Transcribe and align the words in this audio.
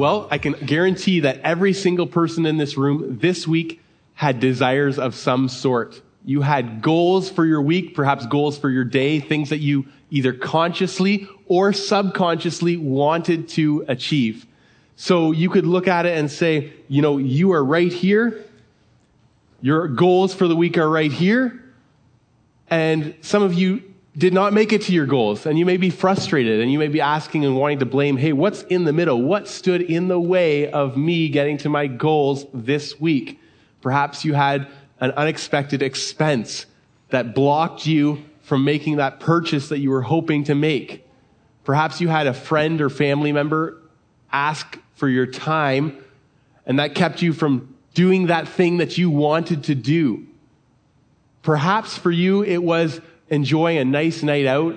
Well, 0.00 0.28
I 0.30 0.38
can 0.38 0.54
guarantee 0.54 1.20
that 1.20 1.40
every 1.40 1.74
single 1.74 2.06
person 2.06 2.46
in 2.46 2.56
this 2.56 2.78
room 2.78 3.18
this 3.18 3.46
week 3.46 3.82
had 4.14 4.40
desires 4.40 4.98
of 4.98 5.14
some 5.14 5.46
sort. 5.46 6.00
You 6.24 6.40
had 6.40 6.80
goals 6.80 7.28
for 7.28 7.44
your 7.44 7.60
week, 7.60 7.94
perhaps 7.94 8.24
goals 8.24 8.56
for 8.56 8.70
your 8.70 8.84
day, 8.84 9.20
things 9.20 9.50
that 9.50 9.58
you 9.58 9.88
either 10.10 10.32
consciously 10.32 11.28
or 11.48 11.74
subconsciously 11.74 12.78
wanted 12.78 13.50
to 13.50 13.84
achieve. 13.88 14.46
So 14.96 15.32
you 15.32 15.50
could 15.50 15.66
look 15.66 15.86
at 15.86 16.06
it 16.06 16.16
and 16.16 16.30
say, 16.30 16.72
you 16.88 17.02
know, 17.02 17.18
you 17.18 17.52
are 17.52 17.62
right 17.62 17.92
here. 17.92 18.42
Your 19.60 19.86
goals 19.86 20.32
for 20.32 20.48
the 20.48 20.56
week 20.56 20.78
are 20.78 20.88
right 20.88 21.12
here. 21.12 21.62
And 22.70 23.16
some 23.20 23.42
of 23.42 23.52
you 23.52 23.82
did 24.16 24.34
not 24.34 24.52
make 24.52 24.72
it 24.72 24.82
to 24.82 24.92
your 24.92 25.06
goals 25.06 25.46
and 25.46 25.58
you 25.58 25.64
may 25.64 25.76
be 25.76 25.90
frustrated 25.90 26.60
and 26.60 26.72
you 26.72 26.78
may 26.78 26.88
be 26.88 27.00
asking 27.00 27.44
and 27.44 27.56
wanting 27.56 27.78
to 27.78 27.86
blame, 27.86 28.16
hey, 28.16 28.32
what's 28.32 28.62
in 28.64 28.84
the 28.84 28.92
middle? 28.92 29.22
What 29.22 29.46
stood 29.46 29.82
in 29.82 30.08
the 30.08 30.20
way 30.20 30.70
of 30.70 30.96
me 30.96 31.28
getting 31.28 31.58
to 31.58 31.68
my 31.68 31.86
goals 31.86 32.46
this 32.52 32.98
week? 33.00 33.40
Perhaps 33.80 34.24
you 34.24 34.34
had 34.34 34.66
an 34.98 35.12
unexpected 35.12 35.82
expense 35.82 36.66
that 37.10 37.34
blocked 37.34 37.86
you 37.86 38.24
from 38.42 38.64
making 38.64 38.96
that 38.96 39.20
purchase 39.20 39.68
that 39.68 39.78
you 39.78 39.90
were 39.90 40.02
hoping 40.02 40.44
to 40.44 40.54
make. 40.54 41.06
Perhaps 41.64 42.00
you 42.00 42.08
had 42.08 42.26
a 42.26 42.34
friend 42.34 42.80
or 42.80 42.90
family 42.90 43.32
member 43.32 43.80
ask 44.32 44.78
for 44.94 45.08
your 45.08 45.26
time, 45.26 46.02
and 46.66 46.78
that 46.78 46.94
kept 46.94 47.22
you 47.22 47.32
from 47.32 47.74
doing 47.94 48.26
that 48.26 48.48
thing 48.48 48.78
that 48.78 48.98
you 48.98 49.08
wanted 49.08 49.64
to 49.64 49.74
do. 49.74 50.26
Perhaps 51.42 51.96
for 51.96 52.10
you, 52.10 52.42
it 52.42 52.58
was 52.58 53.00
enjoying 53.30 53.78
a 53.78 53.84
nice 53.84 54.22
night 54.22 54.46
out, 54.46 54.76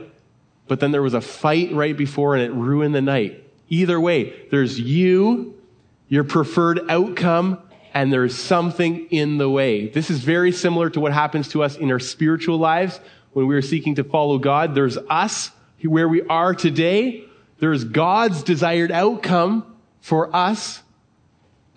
but 0.68 0.80
then 0.80 0.92
there 0.92 1.02
was 1.02 1.14
a 1.14 1.22
fight 1.22 1.74
right 1.74 1.96
before 1.96 2.36
and 2.36 2.44
it 2.44 2.54
ruined 2.54 2.96
the 2.96 3.02
night. 3.02 3.44
Either 3.70 4.00
way, 4.00 4.34
there's 4.52 4.80
you, 4.80 5.60
your 6.08 6.24
preferred 6.24 6.80
outcome, 6.90 7.60
and 7.94 8.12
there's 8.12 8.36
something 8.36 9.08
in 9.10 9.38
the 9.38 9.50
way. 9.50 9.88
This 9.88 10.10
is 10.10 10.20
very 10.20 10.52
similar 10.52 10.90
to 10.92 11.00
what 11.00 11.12
happens 11.14 11.50
to 11.50 11.64
us 11.64 11.78
in 11.78 11.92
our 11.92 12.00
spiritual 12.00 12.58
lives 12.58 13.00
when 13.34 13.48
we 13.48 13.56
are 13.56 13.62
seeking 13.62 13.96
to 13.96 14.04
follow 14.04 14.38
God. 14.38 14.76
There's 14.76 14.98
us, 14.98 15.52
where 15.84 16.08
we 16.08 16.22
are 16.24 16.56
today. 16.56 17.26
There's 17.60 17.84
God's 17.84 18.42
desired 18.42 18.92
outcome, 18.92 19.74
for 20.04 20.36
us, 20.36 20.84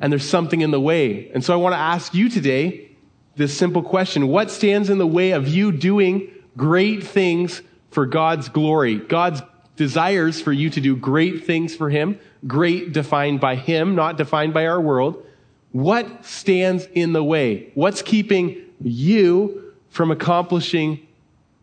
and 0.01 0.13
there's 0.13 0.29
something 0.29 0.61
in 0.61 0.73
the 0.73 0.81
way. 0.81 1.31
And 1.31 1.45
so 1.45 1.55
I 1.55 1.57
want 1.57 1.75
to 1.75 1.79
ask 1.79 2.13
you 2.13 2.29
today 2.29 2.91
this 3.37 3.57
simple 3.57 3.83
question 3.83 4.27
What 4.27 4.51
stands 4.51 4.91
in 4.91 4.99
the 4.99 5.07
way 5.07 5.31
of 5.31 5.47
you 5.47 5.71
doing 5.71 6.29
great 6.57 7.05
things 7.05 7.63
for 7.91 8.07
God's 8.07 8.49
glory? 8.49 8.97
God's 8.97 9.43
desires 9.77 10.41
for 10.41 10.53
you 10.53 10.71
to 10.71 10.81
do 10.81 10.97
great 10.97 11.45
things 11.45 11.75
for 11.75 11.91
Him, 11.91 12.19
great 12.47 12.93
defined 12.93 13.41
by 13.41 13.57
Him, 13.57 13.95
not 13.95 14.17
defined 14.17 14.55
by 14.55 14.67
our 14.67 14.81
world. 14.81 15.25
What 15.73 16.25
stands 16.25 16.87
in 16.95 17.13
the 17.13 17.23
way? 17.23 17.71
What's 17.75 18.03
keeping 18.03 18.63
you 18.83 19.75
from 19.91 20.11
accomplishing 20.11 21.07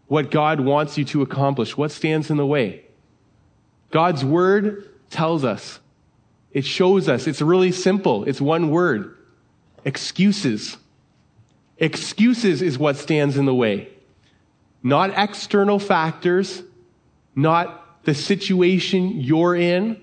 what 0.08 0.30
God 0.30 0.60
wants 0.60 0.98
you 0.98 1.06
to 1.06 1.22
accomplish? 1.22 1.76
What 1.76 1.92
stands 1.92 2.30
in 2.30 2.38
the 2.38 2.46
way? 2.46 2.84
God's 3.90 4.24
word 4.24 4.90
tells 5.10 5.44
us 5.44 5.80
it 6.52 6.66
shows 6.66 7.10
us. 7.10 7.26
It's 7.26 7.42
really 7.42 7.72
simple. 7.72 8.24
It's 8.26 8.40
one 8.40 8.70
word. 8.70 9.18
Excuses. 9.86 10.78
Excuses 11.80 12.62
is 12.62 12.78
what 12.78 12.96
stands 12.96 13.38
in 13.38 13.46
the 13.46 13.56
way. 13.56 13.90
Not 14.84 15.14
external 15.18 15.80
factors, 15.80 16.62
not 17.36 18.04
the 18.04 18.14
situation 18.14 19.22
you're 19.22 19.56
in. 19.56 20.02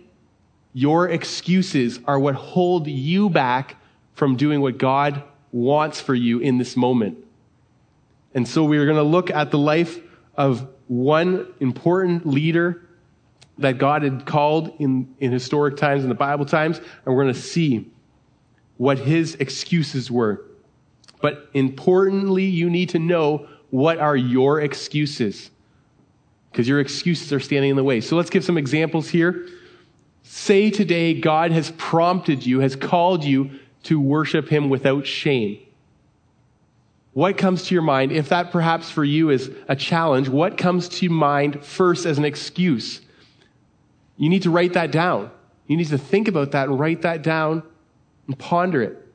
Your 0.73 1.09
excuses 1.09 2.01
are 2.07 2.19
what 2.19 2.35
hold 2.35 2.87
you 2.87 3.29
back 3.29 3.77
from 4.15 4.37
doing 4.37 4.61
what 4.61 4.79
God 4.79 5.23
wants 5.53 6.01
for 6.01 6.15
you 6.15 6.39
in 6.39 6.59
this 6.59 6.77
moment. 6.77 7.19
And 8.35 8.47
so 8.49 8.65
we're 8.65 8.87
going 8.87 8.97
to 8.97 9.03
look 9.03 9.31
at 9.31 9.51
the 9.51 9.59
life 9.59 9.99
of 10.37 10.67
one 10.87 11.47
important 11.61 12.27
leader 12.27 12.83
that 13.59 13.79
God 13.79 14.03
had 14.03 14.25
called 14.25 14.73
in, 14.79 15.15
in 15.21 15.33
historic 15.33 15.77
times, 15.77 16.03
in 16.03 16.09
the 16.09 16.15
Bible 16.15 16.47
times, 16.47 16.79
and 16.79 17.15
we're 17.15 17.23
going 17.23 17.35
to 17.35 17.41
see 17.41 17.91
what 18.79 18.99
his 18.99 19.35
excuses 19.35 20.11
were. 20.11 20.43
But 21.21 21.51
importantly, 21.53 22.47
you 22.47 22.71
need 22.71 22.89
to 22.91 22.99
know 22.99 23.47
what 23.71 23.99
are 23.99 24.17
your 24.17 24.61
excuses. 24.61 25.51
Because 26.51 26.69
your 26.69 26.81
excuses 26.81 27.33
are 27.33 27.41
standing 27.41 27.71
in 27.71 27.77
the 27.77 27.85
way. 27.85 28.01
So 28.01 28.17
let's 28.17 28.31
give 28.31 28.45
some 28.45 28.59
examples 28.59 29.09
here. 29.09 29.47
Say 30.23 30.71
today 30.71 31.15
God 31.19 31.53
has 31.53 31.73
prompted 31.73 32.45
you, 32.45 32.61
has 32.61 32.77
called 32.77 33.25
you 33.25 33.51
to 33.85 34.01
worship 34.01 34.49
him 34.49 34.69
without 34.69 35.07
shame. 35.07 35.59
What 37.13 37.37
comes 37.39 37.65
to 37.65 37.75
your 37.75 37.83
mind? 37.83 38.13
If 38.13 38.29
that 38.29 38.53
perhaps 38.53 38.91
for 38.91 39.05
you 39.05 39.31
is 39.31 39.51
a 39.69 39.75
challenge, 39.75 40.29
what 40.29 40.57
comes 40.57 40.89
to 40.89 41.09
mind 41.09 41.65
first 41.65 42.07
as 42.07 42.19
an 42.19 42.25
excuse? 42.25 43.01
You 44.17 44.29
need 44.29 44.43
to 44.43 44.51
write 44.51 44.75
that 44.75 44.93
down. 44.93 45.31
You 45.67 45.77
need 45.77 45.89
to 45.89 45.99
think 45.99 46.29
about 46.29 46.53
that 46.53 46.69
and 46.69 46.79
write 46.79 47.03
that 47.03 47.23
down 47.23 47.63
and 48.27 48.39
ponder 48.39 48.83
it. 48.83 49.07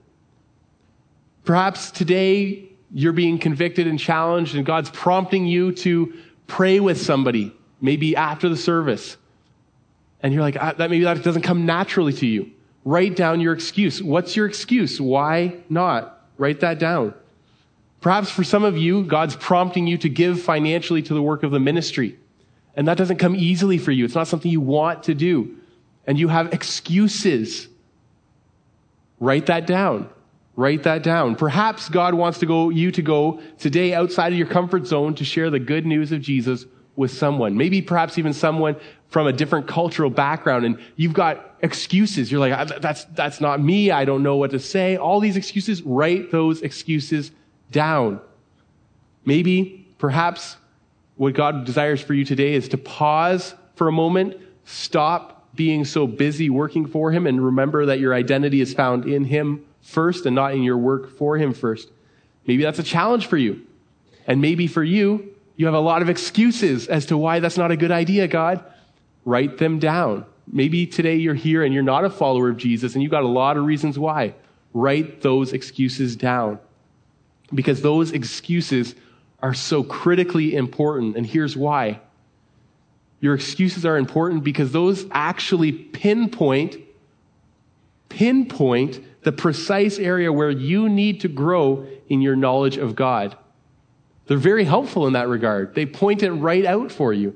Perhaps 1.46 1.92
today 1.92 2.70
you're 2.98 3.12
being 3.12 3.38
convicted 3.38 3.88
and 3.88 4.00
challenged, 4.00 4.56
and 4.56 4.66
God's 4.66 4.90
prompting 4.90 5.46
you 5.46 5.74
to 5.74 6.14
pray 6.48 6.80
with 6.80 7.02
somebody, 7.02 7.54
maybe 7.82 8.16
after 8.16 8.48
the 8.48 8.56
service. 8.56 9.18
And 10.24 10.34
you're 10.34 10.42
like, 10.42 10.56
ah, 10.58 10.74
that 10.78 10.90
maybe 10.90 11.04
that 11.04 11.22
doesn't 11.22 11.42
come 11.42 11.66
naturally 11.66 12.14
to 12.14 12.26
you. 12.26 12.52
Write 12.86 13.18
down 13.18 13.42
your 13.42 13.52
excuse. 13.52 14.02
What's 14.02 14.38
your 14.38 14.46
excuse? 14.46 15.02
Why 15.02 15.58
not? 15.68 16.26
Write 16.38 16.62
that 16.62 16.80
down. 16.80 17.14
Perhaps 18.00 18.30
for 18.30 18.46
some 18.46 18.64
of 18.64 18.78
you, 18.78 19.04
God's 19.04 19.36
prompting 19.36 19.88
you 19.88 19.98
to 19.98 20.08
give 20.08 20.42
financially 20.42 21.02
to 21.02 21.14
the 21.14 21.22
work 21.22 21.44
of 21.44 21.52
the 21.52 21.60
ministry. 21.60 22.18
And 22.78 22.88
that 22.88 22.98
doesn't 22.98 23.18
come 23.18 23.36
easily 23.36 23.78
for 23.78 23.92
you. 23.92 24.06
It's 24.06 24.16
not 24.16 24.30
something 24.30 24.50
you 24.50 24.62
want 24.62 25.04
to 25.04 25.14
do. 25.14 25.58
And 26.08 26.18
you 26.18 26.30
have 26.30 26.54
excuses. 26.54 27.68
Write 29.20 29.48
that 29.48 29.68
down. 29.68 30.10
Write 30.56 30.84
that 30.84 31.04
down. 31.04 31.36
Perhaps 31.36 31.90
God 31.90 32.14
wants 32.14 32.40
to 32.40 32.46
go, 32.46 32.70
you 32.70 32.92
to 32.92 33.02
go 33.02 33.42
today 33.60 33.94
outside 33.94 34.32
of 34.32 34.38
your 34.38 34.48
comfort 34.48 34.88
zone 34.88 35.14
to 35.16 35.26
share 35.26 35.50
the 35.50 35.60
good 35.60 35.86
news 35.86 36.12
of 36.12 36.22
Jesus 36.22 36.66
with 36.96 37.12
someone. 37.12 37.58
Maybe 37.58 37.82
perhaps 37.82 38.18
even 38.18 38.32
someone 38.32 38.78
from 39.10 39.28
a 39.28 39.34
different 39.34 39.68
cultural 39.68 40.10
background 40.10 40.66
and 40.66 40.80
you've 40.96 41.14
got 41.14 41.56
excuses. 41.62 42.32
You're 42.32 42.40
like, 42.40 42.82
that's, 42.82 43.04
that's 43.06 43.42
not 43.42 43.62
me. 43.62 43.92
I 43.92 44.06
don't 44.06 44.24
know 44.24 44.38
what 44.38 44.52
to 44.52 44.60
say. 44.60 44.96
All 44.96 45.20
these 45.20 45.36
excuses, 45.36 45.82
write 45.82 46.32
those 46.32 46.62
excuses 46.62 47.32
down. 47.72 48.22
Maybe, 49.26 49.88
perhaps 49.98 50.56
what 51.18 51.34
God 51.34 51.66
desires 51.66 52.02
for 52.02 52.14
you 52.14 52.24
today 52.24 52.54
is 52.54 52.70
to 52.70 52.78
pause 52.78 53.56
for 53.76 53.88
a 53.88 53.92
moment, 53.92 54.38
stop 54.64 55.35
being 55.56 55.86
so 55.86 56.08
busy 56.08 56.50
working 56.50 56.86
for 56.86 57.12
Him, 57.12 57.28
and 57.28 57.44
remember 57.44 57.86
that 57.88 58.00
your 58.00 58.14
identity 58.14 58.62
is 58.62 58.74
found 58.74 59.06
in 59.06 59.26
Him 59.26 59.66
first 59.82 60.26
and 60.26 60.36
not 60.36 60.54
in 60.54 60.64
your 60.64 60.78
work 60.78 61.18
for 61.18 61.38
Him 61.38 61.54
first. 61.54 61.90
Maybe 62.46 62.64
that's 62.64 62.80
a 62.80 62.84
challenge 62.84 63.28
for 63.28 63.38
you. 63.38 63.66
And 64.28 64.42
maybe 64.42 64.68
for 64.68 64.84
you, 64.84 65.36
you 65.56 65.66
have 65.66 65.76
a 65.76 65.80
lot 65.80 66.02
of 66.02 66.10
excuses 66.10 66.88
as 66.88 67.06
to 67.08 67.18
why 67.18 67.40
that's 67.40 67.58
not 67.58 67.72
a 67.72 67.78
good 67.78 67.92
idea, 67.92 68.28
God. 68.28 68.64
Write 69.24 69.58
them 69.58 69.80
down. 69.80 70.26
Maybe 70.52 70.86
today 70.86 71.16
you're 71.16 71.34
here 71.34 71.64
and 71.64 71.74
you're 71.74 71.84
not 71.84 72.06
a 72.06 72.10
follower 72.10 72.50
of 72.50 72.58
Jesus 72.58 72.94
and 72.94 73.02
you've 73.02 73.12
got 73.12 73.24
a 73.24 73.28
lot 73.28 73.58
of 73.58 73.66
reasons 73.66 73.98
why. 73.98 74.36
Write 74.74 75.22
those 75.22 75.54
excuses 75.54 76.16
down. 76.16 76.60
Because 77.54 77.82
those 77.82 78.12
excuses 78.12 78.96
are 79.42 79.54
so 79.54 79.84
critically 79.84 80.56
important. 80.56 81.16
And 81.16 81.26
here's 81.26 81.56
why. 81.56 82.02
Your 83.20 83.34
excuses 83.34 83.86
are 83.86 83.98
important 83.98 84.44
because 84.44 84.72
those 84.72 85.06
actually 85.12 85.72
pinpoint, 85.72 86.78
pinpoint 88.10 89.02
the 89.24 89.32
precise 89.32 89.98
area 89.98 90.32
where 90.32 90.52
you 90.52 90.88
need 90.90 91.22
to 91.22 91.28
grow 91.28 91.88
in 92.10 92.22
your 92.22 92.36
knowledge 92.36 92.78
of 92.78 92.96
God. 92.96 93.36
They're 94.28 94.38
very 94.38 94.64
helpful 94.64 95.08
in 95.08 95.14
that 95.14 95.28
regard. 95.28 95.76
They 95.76 95.86
point 95.86 96.24
it 96.24 96.32
right 96.32 96.66
out 96.66 96.92
for 96.92 97.14
you. 97.14 97.36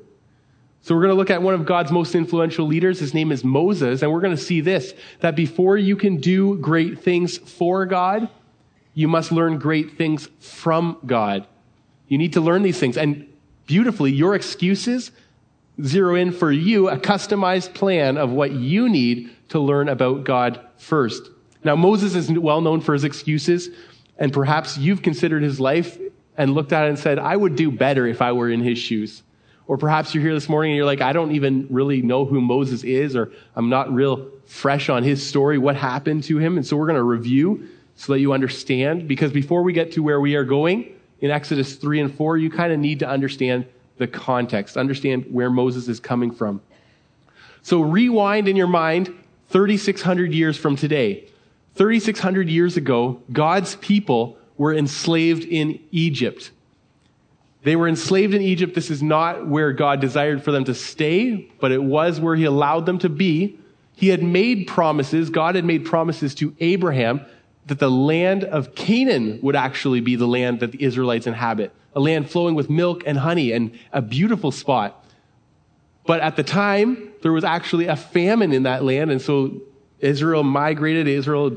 So 0.81 0.95
we're 0.95 1.01
going 1.01 1.11
to 1.11 1.17
look 1.17 1.29
at 1.29 1.41
one 1.41 1.53
of 1.53 1.65
God's 1.65 1.91
most 1.91 2.15
influential 2.15 2.65
leaders. 2.65 2.99
His 2.99 3.13
name 3.13 3.31
is 3.31 3.43
Moses. 3.43 4.01
And 4.01 4.11
we're 4.11 4.21
going 4.21 4.35
to 4.35 4.41
see 4.41 4.61
this, 4.61 4.93
that 5.19 5.35
before 5.35 5.77
you 5.77 5.95
can 5.95 6.17
do 6.17 6.57
great 6.57 6.99
things 6.99 7.37
for 7.37 7.85
God, 7.85 8.29
you 8.93 9.07
must 9.07 9.31
learn 9.31 9.59
great 9.59 9.97
things 9.97 10.29
from 10.39 10.97
God. 11.05 11.45
You 12.07 12.17
need 12.17 12.33
to 12.33 12.41
learn 12.41 12.63
these 12.63 12.79
things. 12.79 12.97
And 12.97 13.27
beautifully, 13.65 14.11
your 14.11 14.35
excuses 14.35 15.11
zero 15.83 16.15
in 16.15 16.31
for 16.31 16.51
you 16.51 16.89
a 16.89 16.97
customized 16.97 17.73
plan 17.73 18.17
of 18.17 18.31
what 18.31 18.51
you 18.51 18.89
need 18.89 19.29
to 19.49 19.59
learn 19.59 19.89
about 19.89 20.23
God 20.23 20.59
first. 20.77 21.29
Now, 21.63 21.75
Moses 21.75 22.15
is 22.15 22.31
well 22.31 22.61
known 22.61 22.81
for 22.81 22.93
his 22.93 23.03
excuses, 23.03 23.69
and 24.17 24.31
perhaps 24.31 24.77
you've 24.77 25.01
considered 25.01 25.43
his 25.43 25.59
life 25.59 25.97
and 26.37 26.53
looked 26.53 26.71
at 26.71 26.85
it 26.85 26.89
and 26.89 26.99
said, 26.99 27.19
I 27.19 27.35
would 27.35 27.55
do 27.55 27.69
better 27.69 28.07
if 28.07 28.21
I 28.21 28.31
were 28.31 28.49
in 28.49 28.61
his 28.61 28.77
shoes. 28.77 29.23
Or 29.67 29.77
perhaps 29.77 30.15
you're 30.15 30.23
here 30.23 30.33
this 30.33 30.49
morning 30.49 30.71
and 30.71 30.77
you're 30.77 30.85
like, 30.85 31.01
I 31.01 31.13
don't 31.13 31.33
even 31.33 31.67
really 31.69 32.01
know 32.01 32.25
who 32.25 32.41
Moses 32.41 32.83
is, 32.83 33.15
or 33.15 33.31
I'm 33.55 33.69
not 33.69 33.93
real 33.93 34.31
fresh 34.45 34.89
on 34.89 35.03
his 35.03 35.25
story, 35.25 35.57
what 35.57 35.75
happened 35.75 36.23
to 36.23 36.37
him. 36.39 36.57
And 36.57 36.65
so 36.65 36.75
we're 36.75 36.87
going 36.87 36.95
to 36.95 37.03
review 37.03 37.67
so 37.95 38.13
that 38.13 38.19
you 38.19 38.33
understand. 38.33 39.07
Because 39.07 39.31
before 39.31 39.61
we 39.61 39.73
get 39.73 39.91
to 39.91 40.01
where 40.01 40.19
we 40.19 40.35
are 40.35 40.43
going 40.43 40.95
in 41.19 41.29
Exodus 41.29 41.75
3 41.75 41.99
and 41.99 42.15
4, 42.15 42.37
you 42.37 42.49
kind 42.49 42.73
of 42.73 42.79
need 42.79 42.99
to 42.99 43.07
understand 43.07 43.67
the 43.99 44.07
context, 44.07 44.77
understand 44.77 45.25
where 45.31 45.51
Moses 45.51 45.87
is 45.87 45.99
coming 45.99 46.31
from. 46.31 46.61
So 47.61 47.81
rewind 47.81 48.47
in 48.47 48.55
your 48.55 48.67
mind 48.67 49.13
3,600 49.49 50.33
years 50.33 50.57
from 50.57 50.75
today. 50.75 51.25
3,600 51.75 52.49
years 52.49 52.77
ago, 52.77 53.21
God's 53.31 53.75
people 53.75 54.37
were 54.57 54.73
enslaved 54.73 55.43
in 55.43 55.79
Egypt. 55.91 56.51
They 57.63 57.75
were 57.75 57.87
enslaved 57.87 58.33
in 58.33 58.41
Egypt. 58.41 58.73
This 58.73 58.89
is 58.89 59.03
not 59.03 59.47
where 59.47 59.73
God 59.73 59.99
desired 59.99 60.43
for 60.43 60.51
them 60.51 60.63
to 60.65 60.73
stay, 60.73 61.49
but 61.59 61.71
it 61.71 61.83
was 61.83 62.19
where 62.19 62.35
He 62.35 62.45
allowed 62.45 62.85
them 62.85 62.99
to 62.99 63.09
be. 63.09 63.59
He 63.95 64.07
had 64.07 64.23
made 64.23 64.65
promises, 64.65 65.29
God 65.29 65.55
had 65.55 65.65
made 65.65 65.85
promises 65.85 66.33
to 66.35 66.55
Abraham 66.61 67.25
that 67.69 67.79
the 67.79 67.89
land 67.89 68.43
of 68.43 68.75
Canaan 68.75 69.39
would 69.41 69.55
actually 69.55 70.01
be 70.01 70.15
the 70.15 70.27
land 70.27 70.59
that 70.59 70.71
the 70.71 70.83
Israelites 70.83 71.27
inhabit, 71.27 71.71
a 71.95 71.99
land 71.99 72.29
flowing 72.29 72.55
with 72.55 72.69
milk 72.69 73.03
and 73.05 73.17
honey 73.19 73.51
and 73.51 73.77
a 73.93 74.01
beautiful 74.01 74.51
spot. 74.51 75.05
But 76.05 76.19
at 76.21 76.35
the 76.35 76.43
time, 76.43 77.13
there 77.21 77.31
was 77.31 77.43
actually 77.43 77.85
a 77.85 77.95
famine 77.95 78.53
in 78.53 78.63
that 78.63 78.83
land, 78.83 79.11
and 79.11 79.21
so 79.21 79.61
Israel 79.99 80.43
migrated, 80.43 81.07
Israel, 81.07 81.55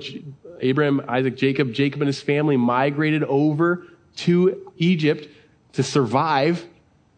Abraham, 0.61 1.01
Isaac, 1.09 1.35
Jacob, 1.35 1.73
Jacob 1.73 2.03
and 2.03 2.09
his 2.09 2.21
family 2.21 2.59
migrated 2.59 3.25
over 3.25 3.87
to 4.17 4.71
Egypt 4.77 5.29
to 5.73 5.83
survive. 5.83 6.67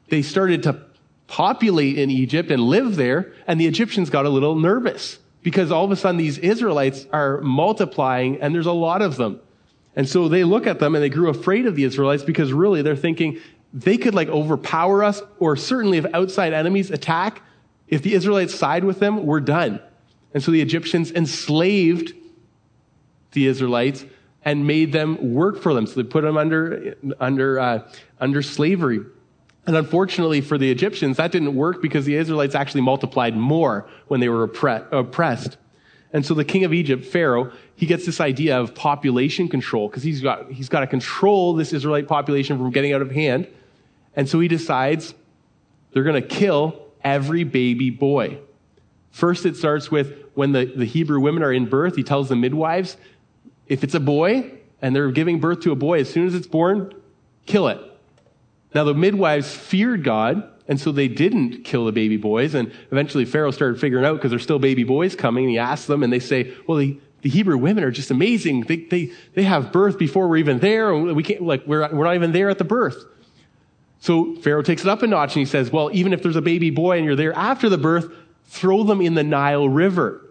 They 0.09 0.23
started 0.23 0.63
to 0.63 0.81
populate 1.27 1.99
in 1.99 2.11
Egypt 2.11 2.53
and 2.53 2.63
live 2.63 2.95
there, 2.95 3.33
and 3.49 3.61
the 3.61 3.67
Egyptians 3.67 4.09
got 4.09 4.25
a 4.25 4.29
little 4.29 4.55
nervous 4.55 5.19
because 5.45 5.71
all 5.71 5.85
of 5.85 5.93
a 5.93 5.97
sudden 5.97 6.17
these 6.17 6.39
Israelites 6.39 7.07
are 7.13 7.41
multiplying 7.43 8.41
and 8.41 8.53
there's 8.53 8.67
a 8.67 8.73
lot 8.73 9.03
of 9.03 9.17
them. 9.17 9.39
And 9.95 10.09
so 10.09 10.27
they 10.27 10.43
look 10.43 10.67
at 10.67 10.81
them 10.81 10.97
and 10.97 11.05
they 11.05 11.11
grew 11.11 11.29
afraid 11.29 11.67
of 11.67 11.77
the 11.77 11.85
Israelites 11.85 12.25
because 12.25 12.53
really 12.53 12.83
they're 12.83 12.97
thinking 12.97 13.39
they 13.73 13.99
could 13.99 14.15
like 14.15 14.29
overpower 14.29 15.05
us 15.05 15.23
or 15.39 15.55
certainly 15.55 15.99
if 15.99 16.07
outside 16.15 16.55
enemies 16.55 16.91
attack, 16.91 17.43
if 17.87 18.03
the 18.03 18.15
Israelites 18.15 18.55
side 18.55 18.85
with 18.85 18.99
them, 18.99 19.27
we're 19.27 19.41
done. 19.41 19.81
And 20.33 20.43
so 20.43 20.51
the 20.51 20.63
Egyptians 20.63 21.13
enslaved 21.13 22.15
the 23.33 23.47
Israelites 23.47 24.07
and 24.47 24.67
made 24.67 24.93
them 24.93 25.35
work 25.35 25.61
for 25.61 25.75
them. 25.75 25.87
So 25.87 26.03
they 26.03 26.09
put 26.09 26.23
them 26.23 26.39
under, 26.39 26.97
under, 27.21 27.61
uh, 27.61 27.89
under 28.19 28.43
slavery. 28.43 29.01
And 29.67 29.77
unfortunately 29.77 30.41
for 30.41 30.59
the 30.59 30.71
Egyptians, 30.71 31.17
that 31.17 31.33
didn't 31.33 31.55
work 31.55 31.81
because 31.81 32.05
the 32.05 32.17
Israelites 32.17 32.55
actually 32.55 32.83
multiplied 32.83 33.37
more 33.37 33.89
when 34.09 34.21
they 34.21 34.29
were 34.29 34.45
oppressed. 34.45 35.57
And 36.13 36.25
so 36.25 36.35
the 36.35 36.45
king 36.45 36.65
of 36.65 36.73
Egypt, 36.73 37.05
Pharaoh, 37.05 37.51
he 37.75 37.87
gets 37.87 38.07
this 38.07 38.21
idea 38.21 38.61
of 38.61 38.75
population 38.75 39.49
control 39.49 39.89
because 39.89 40.03
he's 40.03 40.21
got, 40.21 40.51
he's 40.51 40.69
got 40.69 40.81
to 40.81 40.87
control 40.87 41.55
this 41.55 41.73
Israelite 41.73 42.07
population 42.07 42.57
from 42.57 42.71
getting 42.71 42.93
out 42.93 43.03
of 43.03 43.11
hand. 43.11 43.49
And 44.15 44.29
so 44.29 44.39
he 44.39 44.47
decides 44.47 45.15
they're 45.93 46.05
going 46.05 46.21
to 46.21 46.29
kill 46.29 46.81
every 47.03 47.43
baby 47.43 47.91
boy. 47.91 48.39
First, 49.11 49.47
it 49.47 49.57
starts 49.57 49.91
with 49.91 50.15
when 50.35 50.53
the, 50.53 50.67
the 50.67 50.85
Hebrew 50.85 51.21
women 51.21 51.43
are 51.43 51.53
in 51.53 51.67
birth, 51.67 51.97
he 51.97 52.03
tells 52.03 52.29
the 52.29 52.37
midwives, 52.37 52.97
if 53.67 53.83
it's 53.83 53.95
a 53.95 54.01
boy 54.01 54.53
and 54.83 54.95
they're 54.95 55.11
giving 55.11 55.41
birth 55.41 55.61
to 55.61 55.73
a 55.73 55.77
boy, 55.77 56.01
as 56.01 56.11
soon 56.11 56.27
as 56.27 56.35
it's 56.35 56.47
born, 56.47 56.93
kill 57.47 57.69
it. 57.69 57.81
Now, 58.75 58.85
the 58.85 58.95
midwives 58.95 59.55
feared 59.55 60.03
God, 60.03 60.51
and 60.67 60.81
so 60.81 60.91
they 60.91 61.09
didn't 61.09 61.63
kill 61.63 61.85
the 61.85 61.93
baby 61.93 62.17
boys. 62.17 62.55
And 62.55 62.73
eventually, 62.91 63.25
Pharaoh 63.25 63.53
started 63.53 63.81
figuring 63.81 64.05
out 64.05 64.15
because 64.15 64.31
there's 64.31 64.43
still 64.43 64.59
baby 64.59 64.83
boys 64.83 65.15
coming. 65.15 65.45
And 65.45 65.51
he 65.53 65.59
asked 65.59 65.87
them, 65.87 66.03
and 66.03 66.13
they 66.13 66.19
say, 66.19 66.53
Well, 66.67 66.79
the, 66.79 66.99
the 67.23 67.31
Hebrew 67.31 67.57
women 67.57 67.85
are 67.85 67.91
just 67.91 68.11
amazing. 68.11 68.63
They, 68.63 68.77
they, 68.79 69.13
they 69.35 69.45
have 69.45 69.73
birth 69.73 69.99
before 69.99 70.29
we're 70.29 70.39
even 70.39 70.59
there. 70.59 70.95
We 70.95 71.23
can't, 71.23 71.43
like, 71.43 71.67
we're, 71.67 71.89
we're 71.95 72.05
not 72.05 72.17
even 72.17 72.33
there 72.33 72.51
at 72.51 72.59
the 72.59 72.65
birth. 72.65 73.05
So 74.01 74.35
Pharaoh 74.37 74.63
takes 74.63 74.83
it 74.83 74.89
up 74.89 75.03
a 75.03 75.07
notch 75.07 75.35
and 75.37 75.41
he 75.41 75.47
says, 75.47 75.71
Well, 75.71 75.91
even 75.93 76.13
if 76.13 76.23
there's 76.23 76.37
a 76.37 76.43
baby 76.43 76.71
boy 76.71 76.97
and 76.97 77.07
you're 77.07 77.17
there 77.17 77.33
after 77.35 77.69
the 77.69 77.79
birth, 77.79 78.13
throw 78.47 78.83
them 78.83 79.01
in 79.01 79.15
the 79.15 79.25
Nile 79.25 79.69
River. 79.69 80.24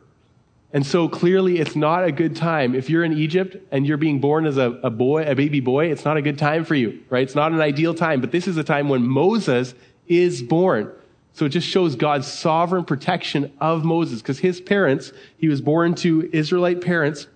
And 0.74 0.86
so 0.86 1.08
clearly 1.08 1.60
it's 1.60 1.76
not 1.76 2.04
a 2.04 2.12
good 2.12 2.36
time. 2.36 2.74
If 2.74 2.90
you're 2.90 3.04
in 3.04 3.14
Egypt 3.14 3.56
and 3.72 3.86
you're 3.86 3.98
being 3.98 4.20
born 4.20 4.48
as 4.48 4.58
a, 4.58 4.72
a, 4.84 4.90
boy, 4.90 5.24
a 5.24 5.36
baby 5.36 5.60
boy, 5.60 5.92
it's 5.92 6.04
not 6.04 6.18
a 6.18 6.22
good 6.22 6.40
time 6.40 6.66
for 6.66 6.74
you, 6.74 7.00
right? 7.12 7.22
It's 7.22 7.36
not 7.36 7.52
an 7.52 7.62
ideal 7.62 7.94
time. 7.94 8.22
But 8.22 8.32
this 8.32 8.48
is 8.48 8.58
a 8.58 8.64
time 8.64 8.90
when 8.90 9.06
Moses 9.06 9.76
is 10.08 10.42
born. 10.42 10.92
So 11.34 11.46
it 11.46 11.50
just 11.50 11.68
shows 11.68 11.96
God's 11.96 12.28
sovereign 12.28 12.86
protection 12.86 13.54
of 13.62 13.86
Moses 13.86 14.22
because 14.22 14.40
his 14.40 14.60
parents, 14.60 15.14
he 15.38 15.48
was 15.48 15.62
born 15.62 15.94
to 15.96 16.28
Israelite 16.34 16.82
parents 16.82 17.28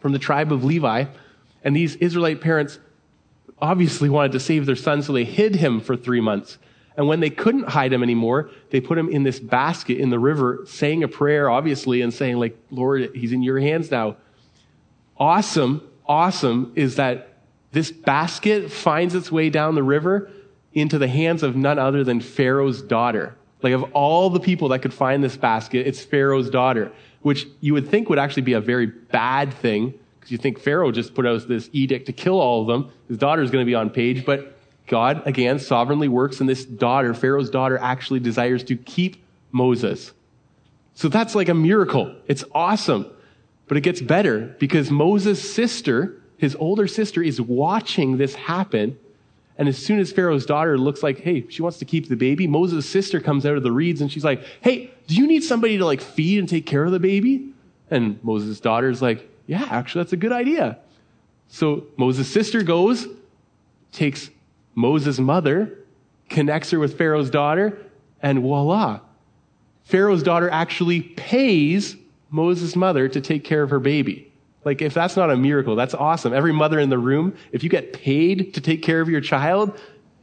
from 0.00 0.12
the 0.12 0.18
tribe 0.18 0.50
of 0.50 0.64
Levi. 0.64 1.04
And 1.62 1.76
these 1.76 1.96
Israelite 1.96 2.40
parents 2.40 2.78
obviously 3.60 4.08
wanted 4.08 4.32
to 4.32 4.40
save 4.40 4.64
their 4.64 4.76
son, 4.76 5.02
so 5.02 5.12
they 5.12 5.24
hid 5.24 5.54
him 5.54 5.80
for 5.80 5.96
three 5.96 6.20
months. 6.20 6.56
And 6.96 7.06
when 7.06 7.20
they 7.20 7.30
couldn't 7.30 7.68
hide 7.68 7.92
him 7.92 8.02
anymore, 8.02 8.50
they 8.70 8.80
put 8.80 8.98
him 8.98 9.08
in 9.08 9.22
this 9.22 9.40
basket 9.40 9.98
in 9.98 10.10
the 10.10 10.18
river, 10.18 10.64
saying 10.66 11.02
a 11.02 11.08
prayer, 11.08 11.48
obviously, 11.48 12.02
and 12.02 12.12
saying, 12.12 12.38
like, 12.38 12.58
Lord, 12.70 13.14
he's 13.14 13.32
in 13.32 13.42
your 13.42 13.58
hands 13.60 13.90
now. 13.90 14.16
Awesome, 15.16 15.88
awesome 16.06 16.72
is 16.74 16.96
that 16.96 17.28
this 17.72 17.90
basket 17.90 18.70
finds 18.70 19.14
its 19.14 19.30
way 19.30 19.48
down 19.48 19.76
the 19.76 19.82
river 19.82 20.30
into 20.72 20.98
the 20.98 21.08
hands 21.08 21.42
of 21.42 21.56
none 21.56 21.78
other 21.78 22.04
than 22.04 22.20
Pharaoh's 22.20 22.82
daughter. 22.82 23.36
Like, 23.62 23.72
of 23.72 23.84
all 23.92 24.30
the 24.30 24.40
people 24.40 24.68
that 24.70 24.80
could 24.80 24.94
find 24.94 25.22
this 25.22 25.36
basket, 25.36 25.86
it's 25.86 26.02
Pharaoh's 26.02 26.50
daughter, 26.50 26.90
which 27.22 27.46
you 27.60 27.72
would 27.74 27.88
think 27.88 28.08
would 28.08 28.18
actually 28.18 28.42
be 28.42 28.54
a 28.54 28.60
very 28.60 28.86
bad 28.86 29.52
thing, 29.54 29.94
because 30.18 30.32
you 30.32 30.38
think 30.38 30.58
Pharaoh 30.58 30.90
just 30.90 31.14
put 31.14 31.26
out 31.26 31.46
this 31.46 31.70
edict 31.72 32.06
to 32.06 32.12
kill 32.12 32.40
all 32.40 32.62
of 32.62 32.66
them. 32.66 32.90
His 33.08 33.18
daughter's 33.18 33.50
going 33.50 33.64
to 33.64 33.66
be 33.66 33.74
on 33.74 33.90
page, 33.90 34.24
but 34.24 34.56
God, 34.90 35.22
again, 35.24 35.60
sovereignly 35.60 36.08
works, 36.08 36.40
and 36.40 36.48
this 36.48 36.64
daughter, 36.64 37.14
Pharaoh's 37.14 37.48
daughter, 37.48 37.78
actually 37.78 38.18
desires 38.18 38.64
to 38.64 38.76
keep 38.76 39.22
Moses. 39.52 40.10
So 40.94 41.08
that's 41.08 41.36
like 41.36 41.48
a 41.48 41.54
miracle. 41.54 42.16
It's 42.26 42.42
awesome. 42.52 43.06
But 43.68 43.76
it 43.76 43.82
gets 43.82 44.00
better 44.00 44.56
because 44.58 44.90
Moses' 44.90 45.54
sister, 45.54 46.20
his 46.38 46.56
older 46.56 46.88
sister, 46.88 47.22
is 47.22 47.40
watching 47.40 48.16
this 48.16 48.34
happen. 48.34 48.98
And 49.56 49.68
as 49.68 49.78
soon 49.78 50.00
as 50.00 50.10
Pharaoh's 50.10 50.44
daughter 50.44 50.76
looks 50.76 51.04
like, 51.04 51.20
hey, 51.20 51.46
she 51.48 51.62
wants 51.62 51.78
to 51.78 51.84
keep 51.84 52.08
the 52.08 52.16
baby, 52.16 52.48
Moses' 52.48 52.84
sister 52.84 53.20
comes 53.20 53.46
out 53.46 53.56
of 53.56 53.62
the 53.62 53.70
reeds 53.70 54.00
and 54.00 54.10
she's 54.10 54.24
like, 54.24 54.42
hey, 54.60 54.90
do 55.06 55.14
you 55.14 55.28
need 55.28 55.44
somebody 55.44 55.78
to 55.78 55.86
like 55.86 56.00
feed 56.00 56.40
and 56.40 56.48
take 56.48 56.66
care 56.66 56.84
of 56.84 56.90
the 56.90 56.98
baby? 56.98 57.52
And 57.92 58.18
Moses' 58.24 58.58
daughter's 58.58 59.00
like, 59.00 59.30
yeah, 59.46 59.68
actually, 59.70 60.02
that's 60.02 60.14
a 60.14 60.16
good 60.16 60.32
idea. 60.32 60.78
So 61.46 61.86
Moses' 61.96 62.32
sister 62.32 62.64
goes, 62.64 63.06
takes 63.92 64.30
Moses' 64.74 65.18
mother 65.18 65.78
connects 66.28 66.70
her 66.70 66.78
with 66.78 66.96
Pharaoh's 66.96 67.30
daughter, 67.30 67.78
and 68.22 68.40
voila. 68.40 69.00
Pharaoh's 69.84 70.22
daughter 70.22 70.48
actually 70.50 71.00
pays 71.00 71.96
Moses' 72.30 72.76
mother 72.76 73.08
to 73.08 73.20
take 73.20 73.44
care 73.44 73.62
of 73.62 73.70
her 73.70 73.80
baby. 73.80 74.32
Like, 74.64 74.82
if 74.82 74.94
that's 74.94 75.16
not 75.16 75.30
a 75.30 75.36
miracle, 75.36 75.74
that's 75.74 75.94
awesome. 75.94 76.32
Every 76.32 76.52
mother 76.52 76.78
in 76.78 76.90
the 76.90 76.98
room, 76.98 77.34
if 77.50 77.64
you 77.64 77.70
get 77.70 77.92
paid 77.92 78.54
to 78.54 78.60
take 78.60 78.82
care 78.82 79.00
of 79.00 79.08
your 79.08 79.20
child 79.20 79.78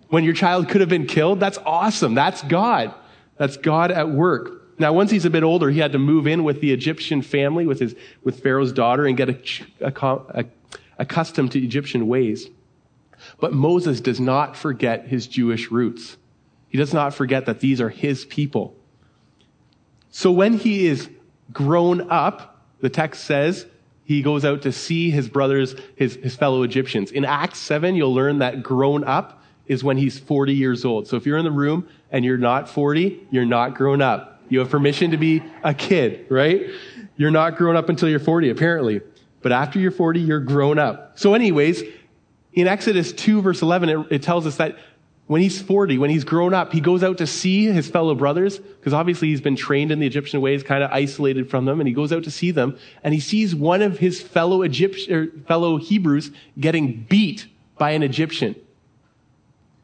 when 0.10 0.24
your 0.24 0.34
child 0.34 0.70
could 0.70 0.80
have 0.80 0.89
been 0.89 1.08
killed, 1.08 1.39
that's 1.39 1.58
awesome. 1.66 2.13
That's 2.13 2.42
God. 2.44 2.94
That's 3.38 3.58
God 3.58 3.92
at 3.92 4.10
work. 4.10 4.80
Now, 4.80 4.94
once 4.94 5.12
he's 5.12 5.25
a 5.25 5.30
bit 5.30 5.44
older, 5.44 5.70
he 5.70 5.80
had 5.80 5.92
to 5.94 6.00
move 6.00 6.27
in 6.27 6.44
with 6.44 6.62
the 6.62 6.72
Egyptian 6.72 7.22
family, 7.22 7.66
with 7.66 7.80
his, 7.80 7.96
with 8.24 8.42
Pharaoh's 8.42 8.72
daughter, 8.72 9.06
and 9.06 9.18
get 9.18 9.30
a, 9.30 9.38
a, 9.82 10.46
accustomed 11.00 11.51
to 11.54 11.60
Egyptian 11.60 12.08
ways. 12.08 12.48
But 13.39 13.53
Moses 13.53 14.01
does 14.01 14.19
not 14.19 14.55
forget 14.55 15.07
his 15.07 15.27
Jewish 15.27 15.71
roots. 15.71 16.17
He 16.69 16.77
does 16.77 16.93
not 16.93 17.13
forget 17.13 17.45
that 17.45 17.59
these 17.59 17.81
are 17.81 17.89
his 17.89 18.25
people. 18.25 18.75
So 20.09 20.31
when 20.31 20.53
he 20.53 20.88
is 20.88 21.09
grown 21.53 22.09
up, 22.09 22.62
the 22.81 22.89
text 22.89 23.24
says 23.24 23.65
he 24.03 24.21
goes 24.21 24.45
out 24.45 24.62
to 24.63 24.71
see 24.71 25.09
his 25.09 25.27
brothers, 25.29 25.75
his, 25.95 26.15
his 26.15 26.36
fellow 26.36 26.63
Egyptians. 26.63 27.12
In 27.12 27.25
Acts 27.25 27.59
7, 27.59 27.95
you'll 27.95 28.13
learn 28.13 28.39
that 28.39 28.63
grown 28.63 29.03
up 29.03 29.43
is 29.67 29.83
when 29.83 29.97
he's 29.97 30.17
40 30.17 30.53
years 30.53 30.86
old. 30.86 31.07
So 31.07 31.17
if 31.17 31.25
you're 31.25 31.38
in 31.38 31.45
the 31.45 31.51
room 31.51 31.88
and 32.12 32.24
you're 32.24 32.38
not 32.38 32.69
40, 32.69 33.27
you're 33.31 33.45
not 33.45 33.75
grown 33.75 34.01
up. 34.01 34.41
You 34.50 34.59
have 34.59 34.69
permission 34.69 35.12
to 35.12 35.17
be 35.17 35.43
a 35.63 35.74
kid, 35.74 36.25
right? 36.29 36.67
You're 37.17 37.31
not 37.31 37.57
grown 37.57 37.75
up 37.75 37.89
until 37.89 38.07
you're 38.07 38.19
40, 38.19 38.50
apparently. 38.50 39.01
But 39.41 39.51
after 39.51 39.77
you're 39.79 39.91
40, 39.91 40.21
you're 40.21 40.39
grown 40.39 40.79
up. 40.79 41.19
So 41.19 41.33
anyways, 41.33 41.83
in 42.54 42.68
Exodus 42.68 43.12
2, 43.13 43.42
verse 43.42 43.62
11, 43.62 43.89
it, 43.89 44.08
it 44.10 44.24
tells 44.24 44.48
us 44.48 44.58
that 44.58 44.77
when 45.27 45.42
he's 45.42 45.62
40, 45.62 45.98
when 45.98 46.10
he's 46.10 46.24
grown 46.24 46.54
up, 46.54 46.72
he 46.72 46.80
goes 46.80 47.04
out 47.04 47.18
to 47.18 47.27
see 47.27 47.66
his 47.66 47.88
fellow 47.88 48.16
brothers, 48.16 48.58
because 48.58 48.94
obviously 48.94 49.27
he's 49.27 49.42
been 49.42 49.58
trained 49.58 49.92
in 49.92 50.00
the 50.00 50.08
Egyptian 50.08 50.39
ways, 50.39 50.63
kind 50.63 50.84
of 50.84 50.89
isolated 50.92 51.50
from 51.50 51.66
them, 51.66 51.82
and 51.82 51.88
he 51.88 51.94
goes 51.94 52.13
out 52.13 52.24
to 52.24 52.32
see 52.32 52.51
them, 52.51 52.77
and 53.04 53.13
he 53.13 53.20
sees 53.20 53.54
one 53.54 53.82
of 53.82 54.00
his 54.00 54.22
fellow 54.22 54.62
Egyptian, 54.62 55.13
er, 55.13 55.27
fellow 55.46 55.77
Hebrews 55.77 56.32
getting 56.58 57.06
beat 57.10 57.48
by 57.77 57.92
an 57.92 58.04
Egyptian. 58.04 58.56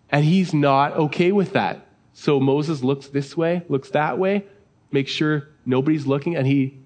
And 0.10 0.24
he's 0.24 0.54
not 0.54 0.94
okay 0.94 1.34
with 1.34 1.54
that. 1.54 1.88
So 2.14 2.40
Moses 2.40 2.82
looks 2.82 3.08
this 3.08 3.36
way, 3.36 3.64
looks 3.68 3.90
that 3.90 4.18
way, 4.18 4.46
makes 4.92 5.12
sure 5.12 5.50
nobody's 5.66 6.08
looking, 6.08 6.38
and 6.38 6.48
he 6.48 6.78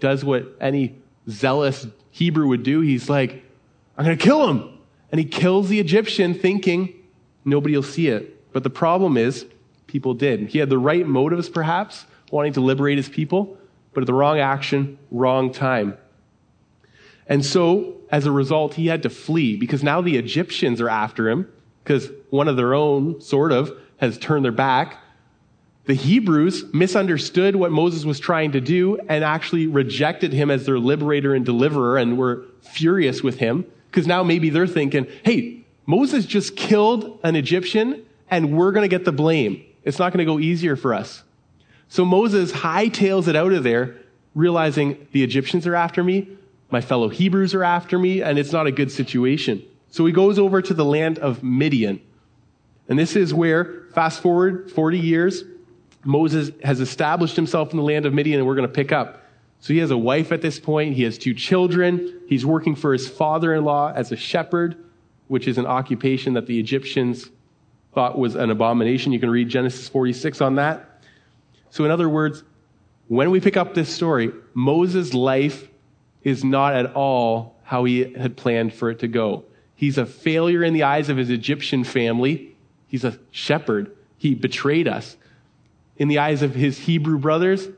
does 0.00 0.24
what 0.24 0.56
any 0.60 0.96
zealous 1.28 1.86
Hebrew 2.10 2.48
would 2.48 2.64
do. 2.64 2.80
He's 2.80 3.08
like, 3.08 3.44
I'm 3.96 4.04
going 4.04 4.18
to 4.18 4.24
kill 4.24 4.48
him. 4.48 4.78
And 5.12 5.18
he 5.18 5.26
kills 5.26 5.68
the 5.68 5.78
Egyptian 5.78 6.34
thinking 6.34 6.94
nobody 7.44 7.76
will 7.76 7.82
see 7.82 8.08
it. 8.08 8.52
But 8.52 8.64
the 8.64 8.70
problem 8.70 9.16
is, 9.16 9.46
people 9.86 10.14
did. 10.14 10.48
He 10.48 10.58
had 10.58 10.70
the 10.70 10.78
right 10.78 11.06
motives, 11.06 11.50
perhaps, 11.50 12.06
wanting 12.30 12.54
to 12.54 12.60
liberate 12.60 12.96
his 12.96 13.10
people, 13.10 13.58
but 13.92 14.06
the 14.06 14.14
wrong 14.14 14.40
action, 14.40 14.98
wrong 15.10 15.52
time. 15.52 15.98
And 17.26 17.44
so, 17.44 17.96
as 18.10 18.26
a 18.26 18.32
result, 18.32 18.74
he 18.74 18.86
had 18.86 19.02
to 19.02 19.10
flee 19.10 19.56
because 19.56 19.82
now 19.82 20.00
the 20.00 20.16
Egyptians 20.16 20.80
are 20.80 20.88
after 20.88 21.28
him 21.28 21.46
because 21.84 22.10
one 22.30 22.48
of 22.48 22.56
their 22.56 22.74
own, 22.74 23.20
sort 23.20 23.52
of, 23.52 23.70
has 23.98 24.18
turned 24.18 24.44
their 24.44 24.52
back. 24.52 24.98
The 25.84 25.94
Hebrews 25.94 26.72
misunderstood 26.72 27.56
what 27.56 27.72
Moses 27.72 28.04
was 28.04 28.18
trying 28.18 28.52
to 28.52 28.60
do 28.60 28.98
and 29.08 29.24
actually 29.24 29.66
rejected 29.66 30.32
him 30.32 30.50
as 30.50 30.64
their 30.64 30.78
liberator 30.78 31.34
and 31.34 31.44
deliverer 31.44 31.98
and 31.98 32.16
were 32.16 32.44
furious 32.62 33.22
with 33.22 33.38
him 33.38 33.66
because 33.92 34.06
now 34.06 34.22
maybe 34.22 34.48
they're 34.48 34.66
thinking, 34.66 35.06
hey, 35.22 35.62
Moses 35.84 36.24
just 36.24 36.56
killed 36.56 37.20
an 37.22 37.36
Egyptian 37.36 38.02
and 38.30 38.56
we're 38.56 38.72
going 38.72 38.88
to 38.88 38.88
get 38.88 39.04
the 39.04 39.12
blame. 39.12 39.62
It's 39.84 39.98
not 39.98 40.12
going 40.12 40.26
to 40.26 40.32
go 40.32 40.38
easier 40.38 40.76
for 40.76 40.94
us. 40.94 41.22
So 41.88 42.06
Moses 42.06 42.52
hightails 42.52 43.28
it 43.28 43.36
out 43.36 43.52
of 43.52 43.64
there, 43.64 43.96
realizing 44.34 45.06
the 45.12 45.22
Egyptians 45.22 45.66
are 45.66 45.74
after 45.74 46.02
me, 46.02 46.26
my 46.70 46.80
fellow 46.80 47.10
Hebrews 47.10 47.52
are 47.52 47.64
after 47.64 47.98
me, 47.98 48.22
and 48.22 48.38
it's 48.38 48.50
not 48.50 48.66
a 48.66 48.72
good 48.72 48.90
situation. 48.90 49.62
So 49.90 50.06
he 50.06 50.12
goes 50.12 50.38
over 50.38 50.62
to 50.62 50.72
the 50.72 50.86
land 50.86 51.18
of 51.18 51.42
Midian. 51.42 52.00
And 52.88 52.98
this 52.98 53.14
is 53.14 53.34
where, 53.34 53.82
fast 53.94 54.22
forward 54.22 54.70
40 54.70 54.98
years, 54.98 55.44
Moses 56.02 56.50
has 56.64 56.80
established 56.80 57.36
himself 57.36 57.72
in 57.72 57.76
the 57.76 57.82
land 57.82 58.06
of 58.06 58.14
Midian, 58.14 58.38
and 58.38 58.48
we're 58.48 58.54
going 58.54 58.66
to 58.66 58.72
pick 58.72 58.90
up. 58.90 59.21
So 59.62 59.72
he 59.72 59.78
has 59.78 59.92
a 59.92 59.96
wife 59.96 60.32
at 60.32 60.42
this 60.42 60.58
point. 60.58 60.96
He 60.96 61.04
has 61.04 61.16
two 61.16 61.34
children. 61.34 62.20
He's 62.26 62.44
working 62.44 62.74
for 62.74 62.92
his 62.92 63.08
father 63.08 63.54
in 63.54 63.64
law 63.64 63.92
as 63.94 64.10
a 64.10 64.16
shepherd, 64.16 64.76
which 65.28 65.46
is 65.46 65.56
an 65.56 65.66
occupation 65.66 66.34
that 66.34 66.46
the 66.46 66.58
Egyptians 66.58 67.30
thought 67.94 68.18
was 68.18 68.34
an 68.34 68.50
abomination. 68.50 69.12
You 69.12 69.20
can 69.20 69.30
read 69.30 69.48
Genesis 69.48 69.88
46 69.88 70.40
on 70.40 70.56
that. 70.56 71.00
So, 71.70 71.84
in 71.84 71.92
other 71.92 72.08
words, 72.08 72.42
when 73.06 73.30
we 73.30 73.38
pick 73.38 73.56
up 73.56 73.72
this 73.72 73.88
story, 73.88 74.32
Moses' 74.52 75.14
life 75.14 75.68
is 76.24 76.42
not 76.42 76.74
at 76.74 76.96
all 76.96 77.54
how 77.62 77.84
he 77.84 78.12
had 78.14 78.36
planned 78.36 78.74
for 78.74 78.90
it 78.90 78.98
to 78.98 79.06
go. 79.06 79.44
He's 79.76 79.96
a 79.96 80.06
failure 80.06 80.64
in 80.64 80.74
the 80.74 80.82
eyes 80.82 81.08
of 81.08 81.16
his 81.16 81.30
Egyptian 81.30 81.84
family. 81.84 82.56
He's 82.88 83.04
a 83.04 83.16
shepherd. 83.30 83.96
He 84.18 84.34
betrayed 84.34 84.88
us. 84.88 85.16
In 85.98 86.08
the 86.08 86.18
eyes 86.18 86.42
of 86.42 86.56
his 86.56 86.78
Hebrew 86.80 87.18
brothers, 87.18 87.68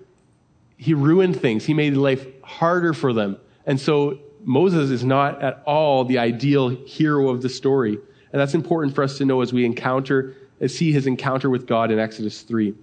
he 0.76 0.95
ruined 0.95 1.40
things. 1.40 1.64
He 1.64 1.75
made 1.75 1.95
life 1.95 2.26
harder 2.43 2.93
for 2.93 3.12
them. 3.12 3.38
And 3.66 3.81
so 3.81 4.19
Moses 4.43 4.90
is 4.90 5.04
not 5.04 5.43
at 5.43 5.62
all 5.66 6.04
the 6.04 6.19
ideal 6.19 6.69
hero 6.69 7.28
of 7.28 7.43
the 7.43 7.49
story. 7.49 7.99
And 8.33 8.40
that's 8.40 8.54
important 8.54 8.95
for 8.95 9.02
us 9.02 9.19
to 9.19 9.25
know 9.25 9.40
as 9.40 9.52
we 9.52 9.64
encounter, 9.64 10.35
as 10.61 10.75
see 10.75 10.93
his 10.93 11.07
encounter 11.07 11.49
with 11.49 11.66
God 11.66 11.90
in 11.90 11.99
Exodus 11.99 12.43
3. 12.43 12.75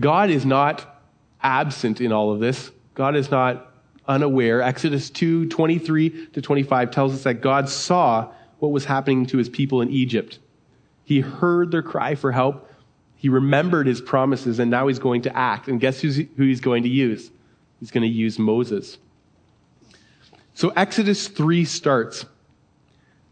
God 0.00 0.30
is 0.30 0.46
not 0.46 1.02
absent 1.42 2.00
in 2.00 2.12
all 2.12 2.32
of 2.32 2.40
this. 2.40 2.70
God 2.94 3.14
is 3.14 3.30
not 3.30 3.72
unaware. 4.08 4.62
Exodus 4.62 5.10
2 5.10 5.48
23 5.48 6.26
to 6.28 6.42
25 6.42 6.90
tells 6.90 7.14
us 7.14 7.22
that 7.24 7.34
God 7.34 7.68
saw 7.68 8.32
what 8.58 8.70
was 8.70 8.84
happening 8.84 9.26
to 9.26 9.38
his 9.38 9.48
people 9.48 9.82
in 9.82 9.90
Egypt. 9.90 10.38
He 11.04 11.20
heard 11.20 11.70
their 11.70 11.82
cry 11.82 12.14
for 12.14 12.32
help. 12.32 12.68
He 13.22 13.28
remembered 13.28 13.86
his 13.86 14.00
promises, 14.00 14.58
and 14.58 14.68
now 14.68 14.88
he's 14.88 14.98
going 14.98 15.22
to 15.22 15.36
act. 15.36 15.68
And 15.68 15.78
guess 15.78 16.00
who's, 16.00 16.16
who 16.16 16.42
he's 16.42 16.60
going 16.60 16.82
to 16.82 16.88
use? 16.88 17.30
He's 17.78 17.92
going 17.92 18.02
to 18.02 18.08
use 18.08 18.36
Moses. 18.36 18.98
So 20.54 20.70
Exodus 20.70 21.28
3 21.28 21.64
starts. 21.64 22.26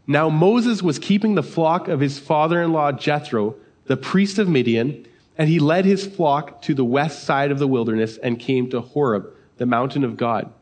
Now 0.07 0.29
Moses 0.29 0.81
was 0.81 0.97
keeping 0.97 1.35
the 1.35 1.43
flock 1.43 1.89
of 1.89 1.99
his 1.99 2.17
father 2.17 2.61
in 2.61 2.71
law 2.71 2.93
Jethro, 2.93 3.55
the 3.87 3.97
priest 3.97 4.39
of 4.39 4.47
Midian, 4.47 5.05
and 5.37 5.49
he 5.49 5.59
led 5.59 5.83
his 5.83 6.07
flock 6.07 6.61
to 6.61 6.73
the 6.73 6.85
west 6.85 7.25
side 7.25 7.51
of 7.51 7.59
the 7.59 7.67
wilderness 7.67 8.17
and 8.17 8.39
came 8.39 8.69
to 8.69 8.79
Horeb, 8.79 9.27
the 9.57 9.65
mountain 9.65 10.05
of 10.05 10.15
God. 10.15 10.53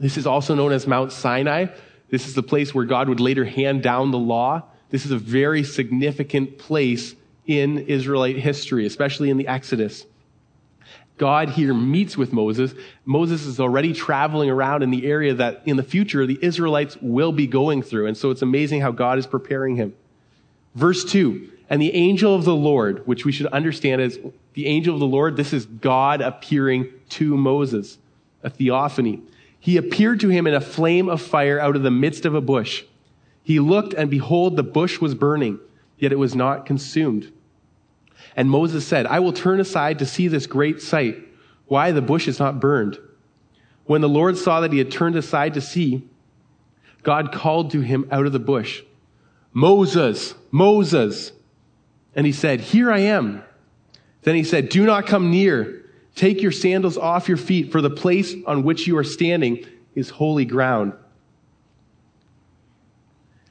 This 0.00 0.16
is 0.16 0.26
also 0.26 0.56
known 0.56 0.72
as 0.72 0.84
Mount 0.84 1.12
Sinai. 1.12 1.66
This 2.10 2.26
is 2.26 2.34
the 2.34 2.42
place 2.42 2.74
where 2.74 2.86
God 2.86 3.08
would 3.08 3.20
later 3.20 3.44
hand 3.44 3.84
down 3.84 4.10
the 4.10 4.18
law. 4.18 4.64
This 4.90 5.04
is 5.04 5.12
a 5.12 5.18
very 5.18 5.62
significant 5.62 6.58
place 6.58 7.14
in 7.48 7.78
Israelite 7.78 8.36
history, 8.36 8.86
especially 8.86 9.30
in 9.30 9.38
the 9.38 9.48
Exodus. 9.48 10.04
God 11.16 11.48
here 11.48 11.74
meets 11.74 12.16
with 12.16 12.32
Moses. 12.32 12.74
Moses 13.04 13.44
is 13.44 13.58
already 13.58 13.92
traveling 13.92 14.50
around 14.50 14.84
in 14.84 14.90
the 14.90 15.04
area 15.04 15.34
that 15.34 15.62
in 15.66 15.76
the 15.76 15.82
future 15.82 16.26
the 16.26 16.38
Israelites 16.40 16.96
will 17.00 17.32
be 17.32 17.48
going 17.48 17.82
through. 17.82 18.06
And 18.06 18.16
so 18.16 18.30
it's 18.30 18.42
amazing 18.42 18.82
how 18.82 18.92
God 18.92 19.18
is 19.18 19.26
preparing 19.26 19.74
him. 19.74 19.94
Verse 20.76 21.04
2 21.04 21.50
And 21.68 21.82
the 21.82 21.92
angel 21.94 22.34
of 22.34 22.44
the 22.44 22.54
Lord, 22.54 23.04
which 23.06 23.24
we 23.24 23.32
should 23.32 23.46
understand 23.46 24.00
as 24.00 24.18
the 24.54 24.66
angel 24.66 24.94
of 24.94 25.00
the 25.00 25.06
Lord, 25.06 25.36
this 25.36 25.52
is 25.52 25.66
God 25.66 26.20
appearing 26.20 26.92
to 27.10 27.36
Moses, 27.36 27.98
a 28.44 28.50
theophany. 28.50 29.22
He 29.58 29.76
appeared 29.76 30.20
to 30.20 30.28
him 30.28 30.46
in 30.46 30.54
a 30.54 30.60
flame 30.60 31.08
of 31.08 31.20
fire 31.20 31.58
out 31.58 31.74
of 31.74 31.82
the 31.82 31.90
midst 31.90 32.24
of 32.24 32.34
a 32.34 32.40
bush. 32.40 32.84
He 33.42 33.58
looked, 33.58 33.92
and 33.94 34.10
behold, 34.10 34.56
the 34.56 34.62
bush 34.62 35.00
was 35.00 35.14
burning, 35.14 35.58
yet 35.98 36.12
it 36.12 36.18
was 36.18 36.36
not 36.36 36.64
consumed. 36.64 37.32
And 38.36 38.50
Moses 38.50 38.86
said, 38.86 39.06
I 39.06 39.20
will 39.20 39.32
turn 39.32 39.60
aside 39.60 39.98
to 39.98 40.06
see 40.06 40.28
this 40.28 40.46
great 40.46 40.80
sight, 40.80 41.18
why 41.66 41.92
the 41.92 42.02
bush 42.02 42.28
is 42.28 42.38
not 42.38 42.60
burned. 42.60 42.98
When 43.84 44.00
the 44.00 44.08
Lord 44.08 44.36
saw 44.36 44.60
that 44.60 44.72
he 44.72 44.78
had 44.78 44.90
turned 44.90 45.16
aside 45.16 45.54
to 45.54 45.60
see, 45.60 46.06
God 47.02 47.32
called 47.32 47.70
to 47.72 47.80
him 47.80 48.06
out 48.10 48.26
of 48.26 48.32
the 48.32 48.38
bush, 48.38 48.82
Moses, 49.52 50.34
Moses. 50.50 51.32
And 52.14 52.26
he 52.26 52.32
said, 52.32 52.60
Here 52.60 52.92
I 52.92 53.00
am. 53.00 53.42
Then 54.22 54.34
he 54.34 54.44
said, 54.44 54.68
Do 54.68 54.84
not 54.84 55.06
come 55.06 55.30
near. 55.30 55.84
Take 56.14 56.42
your 56.42 56.52
sandals 56.52 56.98
off 56.98 57.28
your 57.28 57.36
feet, 57.36 57.70
for 57.70 57.80
the 57.80 57.90
place 57.90 58.34
on 58.46 58.64
which 58.64 58.86
you 58.86 58.98
are 58.98 59.04
standing 59.04 59.64
is 59.94 60.10
holy 60.10 60.44
ground. 60.44 60.92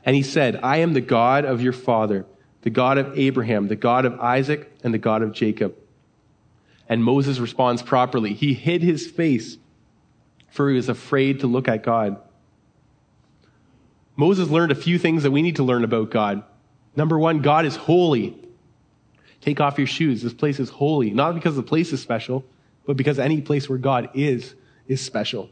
And 0.05 0.15
he 0.15 0.23
said, 0.23 0.59
I 0.63 0.77
am 0.77 0.93
the 0.93 1.01
God 1.01 1.45
of 1.45 1.61
your 1.61 1.73
father, 1.73 2.25
the 2.61 2.69
God 2.69 2.97
of 2.97 3.17
Abraham, 3.17 3.67
the 3.67 3.75
God 3.75 4.05
of 4.05 4.19
Isaac, 4.19 4.71
and 4.83 4.93
the 4.93 4.97
God 4.97 5.21
of 5.21 5.33
Jacob. 5.33 5.75
And 6.89 7.03
Moses 7.03 7.39
responds 7.39 7.81
properly. 7.81 8.33
He 8.33 8.53
hid 8.53 8.81
his 8.81 9.07
face, 9.07 9.57
for 10.49 10.69
he 10.69 10.75
was 10.75 10.89
afraid 10.89 11.41
to 11.41 11.47
look 11.47 11.67
at 11.67 11.83
God. 11.83 12.21
Moses 14.15 14.49
learned 14.49 14.71
a 14.71 14.75
few 14.75 14.97
things 14.97 15.23
that 15.23 15.31
we 15.31 15.41
need 15.41 15.57
to 15.57 15.63
learn 15.63 15.83
about 15.83 16.09
God. 16.09 16.43
Number 16.95 17.19
one, 17.19 17.41
God 17.41 17.65
is 17.65 17.75
holy. 17.75 18.35
Take 19.41 19.61
off 19.61 19.77
your 19.77 19.87
shoes. 19.87 20.23
This 20.23 20.33
place 20.33 20.59
is 20.59 20.69
holy, 20.69 21.11
not 21.11 21.35
because 21.35 21.55
the 21.55 21.63
place 21.63 21.93
is 21.93 22.01
special, 22.01 22.43
but 22.85 22.97
because 22.97 23.19
any 23.19 23.41
place 23.41 23.69
where 23.69 23.77
God 23.77 24.09
is, 24.15 24.55
is 24.87 24.99
special. 24.99 25.49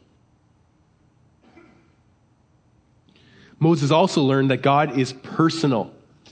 Moses 3.59 3.91
also 3.91 4.23
learned 4.23 4.51
that 4.51 4.61
God 4.61 4.97
is 4.97 5.13
personal. 5.13 5.94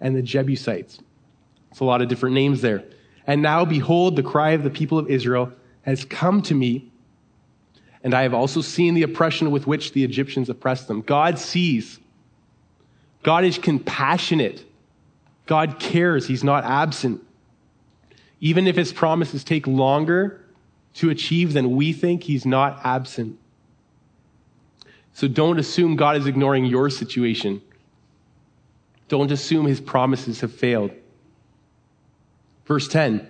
and 0.00 0.16
the 0.16 0.22
Jebusites. 0.22 0.98
It's 1.70 1.80
a 1.80 1.84
lot 1.84 2.02
of 2.02 2.08
different 2.08 2.34
names 2.34 2.60
there. 2.60 2.84
And 3.26 3.42
now, 3.42 3.64
behold, 3.64 4.16
the 4.16 4.22
cry 4.22 4.50
of 4.50 4.62
the 4.62 4.70
people 4.70 4.98
of 4.98 5.08
Israel 5.10 5.52
has 5.82 6.04
come 6.04 6.42
to 6.42 6.54
me, 6.54 6.90
and 8.02 8.14
I 8.14 8.22
have 8.22 8.34
also 8.34 8.60
seen 8.60 8.94
the 8.94 9.02
oppression 9.02 9.50
with 9.50 9.66
which 9.66 9.92
the 9.92 10.02
Egyptians 10.02 10.48
oppressed 10.48 10.88
them. 10.88 11.02
God 11.02 11.38
sees. 11.38 12.00
God 13.22 13.44
is 13.44 13.58
compassionate. 13.58 14.64
God 15.46 15.78
cares. 15.78 16.26
He's 16.26 16.42
not 16.42 16.64
absent. 16.64 17.22
Even 18.40 18.66
if 18.66 18.76
his 18.76 18.92
promises 18.92 19.44
take 19.44 19.66
longer 19.66 20.40
to 20.94 21.10
achieve 21.10 21.52
than 21.52 21.76
we 21.76 21.92
think, 21.92 22.22
he's 22.22 22.46
not 22.46 22.80
absent. 22.84 23.38
So 25.12 25.28
don't 25.28 25.58
assume 25.58 25.96
God 25.96 26.16
is 26.16 26.26
ignoring 26.26 26.64
your 26.64 26.88
situation. 26.88 27.60
Don't 29.10 29.32
assume 29.32 29.66
his 29.66 29.80
promises 29.80 30.40
have 30.40 30.52
failed. 30.52 30.92
Verse 32.64 32.86
10 32.86 33.28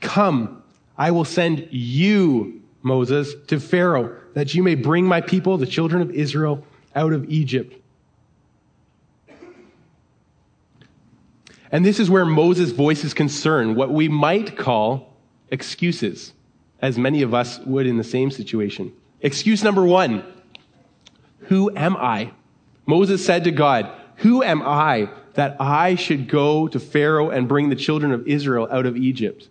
Come, 0.00 0.62
I 0.96 1.10
will 1.10 1.24
send 1.24 1.66
you, 1.72 2.62
Moses, 2.82 3.34
to 3.48 3.58
Pharaoh, 3.58 4.16
that 4.34 4.54
you 4.54 4.62
may 4.62 4.76
bring 4.76 5.04
my 5.04 5.20
people, 5.20 5.58
the 5.58 5.66
children 5.66 6.00
of 6.00 6.12
Israel, 6.12 6.64
out 6.94 7.12
of 7.12 7.28
Egypt. 7.28 7.74
And 11.72 11.84
this 11.84 11.98
is 11.98 12.08
where 12.08 12.24
Moses' 12.24 12.70
voice 12.70 13.02
is 13.02 13.12
concerned, 13.12 13.74
what 13.74 13.92
we 13.92 14.08
might 14.08 14.56
call 14.56 15.12
excuses, 15.50 16.32
as 16.80 16.96
many 16.96 17.22
of 17.22 17.34
us 17.34 17.58
would 17.66 17.86
in 17.86 17.98
the 17.98 18.04
same 18.04 18.30
situation. 18.30 18.92
Excuse 19.22 19.64
number 19.64 19.84
one 19.84 20.22
Who 21.48 21.76
am 21.76 21.96
I? 21.96 22.30
Moses 22.86 23.26
said 23.26 23.42
to 23.42 23.50
God, 23.50 23.92
Who 24.18 24.42
am 24.42 24.62
I 24.62 25.10
that 25.34 25.56
I 25.60 25.94
should 25.94 26.28
go 26.28 26.68
to 26.68 26.80
Pharaoh 26.80 27.30
and 27.30 27.48
bring 27.48 27.68
the 27.68 27.76
children 27.76 28.12
of 28.12 28.26
Israel 28.26 28.68
out 28.70 28.86
of 28.86 28.96
Egypt? 28.96 29.48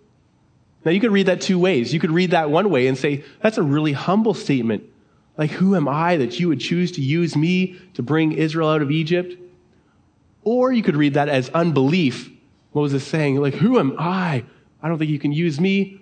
Now, 0.83 0.91
you 0.91 0.99
could 0.99 1.11
read 1.11 1.25
that 1.25 1.41
two 1.41 1.59
ways. 1.59 1.93
You 1.93 1.99
could 1.99 2.11
read 2.11 2.31
that 2.31 2.49
one 2.49 2.69
way 2.69 2.87
and 2.87 2.97
say, 2.97 3.23
That's 3.41 3.57
a 3.57 3.63
really 3.63 3.93
humble 3.93 4.33
statement. 4.33 4.83
Like, 5.37 5.51
who 5.51 5.75
am 5.75 5.87
I 5.87 6.17
that 6.17 6.39
you 6.39 6.47
would 6.47 6.59
choose 6.59 6.93
to 6.93 7.01
use 7.01 7.35
me 7.35 7.79
to 7.93 8.01
bring 8.01 8.31
Israel 8.31 8.69
out 8.69 8.81
of 8.81 8.89
Egypt? 8.89 9.35
Or 10.43 10.71
you 10.71 10.81
could 10.81 10.95
read 10.95 11.13
that 11.13 11.29
as 11.29 11.49
unbelief. 11.49 12.31
Moses 12.73 13.05
saying, 13.05 13.37
like, 13.37 13.53
who 13.53 13.79
am 13.79 13.95
I? 13.99 14.43
I 14.81 14.87
don't 14.87 14.97
think 14.97 15.11
you 15.11 15.19
can 15.19 15.31
use 15.31 15.59
me. 15.59 16.01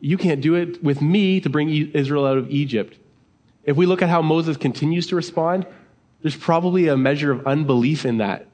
You 0.00 0.18
can't 0.18 0.40
do 0.40 0.54
it 0.54 0.82
with 0.82 1.00
me 1.00 1.40
to 1.40 1.48
bring 1.48 1.68
Israel 1.94 2.26
out 2.26 2.38
of 2.38 2.50
Egypt. 2.50 2.98
If 3.64 3.76
we 3.76 3.86
look 3.86 4.02
at 4.02 4.08
how 4.08 4.20
Moses 4.20 4.56
continues 4.56 5.06
to 5.08 5.16
respond, 5.16 5.66
there's 6.22 6.36
probably 6.36 6.88
a 6.88 6.96
measure 6.96 7.30
of 7.32 7.46
unbelief 7.46 8.06
in 8.06 8.18
that. 8.18 8.46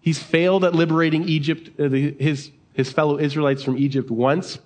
He's 0.00 0.22
failed 0.22 0.64
at 0.64 0.74
liberating 0.74 1.28
Egypt, 1.28 1.78
uh, 1.78 1.88
his, 1.90 2.50
his 2.72 2.90
fellow 2.90 3.18
Israelites 3.18 3.62
from 3.62 3.76
Egypt 3.76 4.10
once. 4.10 4.58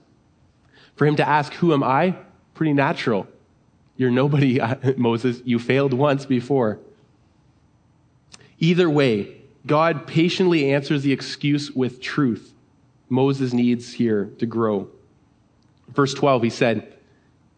For 0.95 1.07
him 1.07 1.17
to 1.17 1.29
ask, 1.29 1.53
Who 1.55 1.73
am 1.73 1.83
I? 1.83 2.17
Pretty 2.55 2.73
natural. 2.73 3.27
You're 3.97 4.11
nobody, 4.11 4.61
Moses. 4.97 5.41
You 5.45 5.59
failed 5.59 5.93
once 5.93 6.27
before. 6.27 6.79
Either 8.59 8.89
way, 8.89 9.37
God 9.67 10.07
patiently 10.07 10.73
answers 10.73 11.03
the 11.03 11.13
excuse 11.13 11.71
with 11.71 12.01
truth. 12.01 12.53
Moses 13.09 13.53
needs 13.53 13.93
here 13.95 14.31
to 14.39 14.47
grow. 14.47 14.89
Verse 15.89 16.15
12, 16.15 16.43
he 16.45 16.51
said, 16.51 16.95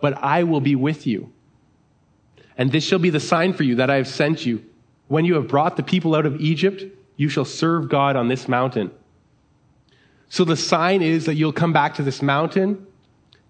But 0.01 0.15
I 0.23 0.45
will 0.45 0.61
be 0.61 0.75
with 0.75 1.07
you. 1.07 1.33
And 2.59 2.73
this 2.73 2.85
shall 2.85 2.99
be 2.99 3.11
the 3.11 3.21
sign 3.21 3.53
for 3.53 3.63
you 3.63 3.77
that 3.77 3.91
I 3.91 3.97
have 3.97 4.09
sent 4.09 4.47
you. 4.47 4.65
When 5.09 5.25
you 5.25 5.35
have 5.35 5.49
brought 5.49 5.77
the 5.77 5.83
people 5.83 6.15
out 6.15 6.27
of 6.27 6.41
Egypt, 6.41 6.85
you 7.17 7.29
shall 7.29 7.45
serve 7.45 7.89
God 7.89 8.17
on 8.17 8.29
this 8.29 8.49
mountain. 8.49 8.91
So 10.29 10.45
the 10.45 10.57
sign 10.57 11.03
is 11.03 11.27
that 11.27 11.35
you'll 11.35 11.53
come 11.53 11.73
back 11.73 11.95
to 11.95 12.03
this 12.03 12.21
mountain, 12.21 12.87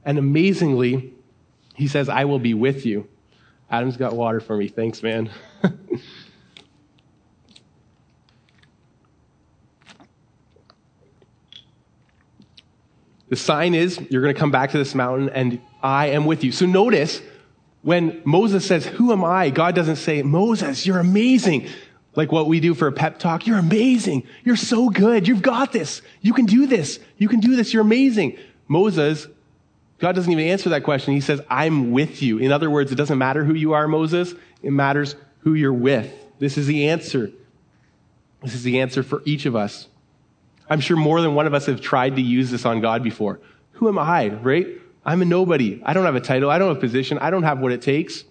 and 0.05 0.19
amazingly, 0.19 1.15
he 1.75 1.89
says, 1.89 2.09
I 2.09 2.25
will 2.25 2.39
be 2.39 2.55
with 2.55 2.85
you. 2.85 3.09
Adam's 3.71 3.97
got 3.97 4.15
water 4.15 4.41
for 4.41 4.57
me. 4.57 4.69
Thanks, 4.69 5.03
man. 5.03 5.31
The 13.29 13.37
sign 13.37 13.75
is 13.75 14.01
you're 14.09 14.23
going 14.23 14.35
to 14.35 14.39
come 14.39 14.51
back 14.51 14.71
to 14.71 14.79
this 14.79 14.95
mountain 14.95 15.29
and 15.31 15.61
I 15.83 16.09
am 16.09 16.27
with 16.27 16.45
you. 16.45 16.53
So 16.53 16.67
notice 16.67 17.21
when 17.87 18.21
Moses 18.25 18.67
says, 18.67 18.85
Who 18.85 19.13
am 19.13 19.25
I? 19.25 19.51
God 19.51 19.77
doesn't 19.77 19.97
say, 19.97 20.21
Moses, 20.23 20.85
you're 20.85 20.99
amazing. 20.99 21.69
Like 22.17 22.33
what 22.33 22.49
we 22.49 22.59
do 22.59 22.75
for 22.75 22.89
a 22.89 22.93
pep 22.93 23.21
talk. 23.21 23.47
You're 23.47 23.61
amazing. 23.61 24.25
You're 24.43 24.57
so 24.57 24.89
good. 24.91 25.29
You've 25.29 25.41
got 25.41 25.71
this. 25.71 26.03
You 26.21 26.33
can 26.33 26.47
do 26.47 26.67
this. 26.67 26.99
You 27.17 27.29
can 27.29 27.39
do 27.39 27.55
this. 27.55 27.73
You're 27.73 27.83
amazing. 27.83 28.39
Moses, 28.67 29.29
God 29.99 30.17
doesn't 30.17 30.33
even 30.33 30.47
answer 30.47 30.71
that 30.71 30.83
question. 30.83 31.15
He 31.15 31.21
says, 31.21 31.41
I'm 31.49 31.93
with 31.93 32.23
you. 32.23 32.39
In 32.39 32.51
other 32.51 32.69
words, 32.69 32.91
it 32.91 32.97
doesn't 32.97 33.19
matter 33.19 33.45
who 33.45 33.55
you 33.55 33.75
are, 33.75 33.87
Moses. 33.87 34.35
It 34.65 34.73
matters 34.73 35.15
who 35.41 35.55
you're 35.55 35.73
with. 35.73 36.13
This 36.41 36.59
is 36.59 36.67
the 36.67 36.89
answer. 36.89 37.31
This 38.43 38.55
is 38.55 38.65
the 38.65 38.81
answer 38.81 39.05
for 39.05 39.23
each 39.25 39.47
of 39.47 39.55
us. 39.55 39.87
I'm 40.69 40.81
sure 40.81 40.97
more 40.97 41.21
than 41.21 41.37
one 41.37 41.47
of 41.47 41.55
us 41.55 41.67
have 41.67 41.81
tried 41.81 42.17
to 42.17 42.23
use 42.23 42.51
this 42.51 42.67
on 42.67 42.81
God 42.81 43.05
before. 43.05 43.39
Who 43.75 43.87
am 43.87 43.97
I, 43.97 44.31
right? 44.31 44.67
I'm 45.07 45.23
a 45.23 45.25
nobody. 45.25 45.81
I 45.87 45.95
don't 45.95 46.05
have 46.05 46.17
a 46.17 46.21
title. 46.21 46.51
I 46.51 46.59
don't 46.59 46.69
have 46.69 46.79
a 46.79 46.81
position. 46.81 47.17
I 47.19 47.31
don't 47.31 47.45
have 47.45 47.61
what 47.61 47.71
it 47.71 47.81
takes. 47.81 48.25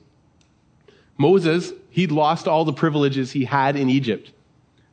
Moses, 1.18 1.72
he'd 1.90 2.12
lost 2.12 2.48
all 2.48 2.66
the 2.66 2.74
privileges 2.74 3.32
he 3.32 3.46
had 3.46 3.78
in 3.78 3.90
Egypt. 3.90 4.32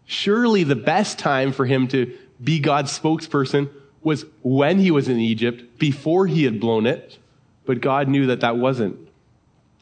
Surely 0.07 0.63
the 0.63 0.77
best 0.77 1.19
time 1.19 1.53
for 1.53 1.67
him 1.67 1.89
to 1.89 2.17
be 2.43 2.61
God's 2.61 2.97
spokesperson 2.97 3.69
was 4.03 4.25
when 4.43 4.79
he 4.79 4.91
was 4.91 5.09
in 5.09 5.19
Egypt, 5.19 5.79
before 5.79 6.27
he 6.27 6.45
had 6.45 6.61
blown 6.61 6.87
it. 6.87 7.19
But 7.67 7.81
God 7.81 8.09
knew 8.09 8.27
that 8.27 8.41
that 8.41 8.57
wasn't. 8.57 8.97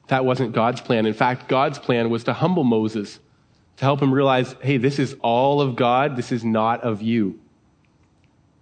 That 0.08 0.24
wasn't 0.24 0.52
God's 0.52 0.80
plan. 0.80 1.06
In 1.06 1.14
fact, 1.14 1.48
God's 1.48 1.78
plan 1.78 2.10
was 2.10 2.24
to 2.24 2.32
humble 2.32 2.64
Moses, 2.64 3.18
to 3.76 3.84
help 3.84 4.02
him 4.02 4.12
realize, 4.12 4.54
hey, 4.62 4.76
this 4.76 4.98
is 4.98 5.16
all 5.22 5.60
of 5.60 5.76
God. 5.76 6.16
This 6.16 6.32
is 6.32 6.44
not 6.44 6.82
of 6.82 7.00
you. 7.00 7.38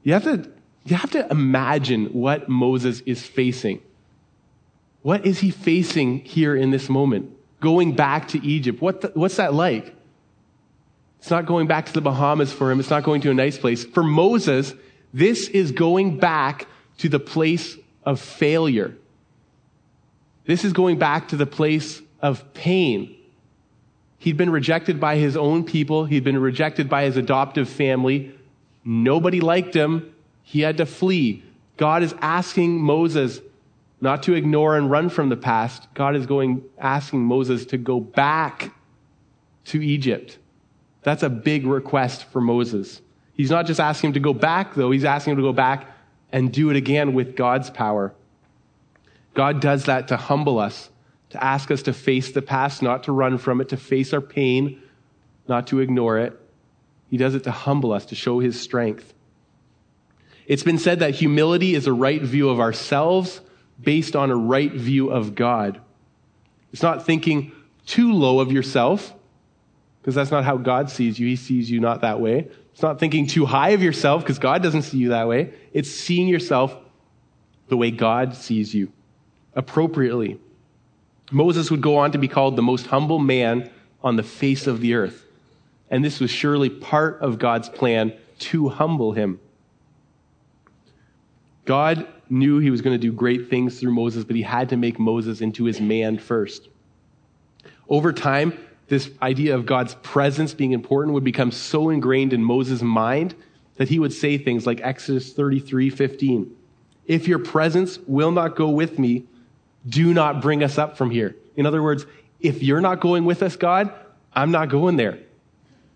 You 0.03 0.13
have 0.13 0.25
to, 0.25 0.51
you 0.91 0.97
have 0.97 1.11
to 1.13 1.27
imagine 1.31 2.07
what 2.07 2.49
Moses 2.49 3.01
is 3.01 3.23
facing. 3.23 3.83
What 5.03 5.27
is 5.27 5.41
he 5.41 5.51
facing 5.51 6.21
here 6.21 6.55
in 6.57 6.71
this 6.71 6.89
moment? 6.89 7.33
Going 7.61 7.95
back 7.95 8.29
to 8.29 8.47
Egypt. 8.47 8.81
What 8.81 9.01
the, 9.01 9.09
what's 9.15 9.37
that 9.37 9.55
like? 9.55 9.95
It's 11.19 11.31
not 11.31 11.47
going 11.47 11.67
back 11.67 11.87
to 11.87 11.93
the 11.93 12.01
Bahamas 12.01 12.53
for 12.53 12.71
him. 12.71 12.79
It's 12.79 12.91
not 12.91 13.03
going 13.03 13.21
to 13.23 13.31
a 13.31 13.35
nice 13.35 13.59
place. 13.59 13.85
For 13.85 14.03
Moses, 14.03 14.75
this 15.13 15.49
is 15.49 15.73
going 15.73 16.19
back 16.19 16.67
to 16.99 17.09
the 17.09 17.19
place 17.19 17.77
of 18.05 18.21
failure. 18.21 18.97
This 20.45 20.65
is 20.65 20.73
going 20.73 20.99
back 20.99 21.29
to 21.29 21.37
the 21.37 21.47
place 21.47 22.01
of 22.23 22.55
pain. 22.55 23.17
He'd 24.19 24.37
been 24.37 24.51
rejected 24.51 25.01
by 25.01 25.17
his 25.17 25.37
own 25.37 25.65
people. 25.65 26.05
He'd 26.05 26.25
been 26.25 26.39
rejected 26.39 26.89
by 26.89 27.05
his 27.05 27.17
adoptive 27.17 27.69
family. 27.69 28.35
Nobody 28.85 29.41
liked 29.41 29.75
him. 29.75 30.15
He 30.49 30.63
had 30.63 30.79
to 30.79 30.87
flee. 30.87 31.43
God 31.77 32.03
is 32.03 32.15
asking 32.23 32.81
Moses 32.81 33.43
not 34.01 34.23
to 34.23 34.33
ignore 34.33 34.79
and 34.79 34.91
run 34.91 35.11
from 35.11 35.29
the 35.29 35.37
past. 35.37 35.87
God 35.93 36.17
is 36.17 36.25
going, 36.25 36.65
asking 36.79 37.23
Moses 37.23 37.67
to 37.67 37.77
go 37.77 38.01
back 38.01 38.73
to 39.67 39.83
Egypt. 39.83 40.39
That's 41.03 41.23
a 41.23 41.29
big 41.29 41.67
request 41.67 42.25
for 42.33 42.41
Moses. 42.41 43.03
He's 43.35 43.51
not 43.51 43.67
just 43.67 43.79
asking 43.79 44.09
him 44.09 44.15
to 44.15 44.21
go 44.21 44.33
back, 44.33 44.75
though, 44.75 44.91
he's 44.91 45.05
asking 45.05 45.33
him 45.33 45.37
to 45.37 45.43
go 45.43 45.53
back 45.53 45.87
and 46.33 46.51
do 46.51 46.71
it 46.71 46.77
again 46.77 47.13
with 47.13 47.37
God's 47.37 47.69
power. 47.69 48.15
God 49.35 49.61
does 49.61 49.85
that 49.85 50.09
to 50.09 50.17
humble 50.17 50.59
us, 50.59 50.89
to 51.29 51.45
ask 51.45 51.71
us 51.71 51.83
to 51.83 51.93
face 51.93 52.33
the 52.33 52.41
past, 52.41 52.81
not 52.81 53.03
to 53.03 53.13
run 53.13 53.37
from 53.37 53.61
it, 53.61 53.69
to 53.69 53.77
face 53.77 54.15
our 54.15 54.23
pain, 54.23 54.81
not 55.47 55.67
to 55.67 55.81
ignore 55.81 56.17
it. 56.19 56.41
He 57.11 57.19
does 57.19 57.35
it 57.35 57.45
to 57.45 57.51
humble 57.51 57.93
us, 57.93 58.07
to 58.07 58.15
show 58.15 58.39
his 58.39 58.59
strength. 58.59 59.13
It's 60.49 60.65
been 60.65 60.79
said 60.79 61.01
that 61.01 61.15
humility 61.15 61.75
is 61.75 61.87
a 61.87 61.93
right 61.93 62.23
view 62.23 62.49
of 62.49 62.59
ourselves 62.59 63.41
based 63.81 64.17
on 64.17 64.31
a 64.31 64.37
right 64.37 64.73
view 64.73 65.11
of 65.11 65.35
God. 65.35 65.81
It's 66.73 66.83
not 66.83 67.07
thinking 67.07 67.53
too 67.87 68.13
low 68.13 68.41
of 68.41 68.51
yourself, 68.51 69.15
because 70.01 70.15
that's 70.15 70.31
not 70.31 70.45
how 70.45 70.57
God 70.57 70.91
sees 70.91 71.19
you. 71.19 71.27
He 71.27 71.37
sees 71.37 71.71
you 71.71 71.81
not 71.81 72.01
that 72.01 72.21
way. 72.21 72.49
It's 72.73 72.83
not 72.83 72.99
thinking 72.99 73.27
too 73.27 73.45
high 73.45 73.71
of 73.71 73.83
yourself, 73.83 74.23
because 74.23 74.39
God 74.39 74.63
doesn't 74.63 74.83
see 74.83 74.97
you 74.97 75.11
that 75.11 75.29
way. 75.29 75.53
It's 75.73 75.91
seeing 75.91 76.29
yourself 76.29 76.75
the 77.69 77.77
way 77.77 77.91
God 77.91 78.35
sees 78.35 78.75
you 78.75 78.91
appropriately. 79.55 80.41
Moses 81.31 81.71
would 81.71 81.83
go 81.83 81.97
on 81.97 82.13
to 82.13 82.19
be 82.19 82.29
called 82.29 82.57
the 82.57 82.63
most 82.63 82.87
humble 82.87 83.19
man 83.19 83.71
on 84.03 84.17
the 84.17 84.23
face 84.23 84.67
of 84.67 84.81
the 84.81 84.95
earth. 84.95 85.27
And 85.91 86.03
this 86.03 86.21
was 86.21 86.31
surely 86.31 86.71
part 86.71 87.21
of 87.21 87.39
God's 87.39 87.69
plan 87.69 88.15
to 88.39 88.71
humble 88.71 89.13
him. 89.13 89.41
God 91.69 92.07
knew 92.31 92.61
he 92.61 92.71
was 92.71 92.81
going 92.81 92.95
to 92.95 92.99
do 92.99 93.13
great 93.13 93.51
things 93.51 93.79
through 93.79 93.93
Moses, 93.93 94.25
but 94.25 94.35
he 94.35 94.41
had 94.41 94.71
to 94.71 94.77
make 94.79 94.99
Moses 94.99 95.43
into 95.43 95.65
his 95.65 95.83
man 95.83 96.17
first. 96.17 96.67
Over 97.91 98.11
time, 98.11 98.59
this 98.89 99.11
idea 99.21 99.55
of 99.55 99.67
God's 99.67 99.95
presence 99.97 100.55
being 100.55 100.73
important 100.73 101.13
would 101.13 101.25
become 101.25 101.53
so 101.53 101.91
ingrained 101.91 102.33
in 102.33 102.43
Moses' 102.43 102.81
mind 102.81 103.35
that 103.77 103.91
he 103.91 103.99
would 103.99 104.15
say 104.15 104.39
things 104.39 104.67
like 104.67 104.81
Exodus 104.81 105.35
33 105.35 105.91
15. 105.91 106.57
If 107.07 107.29
your 107.29 107.39
presence 107.39 107.99
will 108.07 108.31
not 108.31 108.57
go 108.57 108.71
with 108.71 108.99
me, 108.99 109.25
do 109.87 110.15
not 110.15 110.41
bring 110.41 110.65
us 110.65 110.79
up 110.79 110.97
from 110.97 111.11
here. 111.11 111.37
In 111.55 111.67
other 111.67 111.83
words, 111.83 112.07
if 112.41 112.63
you're 112.63 112.81
not 112.81 112.99
going 112.99 113.27
with 113.27 113.43
us, 113.43 113.57
God, 113.57 113.93
I'm 114.33 114.53
not 114.53 114.71
going 114.71 114.97
there. 114.97 115.19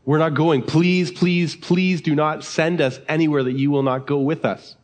We're 0.05 0.19
not 0.19 0.35
going. 0.35 0.65
Please, 0.65 1.11
please, 1.11 1.57
please 1.57 2.03
do 2.03 2.15
not 2.15 2.45
send 2.45 2.83
us 2.83 3.01
anywhere 3.09 3.43
that 3.43 3.53
you 3.53 3.71
will 3.71 3.83
not 3.83 4.07
go 4.07 4.19
with 4.19 4.45
us. 4.45 4.77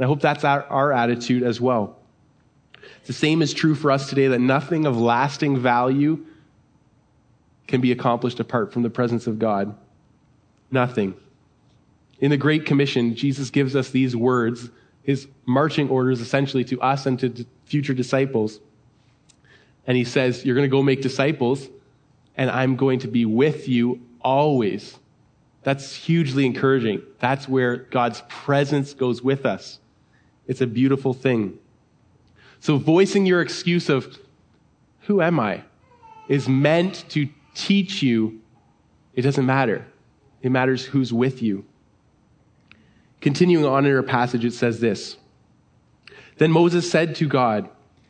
And 0.00 0.06
I 0.06 0.08
hope 0.08 0.22
that's 0.22 0.44
our, 0.44 0.64
our 0.64 0.94
attitude 0.94 1.42
as 1.42 1.60
well. 1.60 1.98
The 3.04 3.12
same 3.12 3.42
is 3.42 3.52
true 3.52 3.74
for 3.74 3.90
us 3.90 4.08
today 4.08 4.28
that 4.28 4.38
nothing 4.38 4.86
of 4.86 4.98
lasting 4.98 5.58
value 5.58 6.24
can 7.66 7.82
be 7.82 7.92
accomplished 7.92 8.40
apart 8.40 8.72
from 8.72 8.80
the 8.80 8.88
presence 8.88 9.26
of 9.26 9.38
God. 9.38 9.76
Nothing. 10.70 11.12
In 12.18 12.30
the 12.30 12.38
Great 12.38 12.64
Commission, 12.64 13.14
Jesus 13.14 13.50
gives 13.50 13.76
us 13.76 13.90
these 13.90 14.16
words, 14.16 14.70
his 15.02 15.28
marching 15.44 15.90
orders 15.90 16.22
essentially 16.22 16.64
to 16.64 16.80
us 16.80 17.04
and 17.04 17.18
to 17.18 17.44
future 17.66 17.92
disciples. 17.92 18.58
And 19.86 19.98
he 19.98 20.04
says, 20.04 20.46
You're 20.46 20.56
going 20.56 20.66
to 20.66 20.74
go 20.74 20.82
make 20.82 21.02
disciples, 21.02 21.68
and 22.38 22.50
I'm 22.50 22.76
going 22.76 23.00
to 23.00 23.08
be 23.08 23.26
with 23.26 23.68
you 23.68 24.00
always. 24.22 24.98
That's 25.62 25.94
hugely 25.94 26.46
encouraging. 26.46 27.02
That's 27.18 27.46
where 27.46 27.76
God's 27.76 28.22
presence 28.30 28.94
goes 28.94 29.20
with 29.20 29.44
us. 29.44 29.78
It's 30.50 30.60
a 30.60 30.66
beautiful 30.66 31.14
thing. 31.14 31.60
So, 32.58 32.76
voicing 32.76 33.24
your 33.24 33.40
excuse 33.40 33.88
of, 33.88 34.18
Who 35.02 35.22
am 35.22 35.38
I? 35.38 35.62
is 36.28 36.48
meant 36.48 37.04
to 37.10 37.28
teach 37.54 38.02
you 38.02 38.40
it 39.14 39.22
doesn't 39.22 39.46
matter. 39.46 39.86
It 40.42 40.50
matters 40.50 40.86
who's 40.86 41.12
with 41.12 41.40
you. 41.40 41.64
Continuing 43.20 43.64
on 43.64 43.86
in 43.86 43.94
our 43.94 44.02
passage, 44.02 44.44
it 44.44 44.52
says 44.52 44.80
this 44.80 45.18
Then 46.38 46.50
Moses 46.50 46.90
said 46.90 47.14
to 47.16 47.28
God, 47.28 47.68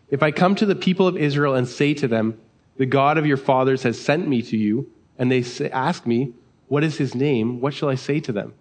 If 0.08 0.22
I 0.22 0.30
come 0.30 0.54
to 0.54 0.64
the 0.64 0.74
people 0.74 1.06
of 1.06 1.18
Israel 1.18 1.54
and 1.54 1.68
say 1.68 1.92
to 1.92 2.08
them, 2.08 2.40
The 2.78 2.86
God 2.86 3.18
of 3.18 3.26
your 3.26 3.36
fathers 3.36 3.82
has 3.82 4.00
sent 4.00 4.26
me 4.26 4.40
to 4.40 4.56
you, 4.56 4.90
and 5.18 5.30
they 5.30 5.44
ask 5.70 6.06
me, 6.06 6.32
What 6.68 6.84
is 6.84 6.96
his 6.96 7.14
name? 7.14 7.60
What 7.60 7.74
shall 7.74 7.90
I 7.90 7.96
say 7.96 8.18
to 8.20 8.32
them? 8.32 8.54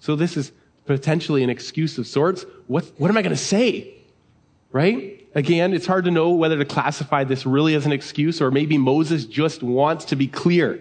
So 0.00 0.16
this 0.16 0.36
is 0.36 0.52
potentially 0.86 1.42
an 1.42 1.50
excuse 1.50 1.98
of 1.98 2.06
sorts. 2.06 2.44
What, 2.66 2.84
what 2.96 3.10
am 3.10 3.16
I 3.16 3.22
going 3.22 3.34
to 3.34 3.42
say? 3.42 3.94
Right? 4.72 5.28
Again, 5.34 5.74
it's 5.74 5.86
hard 5.86 6.04
to 6.06 6.10
know 6.10 6.30
whether 6.30 6.56
to 6.56 6.64
classify 6.64 7.24
this 7.24 7.44
really 7.44 7.74
as 7.74 7.86
an 7.86 7.92
excuse 7.92 8.40
or 8.40 8.50
maybe 8.50 8.78
Moses 8.78 9.26
just 9.26 9.62
wants 9.62 10.06
to 10.06 10.16
be 10.16 10.26
clear. 10.26 10.80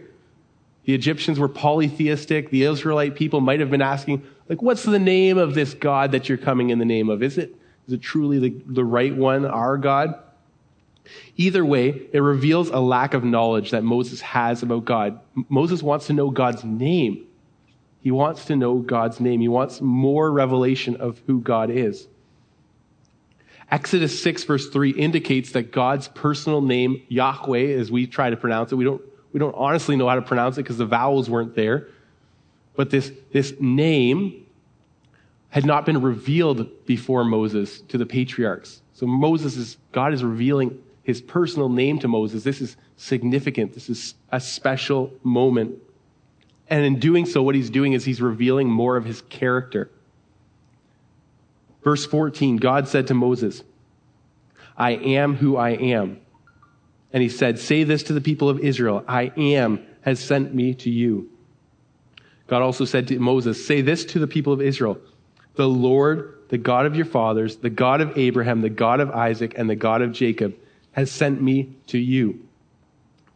The 0.85 0.93
Egyptians 0.93 1.39
were 1.39 1.49
polytheistic. 1.49 2.51
The 2.51 2.63
Israelite 2.63 3.15
people 3.15 3.41
might 3.41 3.59
have 3.59 3.71
been 3.71 3.81
asking, 3.81 4.23
like, 4.47 4.61
what's 4.61 4.83
the 4.83 4.99
name 4.99 5.37
of 5.37 5.55
this 5.55 5.73
God 5.73 6.11
that 6.11 6.29
you're 6.29 6.37
coming 6.37 6.69
in 6.69 6.79
the 6.79 6.85
name 6.85 7.09
of? 7.09 7.23
Is 7.23 7.37
it, 7.37 7.55
is 7.87 7.93
it 7.95 8.01
truly 8.01 8.37
the, 8.39 8.61
the 8.67 8.85
right 8.85 9.15
one, 9.15 9.45
our 9.45 9.77
God? 9.77 10.19
Either 11.37 11.65
way, 11.65 12.07
it 12.13 12.19
reveals 12.19 12.69
a 12.69 12.79
lack 12.79 13.13
of 13.13 13.23
knowledge 13.23 13.71
that 13.71 13.83
Moses 13.83 14.21
has 14.21 14.63
about 14.63 14.85
God. 14.85 15.19
Moses 15.49 15.83
wants 15.83 16.07
to 16.07 16.13
know 16.13 16.29
God's 16.29 16.63
name. 16.63 17.25
He 18.05 18.11
wants 18.11 18.45
to 18.45 18.55
know 18.55 18.77
God's 18.77 19.19
name. 19.19 19.41
He 19.41 19.47
wants 19.47 19.81
more 19.81 20.31
revelation 20.31 20.95
of 20.97 21.23
who 21.25 21.41
God 21.41 21.71
is. 21.71 22.07
Exodus 23.71 24.21
6 24.21 24.43
verse 24.43 24.69
3 24.69 24.91
indicates 24.91 25.53
that 25.53 25.71
God's 25.71 26.07
personal 26.09 26.61
name, 26.61 27.01
Yahweh, 27.07 27.73
as 27.79 27.91
we 27.91 28.05
try 28.05 28.29
to 28.29 28.37
pronounce 28.37 28.71
it, 28.71 28.75
we 28.75 28.83
don't 28.83 29.01
we 29.33 29.39
don't 29.39 29.55
honestly 29.55 29.95
know 29.95 30.07
how 30.07 30.13
to 30.13 30.21
pronounce 30.21 30.59
it 30.59 30.61
because 30.61 30.77
the 30.77 30.85
vowels 30.85 31.31
weren't 31.31 31.55
there. 31.55 31.87
But 32.75 32.91
this, 32.91 33.11
this 33.31 33.55
name 33.59 34.45
had 35.49 35.65
not 35.65 35.83
been 35.87 35.99
revealed 35.99 36.85
before 36.85 37.23
Moses 37.23 37.81
to 37.87 37.97
the 37.97 38.05
patriarchs. 38.05 38.83
So 38.93 39.07
Moses 39.07 39.57
is, 39.57 39.77
God 39.91 40.13
is 40.13 40.23
revealing 40.23 40.77
his 41.01 41.21
personal 41.21 41.69
name 41.69 41.97
to 41.99 42.07
Moses. 42.07 42.43
This 42.43 42.61
is 42.61 42.77
significant. 42.97 43.73
This 43.73 43.89
is 43.89 44.13
a 44.31 44.39
special 44.39 45.11
moment. 45.23 45.79
And 46.67 46.84
in 46.84 46.99
doing 46.99 47.25
so, 47.25 47.43
what 47.43 47.56
he's 47.56 47.69
doing 47.69 47.93
is 47.93 48.06
he's 48.06 48.21
revealing 48.21 48.69
more 48.69 48.97
of 48.97 49.06
his 49.06 49.21
character. 49.21 49.91
Verse 51.84 52.06
14, 52.06 52.58
God 52.58 52.88
said 52.88 53.08
to 53.08 53.13
Moses, 53.13 53.63
I 54.78 54.91
am 54.91 55.36
who 55.36 55.58
I 55.58 55.71
am. 55.71 56.19
And 57.13 57.21
he 57.21 57.30
said, 57.30 57.60
Say 57.60 57.84
this 57.84 58.04
to 58.04 58.13
the 58.13 58.21
people 58.21 58.49
of 58.49 58.60
Israel 58.60 59.04
I 59.08 59.32
am 59.38 59.86
has 60.01 60.19
sent 60.19 60.54
me 60.54 60.73
to 60.75 60.89
you. 60.89 61.30
God 62.47 62.62
also 62.62 62.86
said 62.86 63.08
to 63.08 63.19
Moses, 63.19 63.65
Say 63.65 63.82
this 63.82 64.06
to 64.06 64.19
the 64.19 64.28
people 64.28 64.51
of 64.51 64.62
Israel 64.62 64.99
The 65.56 65.67
Lord, 65.67 66.39
the 66.49 66.58
God 66.58 66.86
of 66.86 66.95
your 66.95 67.06
fathers, 67.06 67.58
the 67.58 67.69
God 67.69 68.01
of 68.01 68.17
Abraham, 68.17 68.62
the 68.62 68.69
God 68.69 68.99
of 68.99 69.12
Isaac, 69.12 69.54
and 69.58 69.69
the 69.69 69.75
God 69.75 70.01
of 70.01 70.12
Jacob, 70.12 70.56
has 70.91 71.12
sent 71.12 71.41
me 71.41 71.75
to 71.88 71.97
you. 71.97 72.45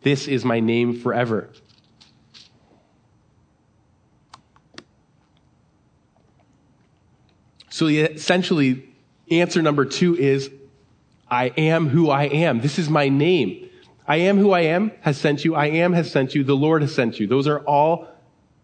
This 0.02 0.28
is 0.28 0.44
my 0.44 0.60
name 0.60 1.00
forever. 1.00 1.50
So 7.80 7.88
essentially, 7.88 8.90
answer 9.32 9.62
number 9.62 9.86
two 9.86 10.14
is 10.14 10.52
I 11.32 11.46
am 11.46 11.88
who 11.88 12.10
I 12.10 12.24
am. 12.26 12.60
This 12.60 12.78
is 12.78 12.90
my 12.90 13.08
name. 13.08 13.70
I 14.06 14.18
am 14.18 14.38
who 14.38 14.52
I 14.52 14.64
am 14.64 14.92
has 15.00 15.18
sent 15.18 15.46
you. 15.46 15.56
I 15.56 15.68
am 15.68 15.94
has 15.94 16.12
sent 16.12 16.36
you. 16.36 16.44
The 16.44 16.58
Lord 16.58 16.82
has 16.82 16.94
sent 16.94 17.22
you. 17.22 17.26
Those 17.26 17.48
are 17.48 17.60
all 17.60 18.10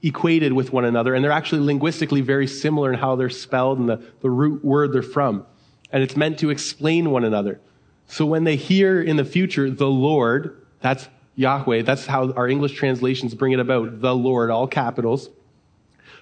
equated 0.04 0.51
with 0.51 0.73
one 0.73 0.84
another, 0.84 1.15
and 1.15 1.23
they're 1.23 1.32
actually 1.32 1.62
linguistically 1.62 2.19
very 2.19 2.45
similar 2.45 2.91
in 2.91 2.99
how 2.99 3.15
they're 3.15 3.30
spelled 3.30 3.80
and 3.80 3.88
the, 3.88 4.04
the 4.19 4.30
root 4.30 4.65
word 4.65 4.91
they're 4.91 5.01
from. 5.01 5.45
And 5.93 6.04
it's 6.04 6.17
meant 6.17 6.39
to 6.39 6.49
explain 6.49 7.10
one 7.10 7.23
another. 7.23 7.62
So 8.08 8.25
when 8.25 8.43
they 8.43 8.58
hear 8.58 9.01
in 9.01 9.15
the 9.15 9.23
future 9.23 9.71
the 9.71 9.88
Lord, 9.88 10.62
that's 10.82 11.08
Yahweh, 11.38 11.84
that's 11.84 12.06
how 12.06 12.34
our 12.34 12.49
English 12.49 12.73
translations 12.73 13.34
bring 13.34 13.54
it 13.54 13.62
about, 13.62 14.01
the 14.01 14.13
Lord, 14.13 14.51
all 14.51 14.67
capitals. 14.67 15.30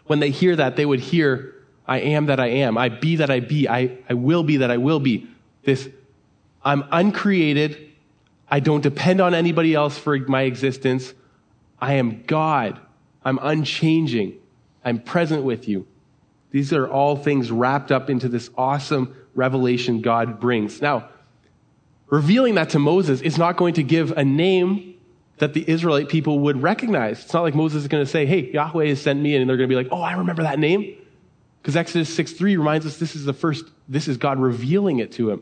When 0.06 0.20
they 0.20 0.30
hear 0.30 0.56
that, 0.58 0.76
they 0.76 0.86
would 0.86 1.00
hear, 1.00 1.53
I 1.88 2.00
am 2.00 2.28
that 2.28 2.40
I 2.40 2.48
am, 2.48 2.78
I 2.78 2.90
be 2.90 3.18
that 3.18 3.30
I 3.30 3.40
be, 3.40 3.68
I, 3.68 3.98
I 4.10 4.14
will 4.14 4.44
be 4.44 4.58
that 4.58 4.72
I 4.72 4.78
will 4.78 5.00
be. 5.00 5.28
This, 5.64 5.90
I'm 6.64 6.84
uncreated, 6.92 7.92
I 8.50 8.60
don't 8.60 8.82
depend 8.82 9.20
on 9.20 9.34
anybody 9.34 9.74
else 9.74 9.98
for 9.98 10.18
my 10.18 10.44
existence. 10.44 11.14
I 11.80 11.94
am 11.94 12.24
God. 12.24 12.80
I'm 13.26 13.40
unchanging. 13.42 14.40
I'm 14.86 15.00
present 15.00 15.44
with 15.44 15.68
you. 15.68 15.88
These 16.52 16.72
are 16.72 16.88
all 16.88 17.16
things 17.16 17.52
wrapped 17.52 17.92
up 17.92 18.10
into 18.10 18.30
this 18.30 18.50
awesome 18.56 19.16
revelation 19.34 20.02
God 20.02 20.40
brings. 20.40 20.82
Now, 20.82 21.10
revealing 22.08 22.56
that 22.56 22.70
to 22.72 22.80
Moses 22.80 23.22
is 23.22 23.38
not 23.38 23.58
going 23.58 23.74
to 23.74 23.84
give 23.84 24.12
a 24.12 24.24
name 24.24 24.94
that 25.40 25.54
the 25.54 25.68
Israelite 25.68 26.10
people 26.10 26.40
would 26.40 26.62
recognize. 26.62 27.24
It's 27.24 27.34
not 27.34 27.42
like 27.42 27.56
Moses 27.56 27.82
is 27.82 27.88
going 27.88 28.06
to 28.06 28.10
say, 28.10 28.26
Hey, 28.26 28.52
Yahweh 28.52 28.86
has 28.86 29.02
sent 29.02 29.20
me, 29.20 29.36
and 29.36 29.50
they're 29.50 29.58
going 29.58 29.68
to 29.68 29.76
be 29.76 29.82
like, 29.82 29.92
Oh, 29.92 30.02
I 30.02 30.14
remember 30.14 30.44
that 30.44 30.60
name. 30.60 30.96
Because 31.64 31.78
Exodus 31.78 32.14
6 32.14 32.34
3 32.34 32.58
reminds 32.58 32.86
us 32.86 32.98
this 32.98 33.16
is 33.16 33.24
the 33.24 33.32
first, 33.32 33.64
this 33.88 34.10
is 34.10 34.18
God 34.18 34.38
revealing 34.38 35.00
it 35.00 35.14
to 35.14 35.30
him. 35.30 35.42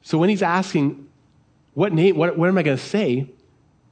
So 0.00 0.16
when 0.16 0.28
he's 0.28 0.44
asking, 0.44 1.08
what 1.74 1.92
name, 1.92 2.16
what, 2.16 2.38
what 2.38 2.48
am 2.48 2.56
I 2.56 2.62
going 2.62 2.76
to 2.76 2.82
say? 2.82 3.28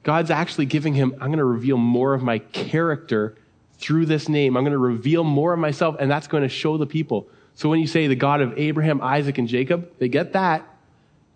God's 0.03 0.31
actually 0.31 0.67
giving 0.67 0.93
him, 0.93 1.13
I'm 1.15 1.27
going 1.27 1.39
to 1.39 1.43
reveal 1.43 1.75
more 1.75 2.13
of 2.13 2.23
my 2.23 2.39
character 2.39 3.35
through 3.77 4.05
this 4.05 4.29
name. 4.29 4.55
I'm 4.55 4.63
going 4.63 4.71
to 4.71 4.77
reveal 4.77 5.25
more 5.25 5.51
of 5.51 5.59
myself, 5.59 5.97
and 5.99 6.09
that's 6.09 6.27
going 6.27 6.43
to 6.43 6.49
show 6.49 6.77
the 6.77 6.85
people. 6.85 7.27
So 7.55 7.67
when 7.67 7.81
you 7.81 7.87
say 7.87 8.07
the 8.07 8.15
God 8.15 8.39
of 8.39 8.57
Abraham, 8.57 9.01
Isaac, 9.01 9.37
and 9.37 9.49
Jacob, 9.49 9.91
they 9.99 10.07
get 10.07 10.31
that. 10.31 10.65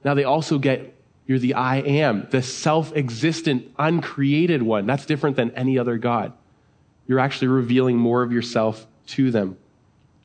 Now 0.06 0.14
they 0.14 0.24
also 0.24 0.58
get, 0.58 0.96
you're 1.28 1.38
the 1.38 1.56
I 1.56 1.78
am, 1.80 2.28
the 2.32 2.42
self 2.42 2.96
existent, 2.96 3.70
uncreated 3.78 4.64
one. 4.64 4.86
That's 4.86 5.06
different 5.06 5.36
than 5.36 5.52
any 5.52 5.78
other 5.78 5.98
God. 5.98 6.32
You're 7.08 7.20
actually 7.20 7.50
revealing 7.50 7.98
more 7.98 8.24
of 8.24 8.32
yourself 8.32 8.88
to 9.08 9.32
them. 9.32 9.58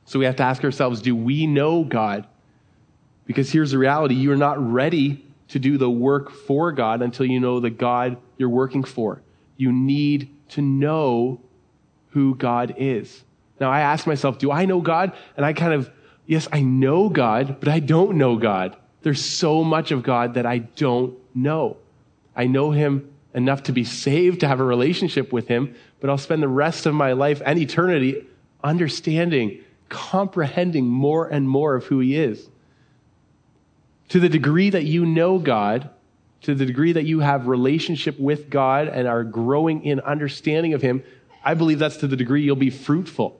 So 0.07 0.19
we 0.19 0.25
have 0.25 0.37
to 0.37 0.43
ask 0.43 0.63
ourselves 0.63 1.01
do 1.01 1.15
we 1.15 1.45
know 1.45 1.83
God? 1.83 2.25
Because 3.25 3.51
here's 3.51 3.71
the 3.71 3.77
reality 3.77 4.15
you 4.15 4.31
are 4.31 4.37
not 4.37 4.57
ready 4.57 5.23
to 5.49 5.59
do 5.59 5.77
the 5.77 5.89
work 5.89 6.31
for 6.31 6.71
God 6.71 7.01
until 7.01 7.25
you 7.25 7.39
know 7.39 7.59
the 7.59 7.69
God 7.69 8.17
you're 8.37 8.49
working 8.49 8.83
for. 8.83 9.21
You 9.57 9.71
need 9.71 10.33
to 10.49 10.61
know 10.61 11.41
who 12.11 12.35
God 12.35 12.75
is. 12.77 13.23
Now, 13.59 13.69
I 13.69 13.81
ask 13.81 14.07
myself, 14.07 14.37
do 14.37 14.51
I 14.51 14.65
know 14.65 14.81
God? 14.81 15.13
And 15.35 15.45
I 15.45 15.53
kind 15.53 15.73
of, 15.73 15.91
yes, 16.25 16.47
I 16.51 16.61
know 16.61 17.09
God, 17.09 17.59
but 17.59 17.69
I 17.69 17.79
don't 17.79 18.17
know 18.17 18.37
God. 18.37 18.77
There's 19.01 19.23
so 19.23 19.63
much 19.63 19.91
of 19.91 20.03
God 20.03 20.35
that 20.35 20.45
I 20.45 20.59
don't 20.59 21.17
know. 21.35 21.77
I 22.35 22.47
know 22.47 22.71
Him 22.71 23.11
enough 23.33 23.63
to 23.63 23.71
be 23.71 23.83
saved, 23.83 24.39
to 24.41 24.47
have 24.47 24.59
a 24.59 24.63
relationship 24.63 25.33
with 25.33 25.47
Him, 25.47 25.75
but 25.99 26.09
I'll 26.09 26.17
spend 26.17 26.43
the 26.43 26.47
rest 26.47 26.85
of 26.85 26.93
my 26.93 27.13
life 27.13 27.41
and 27.45 27.59
eternity 27.59 28.25
understanding, 28.63 29.63
comprehending 29.89 30.85
more 30.85 31.27
and 31.27 31.47
more 31.49 31.75
of 31.75 31.85
who 31.85 31.99
He 31.99 32.15
is. 32.15 32.49
To 34.09 34.19
the 34.19 34.29
degree 34.29 34.69
that 34.69 34.85
you 34.85 35.05
know 35.05 35.37
God, 35.37 35.89
to 36.41 36.55
the 36.55 36.65
degree 36.65 36.93
that 36.93 37.05
you 37.05 37.19
have 37.19 37.47
relationship 37.47 38.19
with 38.19 38.49
God 38.49 38.87
and 38.87 39.07
are 39.07 39.23
growing 39.23 39.83
in 39.83 39.99
understanding 39.99 40.73
of 40.73 40.81
Him, 40.81 41.03
I 41.43 41.53
believe 41.53 41.79
that's 41.79 41.97
to 41.97 42.07
the 42.07 42.15
degree 42.15 42.43
you'll 42.43 42.55
be 42.55 42.69
fruitful. 42.69 43.39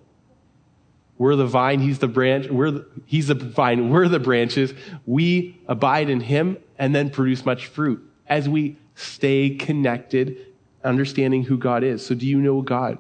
We're 1.18 1.36
the 1.36 1.48
vine, 1.48 1.80
He's 1.80 2.00
the 2.00 2.08
branch. 2.08 2.48
We're 2.48 2.72
the, 2.72 2.88
he's 3.06 3.28
the 3.28 3.34
vine, 3.34 3.90
we're 3.90 4.08
the 4.08 4.20
branches. 4.20 4.74
We 5.06 5.60
abide 5.68 6.10
in 6.10 6.22
Him 6.22 6.58
and 6.78 6.94
then 6.94 7.10
produce 7.10 7.46
much 7.46 7.68
fruit 7.68 8.04
as 8.28 8.48
we 8.48 8.78
stay 8.96 9.52
connected, 9.52 10.38
understanding 10.84 11.44
who 11.44 11.58
God 11.58 11.84
is. 11.84 12.06
So, 12.06 12.14
do 12.14 12.28
you 12.28 12.40
know 12.40 12.62
God? 12.62 13.00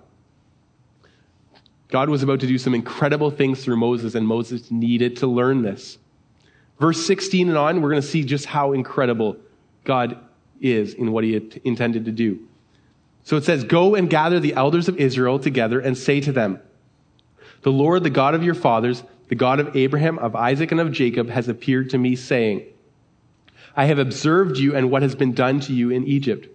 God 1.89 2.09
was 2.09 2.21
about 2.21 2.41
to 2.41 2.47
do 2.47 2.57
some 2.57 2.75
incredible 2.75 3.31
things 3.31 3.63
through 3.63 3.77
Moses, 3.77 4.15
and 4.15 4.27
Moses 4.27 4.69
needed 4.71 5.17
to 5.17 5.27
learn 5.27 5.61
this. 5.61 5.97
Verse 6.79 7.05
16 7.05 7.49
and 7.49 7.57
on, 7.57 7.81
we're 7.81 7.89
going 7.89 8.01
to 8.01 8.07
see 8.07 8.23
just 8.23 8.45
how 8.45 8.73
incredible 8.73 9.37
God 9.83 10.17
is 10.59 10.93
in 10.93 11.11
what 11.11 11.23
he 11.23 11.35
intended 11.63 12.05
to 12.05 12.11
do. 12.11 12.39
So 13.23 13.37
it 13.37 13.45
says, 13.45 13.63
Go 13.63 13.95
and 13.95 14.09
gather 14.09 14.39
the 14.39 14.53
elders 14.53 14.87
of 14.87 14.97
Israel 14.97 15.39
together 15.39 15.79
and 15.79 15.97
say 15.97 16.21
to 16.21 16.31
them, 16.31 16.59
The 17.61 17.71
Lord, 17.71 18.03
the 18.03 18.09
God 18.09 18.35
of 18.35 18.43
your 18.43 18.53
fathers, 18.53 19.03
the 19.29 19.35
God 19.35 19.59
of 19.59 19.75
Abraham, 19.75 20.19
of 20.19 20.35
Isaac, 20.35 20.71
and 20.71 20.79
of 20.79 20.91
Jacob, 20.91 21.29
has 21.29 21.47
appeared 21.47 21.89
to 21.91 21.97
me, 21.97 22.15
saying, 22.15 22.65
I 23.75 23.85
have 23.85 23.99
observed 23.99 24.57
you 24.57 24.75
and 24.75 24.89
what 24.89 25.01
has 25.03 25.15
been 25.15 25.33
done 25.33 25.59
to 25.61 25.73
you 25.73 25.89
in 25.89 26.07
Egypt. 26.07 26.47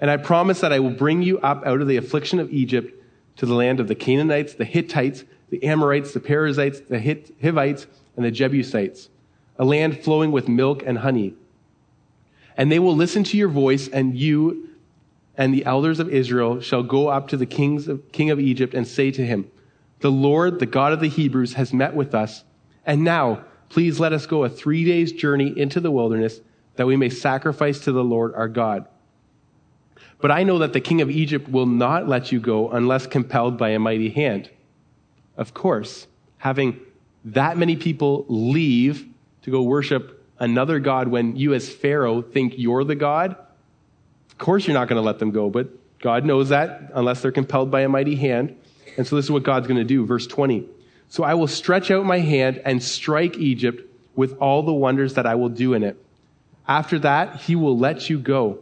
And 0.00 0.10
I 0.10 0.16
promise 0.16 0.60
that 0.60 0.72
I 0.72 0.80
will 0.80 0.90
bring 0.90 1.22
you 1.22 1.38
up 1.38 1.64
out 1.64 1.80
of 1.80 1.88
the 1.88 1.96
affliction 1.96 2.40
of 2.40 2.52
Egypt 2.52 3.03
to 3.36 3.46
the 3.46 3.54
land 3.54 3.80
of 3.80 3.88
the 3.88 3.94
Canaanites, 3.94 4.54
the 4.54 4.64
Hittites, 4.64 5.24
the 5.50 5.64
Amorites, 5.64 6.12
the 6.12 6.20
Perizzites, 6.20 6.80
the 6.80 6.98
Hivites, 7.42 7.86
and 8.16 8.24
the 8.24 8.30
Jebusites, 8.30 9.08
a 9.58 9.64
land 9.64 10.02
flowing 10.02 10.32
with 10.32 10.48
milk 10.48 10.82
and 10.84 10.98
honey. 10.98 11.34
And 12.56 12.70
they 12.70 12.78
will 12.78 12.94
listen 12.94 13.24
to 13.24 13.36
your 13.36 13.48
voice, 13.48 13.88
and 13.88 14.16
you 14.16 14.70
and 15.36 15.52
the 15.52 15.64
elders 15.64 15.98
of 15.98 16.08
Israel 16.08 16.60
shall 16.60 16.82
go 16.82 17.08
up 17.08 17.28
to 17.28 17.36
the 17.36 17.46
kings 17.46 17.88
of, 17.88 18.12
king 18.12 18.30
of 18.30 18.38
Egypt 18.38 18.74
and 18.74 18.86
say 18.86 19.10
to 19.10 19.26
him, 19.26 19.50
The 20.00 20.10
Lord, 20.10 20.60
the 20.60 20.66
God 20.66 20.92
of 20.92 21.00
the 21.00 21.08
Hebrews, 21.08 21.54
has 21.54 21.72
met 21.72 21.94
with 21.94 22.14
us. 22.14 22.44
And 22.86 23.02
now, 23.02 23.44
please 23.68 23.98
let 23.98 24.12
us 24.12 24.26
go 24.26 24.44
a 24.44 24.48
three 24.48 24.84
days 24.84 25.12
journey 25.12 25.52
into 25.58 25.80
the 25.80 25.90
wilderness 25.90 26.40
that 26.76 26.86
we 26.86 26.96
may 26.96 27.08
sacrifice 27.08 27.80
to 27.80 27.92
the 27.92 28.04
Lord 28.04 28.34
our 28.34 28.48
God. 28.48 28.86
But 30.20 30.30
I 30.30 30.42
know 30.42 30.58
that 30.58 30.72
the 30.72 30.80
king 30.80 31.00
of 31.00 31.10
Egypt 31.10 31.48
will 31.48 31.66
not 31.66 32.08
let 32.08 32.32
you 32.32 32.40
go 32.40 32.70
unless 32.70 33.06
compelled 33.06 33.58
by 33.58 33.70
a 33.70 33.78
mighty 33.78 34.10
hand. 34.10 34.50
Of 35.36 35.52
course, 35.54 36.06
having 36.38 36.80
that 37.26 37.56
many 37.56 37.76
people 37.76 38.24
leave 38.28 39.06
to 39.42 39.50
go 39.50 39.62
worship 39.62 40.22
another 40.38 40.78
God 40.78 41.08
when 41.08 41.36
you, 41.36 41.54
as 41.54 41.68
Pharaoh, 41.68 42.22
think 42.22 42.54
you're 42.56 42.84
the 42.84 42.94
God, 42.94 43.36
of 44.30 44.38
course 44.38 44.66
you're 44.66 44.74
not 44.74 44.88
going 44.88 45.00
to 45.00 45.06
let 45.06 45.18
them 45.18 45.30
go, 45.30 45.48
but 45.48 45.68
God 46.00 46.24
knows 46.24 46.48
that 46.50 46.90
unless 46.94 47.22
they're 47.22 47.32
compelled 47.32 47.70
by 47.70 47.82
a 47.82 47.88
mighty 47.88 48.16
hand. 48.16 48.56
And 48.96 49.06
so 49.06 49.16
this 49.16 49.24
is 49.24 49.30
what 49.30 49.42
God's 49.42 49.66
going 49.66 49.78
to 49.78 49.84
do. 49.84 50.04
Verse 50.04 50.26
20. 50.26 50.68
So 51.08 51.22
I 51.22 51.34
will 51.34 51.46
stretch 51.46 51.90
out 51.90 52.04
my 52.04 52.18
hand 52.18 52.60
and 52.64 52.82
strike 52.82 53.36
Egypt 53.38 53.88
with 54.16 54.36
all 54.38 54.62
the 54.62 54.72
wonders 54.72 55.14
that 55.14 55.26
I 55.26 55.34
will 55.34 55.48
do 55.48 55.74
in 55.74 55.82
it. 55.82 55.96
After 56.66 56.98
that, 57.00 57.42
he 57.42 57.56
will 57.56 57.78
let 57.78 58.10
you 58.10 58.18
go. 58.18 58.58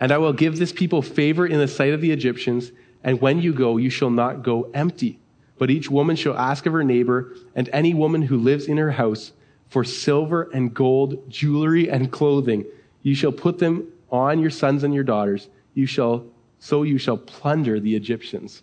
And 0.00 0.12
I 0.12 0.18
will 0.18 0.32
give 0.32 0.58
this 0.58 0.72
people 0.72 1.02
favor 1.02 1.46
in 1.46 1.58
the 1.58 1.68
sight 1.68 1.92
of 1.92 2.00
the 2.00 2.10
Egyptians. 2.10 2.72
And 3.04 3.20
when 3.20 3.40
you 3.40 3.52
go, 3.52 3.76
you 3.76 3.90
shall 3.90 4.10
not 4.10 4.42
go 4.42 4.70
empty. 4.74 5.18
But 5.58 5.70
each 5.70 5.90
woman 5.90 6.16
shall 6.16 6.36
ask 6.36 6.66
of 6.66 6.72
her 6.72 6.84
neighbor 6.84 7.34
and 7.54 7.68
any 7.72 7.94
woman 7.94 8.22
who 8.22 8.36
lives 8.36 8.66
in 8.66 8.78
her 8.78 8.92
house 8.92 9.32
for 9.68 9.84
silver 9.84 10.50
and 10.52 10.74
gold, 10.74 11.30
jewelry 11.30 11.88
and 11.88 12.10
clothing. 12.10 12.64
You 13.02 13.14
shall 13.14 13.32
put 13.32 13.58
them 13.58 13.88
on 14.10 14.38
your 14.38 14.50
sons 14.50 14.84
and 14.84 14.92
your 14.92 15.04
daughters. 15.04 15.48
You 15.74 15.86
shall, 15.86 16.26
so 16.58 16.82
you 16.82 16.98
shall 16.98 17.16
plunder 17.16 17.80
the 17.80 17.96
Egyptians. 17.96 18.62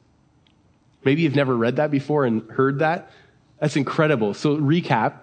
Maybe 1.04 1.22
you've 1.22 1.36
never 1.36 1.56
read 1.56 1.78
that 1.78 1.92
before 1.92 2.26
and 2.26 2.50
heard 2.52 2.80
that. 2.80 3.12
That's 3.60 3.76
incredible. 3.76 4.34
So 4.34 4.58
recap. 4.58 5.20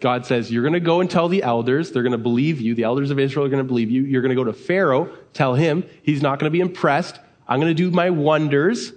God 0.00 0.24
says, 0.26 0.50
You're 0.50 0.62
going 0.62 0.72
to 0.72 0.80
go 0.80 1.00
and 1.00 1.10
tell 1.10 1.28
the 1.28 1.42
elders. 1.42 1.92
They're 1.92 2.02
going 2.02 2.12
to 2.12 2.18
believe 2.18 2.60
you. 2.60 2.74
The 2.74 2.84
elders 2.84 3.10
of 3.10 3.18
Israel 3.18 3.46
are 3.46 3.50
going 3.50 3.62
to 3.62 3.68
believe 3.68 3.90
you. 3.90 4.02
You're 4.02 4.22
going 4.22 4.30
to 4.30 4.34
go 4.34 4.44
to 4.44 4.52
Pharaoh, 4.52 5.14
tell 5.34 5.54
him. 5.54 5.84
He's 6.02 6.22
not 6.22 6.38
going 6.38 6.50
to 6.50 6.52
be 6.52 6.60
impressed. 6.60 7.20
I'm 7.46 7.60
going 7.60 7.74
to 7.74 7.74
do 7.74 7.90
my 7.90 8.10
wonders. 8.10 8.92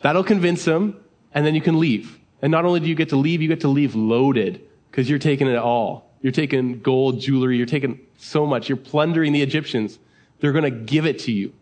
That'll 0.00 0.24
convince 0.24 0.64
him. 0.64 0.96
And 1.32 1.46
then 1.46 1.54
you 1.54 1.60
can 1.60 1.78
leave. 1.78 2.18
And 2.42 2.50
not 2.50 2.64
only 2.64 2.80
do 2.80 2.86
you 2.86 2.94
get 2.94 3.10
to 3.10 3.16
leave, 3.16 3.40
you 3.40 3.48
get 3.48 3.60
to 3.60 3.68
leave 3.68 3.94
loaded 3.94 4.66
because 4.90 5.08
you're 5.08 5.18
taking 5.18 5.46
it 5.46 5.56
all. 5.56 6.10
You're 6.22 6.32
taking 6.32 6.80
gold, 6.80 7.20
jewelry. 7.20 7.56
You're 7.56 7.66
taking 7.66 8.00
so 8.18 8.46
much. 8.46 8.68
You're 8.68 8.78
plundering 8.78 9.32
the 9.32 9.42
Egyptians. 9.42 9.98
They're 10.40 10.52
going 10.52 10.64
to 10.64 10.70
give 10.70 11.06
it 11.06 11.20
to 11.20 11.32
you. 11.32 11.52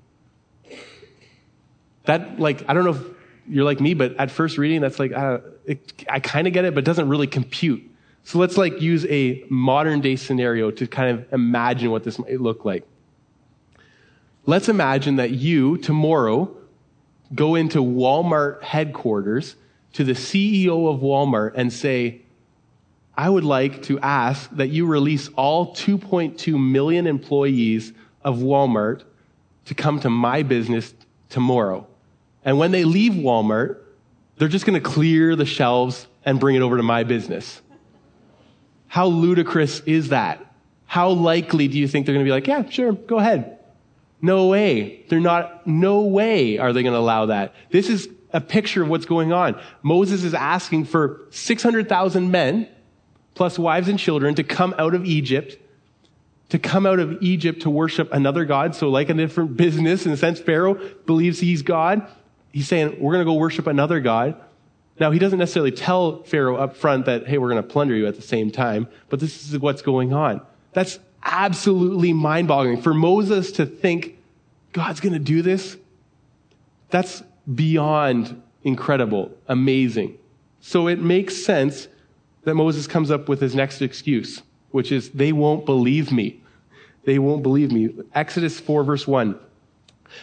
That, 2.04 2.40
like, 2.40 2.64
I 2.68 2.72
don't 2.72 2.84
know 2.84 2.94
if 2.94 3.02
you're 3.46 3.64
like 3.64 3.80
me, 3.80 3.94
but 3.94 4.16
at 4.16 4.30
first 4.30 4.56
reading, 4.56 4.80
that's 4.80 4.98
like, 4.98 5.12
uh, 5.12 5.38
it, 5.66 6.04
I 6.08 6.20
kind 6.20 6.46
of 6.46 6.52
get 6.52 6.64
it, 6.64 6.74
but 6.74 6.80
it 6.80 6.86
doesn't 6.86 7.08
really 7.08 7.26
compute. 7.26 7.82
So 8.24 8.38
let's 8.38 8.56
like 8.56 8.80
use 8.80 9.06
a 9.06 9.44
modern 9.48 10.00
day 10.00 10.16
scenario 10.16 10.70
to 10.70 10.86
kind 10.86 11.18
of 11.18 11.32
imagine 11.32 11.90
what 11.90 12.04
this 12.04 12.18
might 12.18 12.40
look 12.40 12.64
like. 12.64 12.86
Let's 14.44 14.68
imagine 14.68 15.16
that 15.16 15.30
you 15.30 15.78
tomorrow 15.78 16.54
go 17.34 17.54
into 17.54 17.78
Walmart 17.78 18.62
headquarters 18.62 19.56
to 19.94 20.04
the 20.04 20.12
CEO 20.12 20.92
of 20.92 21.00
Walmart 21.00 21.52
and 21.54 21.72
say, 21.72 22.22
I 23.16 23.28
would 23.28 23.44
like 23.44 23.82
to 23.84 23.98
ask 23.98 24.48
that 24.52 24.68
you 24.68 24.86
release 24.86 25.28
all 25.36 25.74
2.2 25.74 26.58
million 26.58 27.06
employees 27.06 27.92
of 28.22 28.38
Walmart 28.38 29.02
to 29.66 29.74
come 29.74 30.00
to 30.00 30.10
my 30.10 30.42
business 30.42 30.94
tomorrow. 31.28 31.86
And 32.44 32.58
when 32.58 32.70
they 32.70 32.84
leave 32.84 33.12
Walmart, 33.12 33.78
they're 34.36 34.48
just 34.48 34.64
going 34.64 34.80
to 34.80 34.88
clear 34.88 35.34
the 35.34 35.44
shelves 35.44 36.06
and 36.24 36.38
bring 36.38 36.56
it 36.56 36.62
over 36.62 36.76
to 36.76 36.82
my 36.82 37.02
business. 37.02 37.60
How 38.88 39.06
ludicrous 39.06 39.80
is 39.80 40.08
that? 40.08 40.44
How 40.86 41.10
likely 41.10 41.68
do 41.68 41.78
you 41.78 41.86
think 41.86 42.06
they're 42.06 42.14
going 42.14 42.24
to 42.24 42.28
be 42.28 42.32
like, 42.32 42.46
yeah, 42.46 42.68
sure, 42.68 42.92
go 42.92 43.18
ahead? 43.18 43.58
No 44.20 44.48
way. 44.48 45.04
They're 45.08 45.20
not, 45.20 45.66
no 45.66 46.00
way 46.00 46.58
are 46.58 46.72
they 46.72 46.82
going 46.82 46.94
to 46.94 46.98
allow 46.98 47.26
that. 47.26 47.54
This 47.70 47.88
is 47.88 48.08
a 48.32 48.40
picture 48.40 48.82
of 48.82 48.88
what's 48.88 49.06
going 49.06 49.32
on. 49.32 49.60
Moses 49.82 50.24
is 50.24 50.34
asking 50.34 50.86
for 50.86 51.20
600,000 51.30 52.30
men, 52.30 52.68
plus 53.34 53.58
wives 53.58 53.88
and 53.88 53.98
children, 53.98 54.34
to 54.34 54.42
come 54.42 54.74
out 54.78 54.94
of 54.94 55.04
Egypt, 55.04 55.56
to 56.48 56.58
come 56.58 56.86
out 56.86 56.98
of 56.98 57.22
Egypt 57.22 57.62
to 57.62 57.70
worship 57.70 58.12
another 58.12 58.44
God. 58.44 58.74
So, 58.74 58.88
like 58.88 59.10
a 59.10 59.14
different 59.14 59.56
business, 59.58 60.06
in 60.06 60.12
a 60.12 60.16
sense, 60.16 60.40
Pharaoh 60.40 60.74
believes 61.06 61.38
he's 61.38 61.62
God. 61.62 62.06
He's 62.52 62.66
saying, 62.66 62.96
we're 62.98 63.12
going 63.12 63.24
to 63.24 63.30
go 63.30 63.34
worship 63.34 63.66
another 63.66 64.00
God. 64.00 64.40
Now, 65.00 65.10
he 65.10 65.18
doesn't 65.18 65.38
necessarily 65.38 65.70
tell 65.70 66.22
Pharaoh 66.24 66.56
up 66.56 66.76
front 66.76 67.06
that, 67.06 67.26
hey, 67.26 67.38
we're 67.38 67.50
going 67.50 67.62
to 67.62 67.68
plunder 67.68 67.94
you 67.94 68.06
at 68.06 68.16
the 68.16 68.22
same 68.22 68.50
time, 68.50 68.88
but 69.08 69.20
this 69.20 69.48
is 69.48 69.58
what's 69.58 69.82
going 69.82 70.12
on. 70.12 70.40
That's 70.72 70.98
absolutely 71.22 72.12
mind 72.12 72.48
boggling. 72.48 72.82
For 72.82 72.94
Moses 72.94 73.52
to 73.52 73.66
think 73.66 74.18
God's 74.72 75.00
going 75.00 75.12
to 75.12 75.18
do 75.18 75.42
this, 75.42 75.76
that's 76.90 77.22
beyond 77.54 78.42
incredible, 78.62 79.30
amazing. 79.46 80.18
So 80.60 80.88
it 80.88 81.00
makes 81.00 81.44
sense 81.44 81.88
that 82.44 82.54
Moses 82.54 82.86
comes 82.86 83.10
up 83.10 83.28
with 83.28 83.40
his 83.40 83.54
next 83.54 83.82
excuse, 83.82 84.42
which 84.70 84.90
is, 84.90 85.10
they 85.10 85.32
won't 85.32 85.64
believe 85.64 86.10
me. 86.10 86.40
They 87.04 87.18
won't 87.18 87.42
believe 87.42 87.72
me. 87.72 87.94
Exodus 88.14 88.58
4, 88.58 88.84
verse 88.84 89.06
1. 89.06 89.38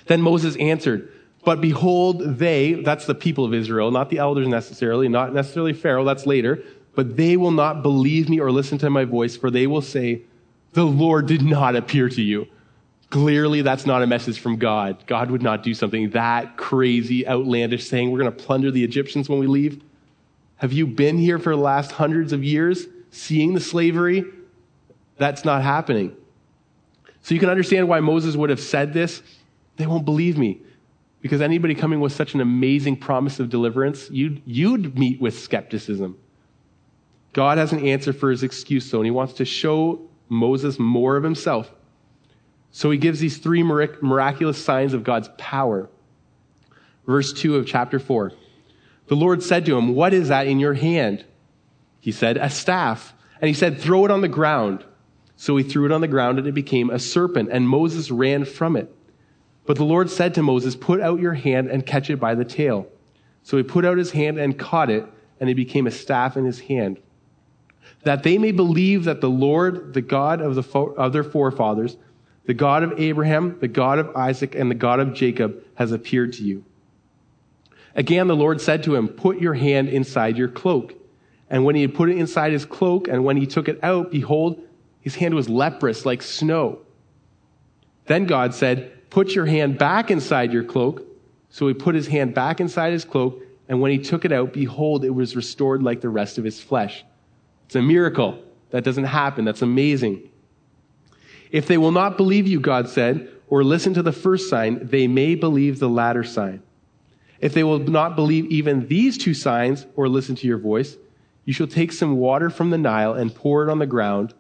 Then 0.07 0.21
Moses 0.21 0.55
answered, 0.57 1.11
but 1.45 1.62
behold, 1.62 2.38
they, 2.38 2.73
that's 2.73 3.05
the 3.05 3.15
people 3.15 3.45
of 3.45 3.53
Israel, 3.53 3.91
not 3.91 4.10
the 4.10 4.17
elders 4.17 4.47
necessarily, 4.47 5.08
not 5.08 5.34
necessarily 5.34 5.73
Pharaoh, 5.73 6.03
that's 6.03 6.25
later, 6.25 6.63
but 6.95 7.15
they 7.15 7.38
will 7.38 7.51
not 7.51 7.84
believe 7.84 8.29
me 8.29 8.39
or 8.39 8.51
listen 8.51 8.77
to 8.79 8.89
my 8.89 9.05
voice, 9.05 9.38
for 9.38 9.51
they 9.51 9.67
will 9.67 9.81
say, 9.81 10.23
The 10.73 10.84
Lord 10.84 11.27
did 11.27 11.43
not 11.43 11.75
appear 11.75 12.10
to 12.10 12.21
you. 12.21 12.47
Clearly, 13.12 13.62
that's 13.62 13.86
not 13.86 14.01
a 14.01 14.08
message 14.08 14.39
from 14.39 14.58
God. 14.58 15.03
God 15.05 15.29
would 15.29 15.43
not 15.43 15.62
do 15.62 15.73
something 15.73 16.10
that 16.12 16.58
crazy, 16.58 17.27
outlandish, 17.27 17.88
saying, 17.88 18.12
We're 18.12 18.19
going 18.19 18.36
to 18.36 18.43
plunder 18.43 18.71
the 18.71 18.84
Egyptians 18.84 19.29
when 19.29 19.39
we 19.39 19.47
leave. 19.47 19.81
Have 20.58 20.73
you 20.73 20.88
been 20.88 21.17
here 21.17 21.38
for 21.38 21.55
the 21.55 21.62
last 21.62 21.91
hundreds 21.91 22.34
of 22.34 22.43
years 22.43 22.88
seeing 23.12 23.53
the 23.53 23.60
slavery? 23.60 24.25
That's 25.17 25.45
not 25.45 25.62
happening. 25.62 26.15
So 27.21 27.34
you 27.34 27.39
can 27.39 27.49
understand 27.49 27.88
why 27.88 27.99
Moses 27.99 28.36
would 28.36 28.49
have 28.49 28.60
said 28.60 28.93
this. 28.93 29.21
They 29.77 29.86
won't 29.86 30.05
believe 30.05 30.38
me. 30.38 30.62
Because 31.25 31.41
anybody 31.41 31.73
coming 31.73 32.01
with 32.01 32.13
such 32.13 32.35
an 32.35 32.39
amazing 32.39 32.97
promise 32.97 33.39
of 33.39 33.49
deliverance, 33.49 34.11
you'd, 34.11 34.43
you'd 34.45 34.95
meet 34.95 35.19
with 35.19 35.39
skepticism. 35.39 36.19
God 37.33 37.57
has 37.57 37.73
an 37.73 37.83
answer 37.83 38.13
for 38.13 38.29
his 38.29 38.43
excuse, 38.43 38.91
though, 38.91 38.99
and 38.99 39.07
he 39.07 39.11
wants 39.11 39.33
to 39.33 39.43
show 39.43 40.07
Moses 40.29 40.77
more 40.77 41.17
of 41.17 41.23
himself. 41.23 41.71
So 42.69 42.91
he 42.91 42.99
gives 42.99 43.19
these 43.19 43.39
three 43.39 43.63
miraculous 43.63 44.63
signs 44.63 44.93
of 44.93 45.03
God's 45.03 45.27
power. 45.39 45.89
Verse 47.07 47.33
2 47.33 47.55
of 47.55 47.65
chapter 47.65 47.97
4. 47.97 48.31
The 49.07 49.15
Lord 49.15 49.41
said 49.41 49.65
to 49.65 49.75
him, 49.75 49.95
What 49.95 50.13
is 50.13 50.27
that 50.27 50.45
in 50.45 50.59
your 50.59 50.75
hand? 50.75 51.25
He 51.99 52.11
said, 52.11 52.38
A 52.38 52.51
staff. 52.51 53.15
And 53.41 53.47
he 53.47 53.55
said, 53.55 53.79
Throw 53.79 54.05
it 54.05 54.11
on 54.11 54.21
the 54.21 54.27
ground. 54.27 54.85
So 55.38 55.57
he 55.57 55.63
threw 55.63 55.88
it 55.88 55.91
on 55.91 56.01
the 56.01 56.07
ground, 56.07 56.38
and 56.38 56.47
it 56.47 56.53
became 56.53 56.91
a 56.91 56.99
serpent, 56.99 57.49
and 57.51 57.67
Moses 57.67 58.11
ran 58.11 58.45
from 58.45 58.75
it. 58.75 58.94
But 59.65 59.78
the 59.78 59.84
Lord 59.84 60.10
said 60.10 60.34
to 60.36 60.43
Moses, 60.43 60.75
Put 60.75 61.01
out 61.01 61.19
your 61.19 61.34
hand 61.34 61.69
and 61.69 61.86
catch 61.86 62.10
it 62.10 62.19
by 62.19 62.36
the 62.36 62.45
tail. 62.45 62.88
So 63.43 63.58
he 63.58 63.63
put 63.63 63.86
out 63.86 63.97
his 63.97 64.12
hand 64.12 64.38
and 64.38 64.58
caught 64.58 64.89
it, 64.89 65.06
and 65.39 65.49
it 65.49 65.56
became 65.56 65.88
a 65.88 65.91
staff 65.91 66.38
in 66.38 66.45
his 66.45 66.60
hand. 66.62 66.99
That 68.04 68.23
they 68.23 68.38
may 68.38 68.51
believe 68.51 69.06
that 69.06 69.21
the 69.21 69.30
Lord, 69.30 69.93
the 69.93 70.01
God 70.01 70.41
of, 70.41 70.56
the 70.56 70.63
fo- 70.63 70.93
of 70.93 71.13
their 71.13 71.23
forefathers, 71.23 71.97
the 72.45 72.54
God 72.54 72.84
of 72.84 72.99
Abraham, 72.99 73.58
the 73.60 73.67
God 73.67 73.97
of 73.97 74.15
Isaac, 74.15 74.56
and 74.56 74.69
the 74.69 74.75
God 74.75 74.99
of 74.99 75.13
Jacob, 75.13 75.63
has 75.75 75.91
appeared 75.91 76.34
to 76.34 76.43
you. 76.43 76.63
Again, 77.95 78.28
the 78.28 78.36
Lord 78.36 78.62
said 78.62 78.84
to 78.84 78.95
him, 78.95 79.08
Put 79.08 79.39
your 79.39 79.54
hand 79.54 79.89
inside 79.89 80.38
your 80.38 80.49
cloak. 80.49 80.93
And 81.49 81.63
when 81.63 81.75
he 81.75 81.82
had 81.82 81.95
put 81.95 82.10
it 82.10 82.17
inside 82.17 82.51
his 82.51 82.65
cloak, 82.65 83.08
and 83.08 83.23
when 83.23 83.38
he 83.38 83.45
took 83.47 83.67
it 83.67 83.80
out, 83.84 84.12
behold, 84.12 84.62
his 84.99 85.15
hand 85.15 85.34
was 85.34 85.47
leprous 85.47 86.06
like 86.06 86.21
snow. 86.21 86.80
Then 88.08 88.25
God 88.25 88.54
said, 88.54 88.94
Put 89.15 89.34
your 89.34 89.45
hand 89.45 89.78
back 89.78 90.12
inside 90.12 90.51
your 90.51 90.65
cloak. 90.65 91.08
So 91.49 91.69
he 91.69 91.73
put 91.73 91.95
his 91.95 92.06
hand 92.06 92.34
back 92.34 92.60
inside 92.60 92.91
his 92.91 93.06
cloak, 93.06 93.41
and 93.69 93.80
when 93.80 93.89
he 93.89 93.97
took 93.97 94.25
it 94.25 94.34
out, 94.34 94.51
behold, 94.51 95.06
it 95.06 95.10
was 95.10 95.38
restored 95.38 95.82
like 95.82 96.01
the 96.01 96.10
rest 96.10 96.38
of 96.38 96.43
his 96.43 96.60
flesh. 96.60 97.06
It's 97.65 97.75
a 97.75 97.82
miracle. 97.82 98.43
That 98.71 98.84
doesn't 98.84 99.06
happen. 99.06 99.45
That's 99.45 99.62
amazing. 99.62 100.30
If 101.49 101.65
they 101.65 101.78
will 101.78 101.93
not 101.93 102.17
believe 102.17 102.45
you, 102.45 102.60
God 102.60 102.89
said, 102.89 103.30
or 103.47 103.63
listen 103.63 103.93
to 103.93 104.04
the 104.04 104.12
first 104.12 104.49
sign, 104.49 104.86
they 104.86 105.08
may 105.08 105.36
believe 105.36 105.80
the 105.80 105.88
latter 105.88 106.25
sign. 106.25 106.62
If 107.39 107.54
they 107.54 107.63
will 107.63 107.80
not 107.80 108.17
believe 108.17 108.47
even 108.47 108.89
these 108.89 109.17
two 109.17 109.34
signs 109.34 109.86
or 109.95 110.10
listen 110.10 110.36
to 110.36 110.45
your 110.45 110.58
voice, 110.58 110.97
you 111.45 111.54
shall 111.54 111.67
take 111.67 111.93
some 111.93 112.17
water 112.17 112.49
from 112.49 112.69
the 112.69 112.78
Nile 112.78 113.13
and 113.13 113.34
pour 113.34 113.65
it 113.65 113.71
on 113.71 113.80
the 113.80 113.88
ground, 113.88 114.34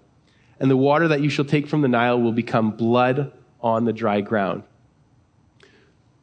and 0.59 0.69
the 0.69 0.75
water 0.75 1.07
that 1.07 1.21
you 1.21 1.29
shall 1.29 1.45
take 1.45 1.65
from 1.65 1.81
the 1.81 1.87
Nile 1.87 2.19
will 2.19 2.33
become 2.33 2.71
blood 2.71 3.31
on 3.61 3.85
the 3.85 3.93
dry 3.93 4.21
ground. 4.21 4.63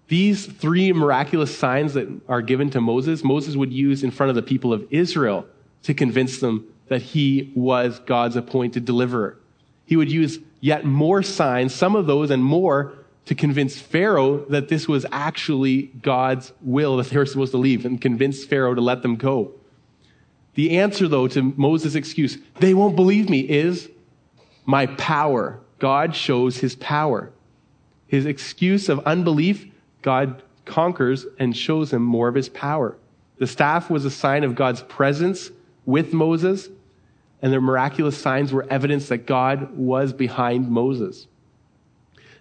These 0.08 0.46
three 0.46 0.92
miraculous 0.92 1.56
signs 1.56 1.94
that 1.94 2.08
are 2.28 2.42
given 2.42 2.70
to 2.70 2.80
Moses, 2.80 3.24
Moses 3.24 3.56
would 3.56 3.72
use 3.72 4.04
in 4.04 4.10
front 4.10 4.30
of 4.30 4.36
the 4.36 4.42
people 4.42 4.72
of 4.72 4.86
Israel 4.90 5.46
to 5.84 5.94
convince 5.94 6.38
them 6.40 6.66
that 6.88 7.02
he 7.02 7.50
was 7.54 7.98
God's 8.00 8.36
appointed 8.36 8.84
deliverer. 8.84 9.38
He 9.86 9.96
would 9.96 10.12
use 10.12 10.38
yet 10.60 10.84
more 10.84 11.22
signs, 11.22 11.74
some 11.74 11.96
of 11.96 12.06
those 12.06 12.30
and 12.30 12.44
more, 12.44 12.92
to 13.24 13.34
convince 13.34 13.80
Pharaoh 13.80 14.44
that 14.46 14.68
this 14.68 14.88
was 14.88 15.06
actually 15.12 15.84
God's 16.02 16.52
will, 16.60 16.96
that 16.98 17.08
they 17.08 17.16
were 17.16 17.26
supposed 17.26 17.52
to 17.52 17.58
leave, 17.58 17.86
and 17.86 18.00
convince 18.00 18.44
Pharaoh 18.44 18.74
to 18.74 18.80
let 18.80 19.02
them 19.02 19.16
go. 19.16 19.52
The 20.54 20.78
answer, 20.78 21.08
though, 21.08 21.28
to 21.28 21.54
Moses' 21.56 21.94
excuse, 21.94 22.36
they 22.58 22.74
won't 22.74 22.96
believe 22.96 23.30
me, 23.30 23.40
is 23.40 23.88
my 24.66 24.86
power. 24.86 25.60
God 25.82 26.14
shows 26.14 26.58
his 26.58 26.76
power. 26.76 27.32
His 28.06 28.24
excuse 28.24 28.88
of 28.88 29.00
unbelief 29.00 29.66
God 30.00 30.40
conquers 30.64 31.26
and 31.40 31.56
shows 31.56 31.92
him 31.92 32.04
more 32.04 32.28
of 32.28 32.36
his 32.36 32.48
power. 32.48 32.96
The 33.38 33.48
staff 33.48 33.90
was 33.90 34.04
a 34.04 34.10
sign 34.10 34.44
of 34.44 34.54
God's 34.54 34.82
presence 34.82 35.50
with 35.84 36.12
Moses, 36.12 36.68
and 37.42 37.52
their 37.52 37.60
miraculous 37.60 38.16
signs 38.16 38.52
were 38.52 38.64
evidence 38.70 39.08
that 39.08 39.26
God 39.26 39.76
was 39.76 40.12
behind 40.12 40.70
Moses. 40.70 41.26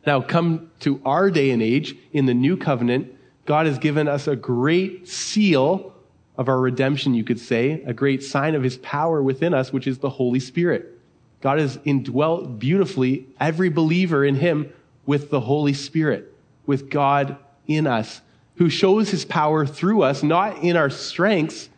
Now, 0.06 0.22
come 0.22 0.70
to 0.82 1.02
our 1.04 1.32
day 1.32 1.50
and 1.50 1.64
age 1.64 1.96
in 2.14 2.28
the 2.28 2.36
new 2.36 2.56
covenant, 2.56 3.12
God 3.48 3.66
has 3.66 3.80
given 3.80 4.08
us 4.08 4.28
a 4.28 4.36
great 4.36 5.08
seal 5.08 5.96
of 6.38 6.48
our 6.48 6.60
redemption, 6.60 7.16
you 7.16 7.24
could 7.24 7.40
say, 7.40 7.82
a 7.88 7.94
great 7.94 8.22
sign 8.22 8.54
of 8.54 8.62
his 8.62 8.78
power 8.78 9.24
within 9.24 9.56
us, 9.56 9.74
which 9.74 9.88
is 9.88 9.98
the 9.98 10.12
Holy 10.12 10.40
Spirit. 10.40 11.00
God 11.42 11.60
has 11.60 11.80
indwelt 11.84 12.60
beautifully 12.60 13.28
every 13.40 13.70
believer 13.70 14.24
in 14.24 14.36
him 14.36 14.72
with 15.06 15.30
the 15.30 15.42
Holy 15.42 15.74
Spirit, 15.74 16.34
with 16.66 16.90
God 16.90 17.38
in 17.68 17.88
us, 17.88 18.22
who 18.56 18.70
shows 18.70 19.10
his 19.10 19.26
power 19.26 19.66
through 19.66 20.04
us, 20.04 20.22
not 20.22 20.58
in 20.60 20.78
our 20.78 20.90
strengths, 20.90 21.70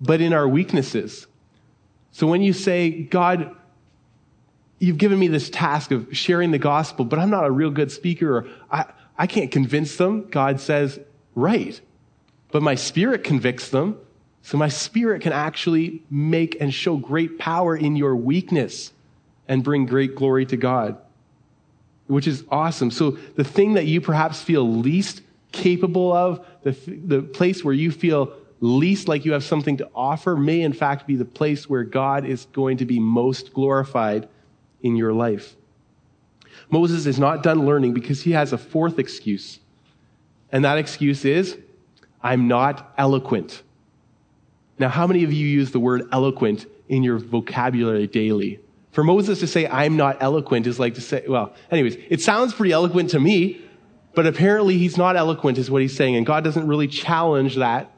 but 0.00 0.20
in 0.20 0.32
our 0.32 0.46
weaknesses. 0.46 1.26
So 2.12 2.26
when 2.26 2.42
you 2.42 2.52
say, 2.52 2.90
God, 2.90 3.54
you've 4.78 4.98
given 4.98 5.18
me 5.18 5.28
this 5.28 5.50
task 5.50 5.90
of 5.90 6.16
sharing 6.16 6.50
the 6.50 6.58
gospel, 6.58 7.04
but 7.04 7.18
I'm 7.18 7.30
not 7.30 7.44
a 7.44 7.50
real 7.50 7.70
good 7.70 7.90
speaker, 7.90 8.38
or 8.38 8.46
I, 8.70 8.84
I 9.18 9.26
can't 9.26 9.50
convince 9.50 9.96
them, 9.96 10.28
God 10.30 10.60
says, 10.60 11.00
right. 11.34 11.80
But 12.52 12.62
my 12.62 12.74
spirit 12.74 13.24
convicts 13.24 13.70
them. 13.70 13.98
So 14.46 14.56
my 14.56 14.68
spirit 14.68 15.22
can 15.22 15.32
actually 15.32 16.02
make 16.08 16.56
and 16.60 16.72
show 16.72 16.96
great 16.96 17.38
power 17.38 17.76
in 17.76 17.96
your 17.96 18.16
weakness 18.16 18.92
and 19.48 19.62
bring 19.62 19.86
great 19.86 20.14
glory 20.14 20.46
to 20.46 20.56
God 20.56 20.98
which 22.06 22.26
is 22.26 22.44
awesome. 22.50 22.90
So 22.90 23.12
the 23.34 23.44
thing 23.44 23.74
that 23.74 23.86
you 23.86 24.00
perhaps 24.00 24.40
feel 24.40 24.68
least 24.68 25.22
capable 25.52 26.12
of, 26.12 26.44
the, 26.62 26.72
the 26.86 27.22
place 27.22 27.64
where 27.64 27.74
you 27.74 27.90
feel 27.90 28.32
least 28.60 29.08
like 29.08 29.24
you 29.24 29.32
have 29.32 29.44
something 29.44 29.76
to 29.78 29.88
offer, 29.94 30.36
may 30.36 30.60
in 30.60 30.72
fact 30.72 31.06
be 31.06 31.16
the 31.16 31.24
place 31.24 31.68
where 31.68 31.84
God 31.84 32.24
is 32.24 32.46
going 32.52 32.78
to 32.78 32.84
be 32.84 32.98
most 32.98 33.52
glorified 33.52 34.28
in 34.82 34.96
your 34.96 35.12
life. 35.12 35.56
Moses 36.70 37.06
is 37.06 37.18
not 37.18 37.42
done 37.42 37.66
learning 37.66 37.92
because 37.92 38.22
he 38.22 38.32
has 38.32 38.52
a 38.52 38.58
fourth 38.58 38.98
excuse. 38.98 39.60
And 40.50 40.64
that 40.64 40.78
excuse 40.78 41.24
is, 41.24 41.58
I'm 42.22 42.48
not 42.48 42.94
eloquent. 42.96 43.62
Now, 44.78 44.88
how 44.88 45.06
many 45.06 45.24
of 45.24 45.32
you 45.32 45.46
use 45.46 45.70
the 45.70 45.80
word 45.80 46.08
eloquent 46.12 46.66
in 46.88 47.02
your 47.02 47.18
vocabulary 47.18 48.06
daily? 48.06 48.60
For 48.92 49.04
Moses 49.04 49.40
to 49.40 49.46
say, 49.46 49.66
I'm 49.66 49.96
not 49.96 50.18
eloquent 50.22 50.66
is 50.66 50.78
like 50.78 50.94
to 50.94 51.00
say, 51.00 51.24
well, 51.28 51.54
anyways, 51.70 51.96
it 52.08 52.20
sounds 52.20 52.54
pretty 52.54 52.72
eloquent 52.72 53.10
to 53.10 53.20
me, 53.20 53.60
but 54.14 54.26
apparently 54.26 54.78
he's 54.78 54.96
not 54.96 55.16
eloquent 55.16 55.58
is 55.58 55.70
what 55.70 55.82
he's 55.82 55.94
saying. 55.94 56.16
And 56.16 56.24
God 56.24 56.44
doesn't 56.44 56.66
really 56.66 56.88
challenge 56.88 57.56
that. 57.56 57.90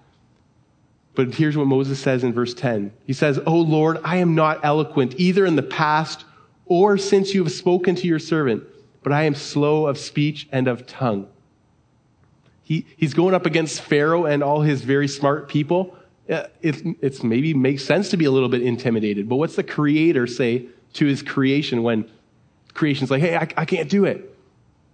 But 1.15 1.35
here's 1.35 1.57
what 1.57 1.67
Moses 1.67 1.99
says 1.99 2.23
in 2.23 2.33
verse 2.33 2.55
10. 2.55 2.93
He 3.05 3.13
says, 3.13 3.41
Oh 3.45 3.59
Lord, 3.59 3.99
I 4.05 4.17
am 4.17 4.35
not 4.35 4.65
eloquent 4.65 5.15
either 5.19 5.47
in 5.47 5.57
the 5.57 5.63
past 5.63 6.25
or 6.67 6.97
since 6.97 7.35
you 7.35 7.43
have 7.43 7.53
spoken 7.53 7.97
to 7.97 8.07
your 8.07 8.19
servant, 8.19 8.63
but 9.03 9.13
I 9.13 9.25
am 9.25 9.35
slow 9.35 9.87
of 9.87 9.99
speech 9.99 10.49
and 10.53 10.69
of 10.69 10.87
tongue. 10.87 11.27
He, 12.63 12.87
he's 12.97 13.15
going 13.15 13.35
up 13.35 13.47
against 13.47 13.81
Pharaoh 13.81 14.27
and 14.27 14.43
all 14.43 14.61
his 14.61 14.83
very 14.83 15.09
smart 15.09 15.49
people. 15.49 15.97
Uh, 16.31 16.47
it, 16.61 16.83
it's 17.01 17.23
maybe 17.23 17.55
makes 17.55 17.85
sense 17.85 18.11
to 18.11 18.17
be 18.17 18.27
a 18.27 18.31
little 18.31 18.51
bit 18.51 18.63
intimidated, 18.63 19.29
but 19.29 19.37
what's 19.37 19.57
the 19.57 19.63
creator 19.63 20.27
say 20.27 20.67
to 20.95 21.07
his 21.07 21.23
creation 21.23 21.83
when 21.83 22.09
creation's 22.75 23.11
like, 23.11 23.21
hey, 23.21 23.37
I, 23.37 23.49
I 23.57 23.65
can't 23.65 23.89
do 23.89 24.05
it. 24.05 24.35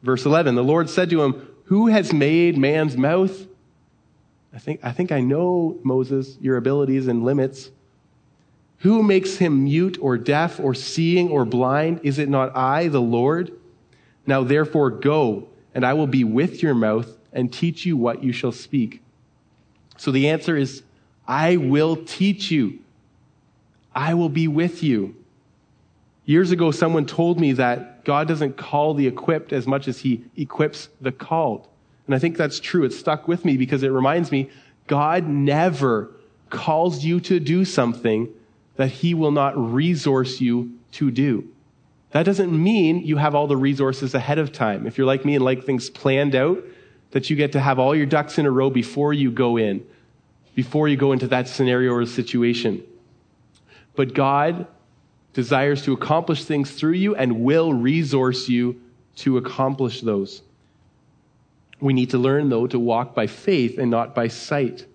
Verse 0.03 0.25
11, 0.27 0.55
the 0.55 0.63
Lord 0.63 0.89
said 0.91 1.11
to 1.11 1.23
him, 1.23 1.49
Who 1.65 1.89
has 1.89 2.13
made 2.13 2.59
man's 2.59 2.97
mouth? 2.97 3.47
I 4.55 4.59
think, 4.59 4.81
I 4.83 4.93
think 4.93 5.11
I 5.11 5.21
know, 5.21 5.79
Moses, 5.83 6.37
your 6.41 6.57
abilities 6.57 7.09
and 7.09 7.25
limits. 7.25 7.71
Who 8.79 9.03
makes 9.03 9.37
him 9.37 9.65
mute 9.65 9.99
or 10.01 10.19
deaf 10.19 10.61
or 10.61 10.75
seeing 10.75 11.31
or 11.31 11.45
blind? 11.45 12.01
Is 12.03 12.19
it 12.19 12.29
not 12.29 12.55
I, 12.55 12.89
the 12.89 13.01
Lord? 13.01 13.53
Now 14.27 14.45
therefore 14.45 14.91
go, 14.91 15.49
and 15.75 15.85
I 15.85 15.95
will 15.95 16.07
be 16.07 16.23
with 16.23 16.63
your 16.63 16.75
mouth 16.75 17.17
and 17.33 17.53
teach 17.53 17.85
you 17.85 17.97
what 17.97 18.23
you 18.23 18.33
shall 18.33 18.53
speak. 18.53 19.03
So 19.97 20.11
the 20.11 20.29
answer 20.29 20.57
is, 20.57 20.83
I 21.27 21.57
will 21.57 21.97
teach 21.97 22.51
you. 22.51 22.79
I 23.95 24.15
will 24.15 24.29
be 24.29 24.49
with 24.49 24.83
you. 24.83 25.15
Years 26.27 26.51
ago, 26.51 26.71
someone 26.71 27.07
told 27.07 27.39
me 27.39 27.53
that 27.53 28.05
God 28.05 28.29
doesn't 28.29 28.57
call 28.57 28.95
the 28.95 29.07
equipped 29.07 29.53
as 29.53 29.67
much 29.67 29.89
as 29.89 29.99
he 29.99 30.25
equips 30.37 30.89
the 31.01 31.13
called. 31.13 31.69
And 32.07 32.15
I 32.15 32.19
think 32.19 32.37
that's 32.37 32.61
true. 32.61 32.85
It 32.85 32.93
stuck 32.93 33.29
with 33.29 33.45
me 33.45 33.57
because 33.57 33.83
it 33.83 33.89
reminds 33.89 34.31
me 34.31 34.51
God 34.87 35.27
never 35.27 36.11
calls 36.51 37.05
you 37.05 37.21
to 37.21 37.41
do 37.41 37.65
something 37.65 38.29
that 38.77 38.89
he 38.89 39.15
will 39.15 39.31
not 39.31 39.57
resource 39.57 40.41
you 40.41 40.73
to 40.93 41.11
do. 41.11 41.49
That 42.11 42.25
doesn't 42.25 42.53
mean 42.53 43.01
you 43.01 43.17
have 43.17 43.35
all 43.35 43.47
the 43.47 43.57
resources 43.57 44.15
ahead 44.15 44.39
of 44.39 44.53
time. 44.53 44.87
If 44.87 44.99
you're 44.99 45.07
like 45.07 45.25
me 45.25 45.35
and 45.35 45.45
like 45.45 45.65
things 45.65 45.91
planned 45.91 46.35
out, 46.35 46.63
that 47.11 47.31
you 47.31 47.37
get 47.37 47.53
to 47.53 47.61
have 47.61 47.79
all 47.79 47.95
your 47.95 48.07
ducks 48.07 48.39
in 48.39 48.47
a 48.47 48.51
row 48.51 48.71
before 48.71 49.13
you 49.13 49.31
go 49.31 49.57
in, 49.57 49.85
before 50.55 50.89
you 50.89 50.97
go 50.97 51.13
into 51.13 51.29
that 51.29 51.49
scenario 51.49 51.93
or 51.93 52.07
situation. 52.07 52.83
But 53.95 54.15
God 54.15 54.67
desires 55.33 55.83
to 55.83 55.93
accomplish 55.93 56.45
things 56.45 56.71
through 56.71 56.93
you 56.93 57.15
and 57.17 57.41
will 57.41 57.73
resource 57.73 58.49
you 58.49 58.81
to 59.17 59.37
accomplish 59.37 60.01
those. 60.01 60.43
We 61.81 61.93
need 61.93 62.11
to 62.11 62.19
learn, 62.19 62.49
though, 62.49 62.67
to 62.69 62.79
walk 62.79 63.15
by 63.15 63.27
faith 63.27 63.79
and 63.79 63.91
not 63.91 64.15
by 64.15 64.29
sight. 64.29 64.87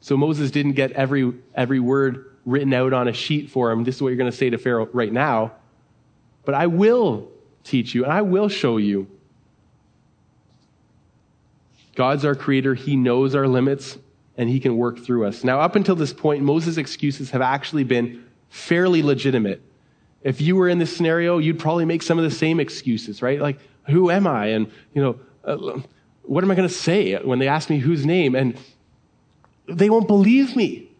So 0.00 0.16
Moses 0.16 0.50
didn't 0.50 0.72
get 0.72 0.92
every, 0.92 1.32
every 1.54 1.80
word 1.80 2.36
written 2.46 2.72
out 2.72 2.92
on 2.92 3.08
a 3.08 3.12
sheet 3.12 3.50
for 3.50 3.70
him. 3.70 3.84
This 3.84 3.96
is 3.96 4.02
what 4.02 4.08
you're 4.08 4.16
going 4.16 4.30
to 4.30 4.36
say 4.36 4.50
to 4.50 4.58
Pharaoh 4.58 4.88
right 4.92 5.12
now. 5.12 5.52
But 6.44 6.54
I 6.54 6.66
will 6.68 7.28
teach 7.64 7.94
you 7.94 8.04
and 8.04 8.12
I 8.12 8.22
will 8.22 8.48
show 8.48 8.78
you. 8.78 9.08
God's 11.96 12.24
our 12.24 12.34
creator. 12.34 12.74
He 12.74 12.96
knows 12.96 13.34
our 13.34 13.46
limits 13.46 13.98
and 14.40 14.48
he 14.48 14.58
can 14.58 14.78
work 14.78 14.98
through 14.98 15.26
us. 15.26 15.44
Now, 15.44 15.60
up 15.60 15.76
until 15.76 15.94
this 15.94 16.14
point, 16.14 16.42
Moses' 16.42 16.78
excuses 16.78 17.28
have 17.32 17.42
actually 17.42 17.84
been 17.84 18.24
fairly 18.48 19.02
legitimate. 19.02 19.60
If 20.22 20.40
you 20.40 20.56
were 20.56 20.66
in 20.66 20.78
this 20.78 20.96
scenario, 20.96 21.36
you'd 21.36 21.58
probably 21.58 21.84
make 21.84 22.02
some 22.02 22.16
of 22.16 22.24
the 22.24 22.30
same 22.30 22.58
excuses, 22.58 23.20
right? 23.20 23.38
Like, 23.38 23.58
who 23.90 24.10
am 24.10 24.26
I? 24.26 24.46
And, 24.46 24.72
you 24.94 25.02
know, 25.02 25.20
uh, 25.44 25.80
what 26.22 26.42
am 26.42 26.50
I 26.50 26.54
going 26.54 26.66
to 26.66 26.74
say 26.74 27.16
when 27.16 27.38
they 27.38 27.48
ask 27.48 27.68
me 27.68 27.80
whose 27.80 28.06
name? 28.06 28.34
And 28.34 28.56
they 29.68 29.90
won't 29.90 30.06
believe 30.06 30.56
me. 30.56 30.90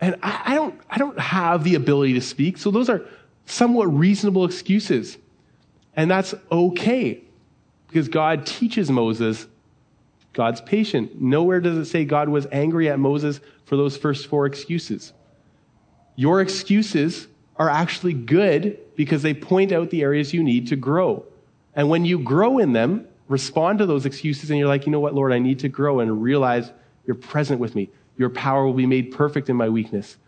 And 0.00 0.16
I, 0.22 0.40
I, 0.46 0.54
don't, 0.54 0.80
I 0.88 0.96
don't 0.96 1.20
have 1.20 1.64
the 1.64 1.74
ability 1.74 2.14
to 2.14 2.22
speak. 2.22 2.56
So 2.56 2.70
those 2.70 2.88
are 2.88 3.04
somewhat 3.44 3.94
reasonable 3.94 4.46
excuses. 4.46 5.18
And 5.94 6.10
that's 6.10 6.34
okay 6.50 7.24
because 7.88 8.08
God 8.08 8.46
teaches 8.46 8.90
Moses 8.90 9.46
God's 10.32 10.60
patient. 10.60 11.20
Nowhere 11.20 11.60
does 11.60 11.76
it 11.76 11.86
say 11.86 12.04
God 12.04 12.28
was 12.28 12.46
angry 12.52 12.88
at 12.88 12.98
Moses 12.98 13.40
for 13.64 13.76
those 13.76 13.96
first 13.96 14.26
four 14.26 14.46
excuses. 14.46 15.12
Your 16.16 16.40
excuses 16.40 17.28
are 17.56 17.68
actually 17.68 18.12
good 18.12 18.78
because 18.96 19.22
they 19.22 19.34
point 19.34 19.72
out 19.72 19.90
the 19.90 20.02
areas 20.02 20.32
you 20.32 20.42
need 20.42 20.68
to 20.68 20.76
grow. 20.76 21.24
And 21.74 21.88
when 21.88 22.04
you 22.04 22.18
grow 22.18 22.58
in 22.58 22.72
them, 22.72 23.06
respond 23.28 23.78
to 23.78 23.86
those 23.86 24.06
excuses 24.06 24.50
and 24.50 24.58
you're 24.58 24.68
like, 24.68 24.86
you 24.86 24.92
know 24.92 25.00
what, 25.00 25.14
Lord, 25.14 25.32
I 25.32 25.38
need 25.38 25.58
to 25.60 25.68
grow 25.68 26.00
and 26.00 26.22
realize 26.22 26.70
You're 27.08 27.14
present 27.14 27.58
with 27.58 27.74
me. 27.74 27.88
Your 28.18 28.28
power 28.28 28.66
will 28.66 28.74
be 28.74 28.86
made 28.86 29.12
perfect 29.12 29.48
in 29.48 29.56
my 29.56 29.70
weakness. 29.70 30.18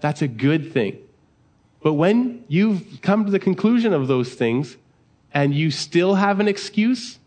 That's 0.00 0.22
a 0.22 0.28
good 0.28 0.72
thing. 0.72 0.98
But 1.82 1.94
when 1.94 2.44
you've 2.46 3.00
come 3.02 3.24
to 3.24 3.30
the 3.30 3.40
conclusion 3.40 3.92
of 3.92 4.06
those 4.06 4.34
things 4.34 4.76
and 5.34 5.52
you 5.52 5.72
still 5.72 6.14
have 6.14 6.38
an 6.38 6.46
excuse 6.46 7.18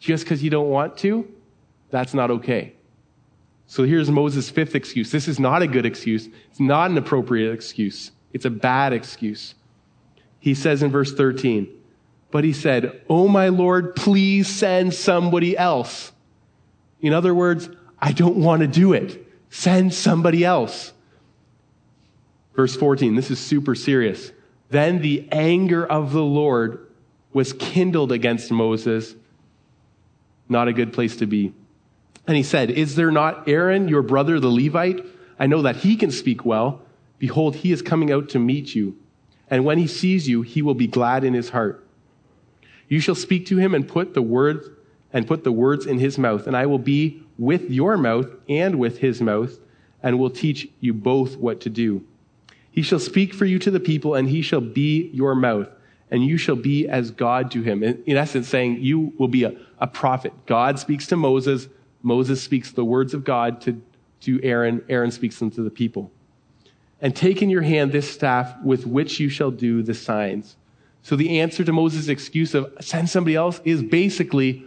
just 0.00 0.24
because 0.24 0.42
you 0.42 0.48
don't 0.48 0.70
want 0.70 0.96
to, 0.98 1.30
that's 1.90 2.14
not 2.14 2.30
okay. 2.30 2.74
So 3.66 3.84
here's 3.84 4.10
Moses' 4.10 4.48
fifth 4.48 4.74
excuse. 4.74 5.10
This 5.10 5.28
is 5.28 5.38
not 5.38 5.62
a 5.62 5.66
good 5.66 5.84
excuse. 5.84 6.28
It's 6.50 6.60
not 6.60 6.90
an 6.90 6.98
appropriate 6.98 7.52
excuse. 7.52 8.12
It's 8.32 8.44
a 8.46 8.50
bad 8.50 8.92
excuse. 8.92 9.54
He 10.40 10.54
says 10.54 10.82
in 10.82 10.90
verse 10.90 11.12
13, 11.12 11.68
but 12.30 12.44
he 12.44 12.52
said, 12.52 13.02
Oh 13.08 13.28
my 13.28 13.48
Lord, 13.48 13.94
please 13.94 14.48
send 14.48 14.94
somebody 14.94 15.56
else. 15.56 16.12
In 17.00 17.12
other 17.12 17.34
words, 17.34 17.68
I 17.98 18.12
don't 18.12 18.36
want 18.36 18.62
to 18.62 18.68
do 18.68 18.92
it. 18.92 19.26
Send 19.50 19.92
somebody 19.92 20.44
else. 20.44 20.92
Verse 22.54 22.74
14, 22.76 23.14
this 23.14 23.30
is 23.30 23.38
super 23.38 23.74
serious. 23.74 24.32
Then 24.70 25.00
the 25.00 25.28
anger 25.30 25.86
of 25.86 26.12
the 26.12 26.22
Lord 26.22 26.86
was 27.32 27.52
kindled 27.52 28.12
against 28.12 28.50
Moses. 28.50 29.14
Not 30.48 30.68
a 30.68 30.72
good 30.72 30.92
place 30.92 31.16
to 31.16 31.26
be. 31.26 31.52
And 32.28 32.36
he 32.36 32.42
said, 32.42 32.70
Is 32.70 32.94
there 32.94 33.10
not 33.10 33.48
Aaron, 33.48 33.88
your 33.88 34.02
brother, 34.02 34.38
the 34.38 34.50
Levite? 34.50 35.04
I 35.40 35.46
know 35.46 35.62
that 35.62 35.76
he 35.76 35.96
can 35.96 36.10
speak 36.10 36.44
well. 36.44 36.82
Behold, 37.18 37.56
he 37.56 37.72
is 37.72 37.82
coming 37.82 38.12
out 38.12 38.28
to 38.28 38.38
meet 38.38 38.74
you. 38.74 38.96
And 39.50 39.64
when 39.64 39.78
he 39.78 39.86
sees 39.86 40.28
you, 40.28 40.42
he 40.42 40.60
will 40.60 40.74
be 40.74 40.86
glad 40.86 41.24
in 41.24 41.32
his 41.32 41.48
heart. 41.50 41.84
You 42.86 43.00
shall 43.00 43.14
speak 43.14 43.46
to 43.46 43.56
him 43.56 43.74
and 43.74 43.88
put 43.88 44.12
the 44.12 44.22
words 44.22 44.68
and 45.10 45.26
put 45.26 45.42
the 45.42 45.52
words 45.52 45.86
in 45.86 45.98
his 45.98 46.18
mouth, 46.18 46.46
and 46.46 46.54
I 46.54 46.66
will 46.66 46.78
be 46.78 47.22
with 47.38 47.70
your 47.70 47.96
mouth 47.96 48.28
and 48.46 48.78
with 48.78 48.98
his 48.98 49.22
mouth, 49.22 49.58
and 50.02 50.18
will 50.18 50.28
teach 50.28 50.68
you 50.80 50.92
both 50.92 51.36
what 51.36 51.62
to 51.62 51.70
do. 51.70 52.04
He 52.70 52.82
shall 52.82 52.98
speak 52.98 53.32
for 53.32 53.46
you 53.46 53.58
to 53.60 53.70
the 53.70 53.80
people, 53.80 54.14
and 54.14 54.28
he 54.28 54.42
shall 54.42 54.60
be 54.60 55.10
your 55.14 55.34
mouth, 55.34 55.68
and 56.10 56.24
you 56.24 56.36
shall 56.36 56.56
be 56.56 56.86
as 56.86 57.10
God 57.10 57.50
to 57.52 57.62
him. 57.62 57.82
In, 57.82 58.16
essence, 58.18 58.48
saying 58.48 58.82
you 58.82 59.14
will 59.18 59.28
be 59.28 59.44
a, 59.44 59.56
a 59.78 59.86
prophet. 59.86 60.34
God 60.44 60.78
speaks 60.78 61.06
to 61.06 61.16
Moses, 61.16 61.68
Moses 62.02 62.42
speaks 62.42 62.72
the 62.72 62.84
words 62.84 63.14
of 63.14 63.24
God 63.24 63.60
to, 63.62 63.82
to 64.20 64.40
Aaron, 64.42 64.82
Aaron 64.88 65.10
speaks 65.10 65.38
them 65.38 65.50
to 65.52 65.62
the 65.62 65.70
people. 65.70 66.10
And 67.00 67.14
take 67.14 67.42
in 67.42 67.50
your 67.50 67.62
hand 67.62 67.92
this 67.92 68.10
staff 68.10 68.54
with 68.62 68.86
which 68.86 69.20
you 69.20 69.28
shall 69.28 69.50
do 69.50 69.82
the 69.82 69.94
signs. 69.94 70.56
So 71.02 71.16
the 71.16 71.40
answer 71.40 71.64
to 71.64 71.72
Moses' 71.72 72.08
excuse 72.08 72.54
of 72.54 72.72
send 72.80 73.08
somebody 73.08 73.36
else 73.36 73.60
is 73.64 73.82
basically, 73.82 74.64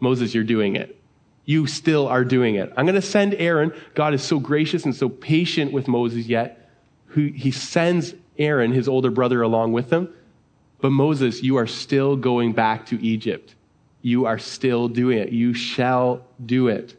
Moses, 0.00 0.34
you're 0.34 0.44
doing 0.44 0.76
it. 0.76 1.00
You 1.44 1.66
still 1.66 2.06
are 2.06 2.24
doing 2.24 2.54
it. 2.54 2.72
I'm 2.76 2.84
going 2.84 2.94
to 2.94 3.02
send 3.02 3.34
Aaron. 3.34 3.72
God 3.94 4.14
is 4.14 4.22
so 4.22 4.38
gracious 4.38 4.84
and 4.84 4.94
so 4.94 5.08
patient 5.08 5.72
with 5.72 5.88
Moses 5.88 6.26
yet. 6.26 6.70
He 7.14 7.50
sends 7.50 8.14
Aaron, 8.38 8.72
his 8.72 8.86
older 8.86 9.10
brother, 9.10 9.42
along 9.42 9.72
with 9.72 9.90
him. 9.90 10.12
But 10.80 10.90
Moses, 10.90 11.42
you 11.42 11.56
are 11.56 11.66
still 11.66 12.16
going 12.16 12.52
back 12.52 12.86
to 12.86 13.02
Egypt. 13.02 13.54
You 14.02 14.26
are 14.26 14.38
still 14.38 14.88
doing 14.88 15.18
it. 15.18 15.30
You 15.30 15.54
shall 15.54 16.24
do 16.44 16.68
it. 16.68 16.96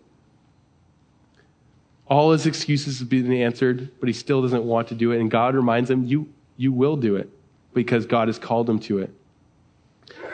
All 2.08 2.32
his 2.32 2.46
excuses 2.46 3.00
have 3.00 3.10
been 3.10 3.32
answered, 3.32 3.90
but 4.00 4.08
he 4.08 4.14
still 4.14 4.42
doesn't 4.42 4.64
want 4.64 4.88
to 4.88 4.96
do 4.96 5.12
it. 5.12 5.20
And 5.20 5.30
God 5.30 5.56
reminds 5.56 5.90
him, 5.90 6.06
you, 6.06 6.28
you 6.58 6.72
will 6.72 6.98
do 6.98 7.16
it 7.16 7.30
because 7.74 8.06
God 8.06 8.28
has 8.28 8.40
called 8.40 8.70
him 8.70 8.80
to 8.80 9.00
it. 9.00 9.14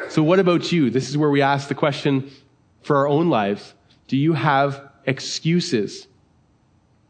So, 0.09 0.23
what 0.23 0.39
about 0.39 0.71
you? 0.71 0.89
This 0.89 1.09
is 1.09 1.17
where 1.17 1.29
we 1.29 1.41
ask 1.41 1.67
the 1.67 1.75
question 1.75 2.31
for 2.81 2.97
our 2.97 3.07
own 3.07 3.29
lives 3.29 3.73
Do 4.07 4.17
you 4.17 4.33
have 4.33 4.89
excuses? 5.05 6.07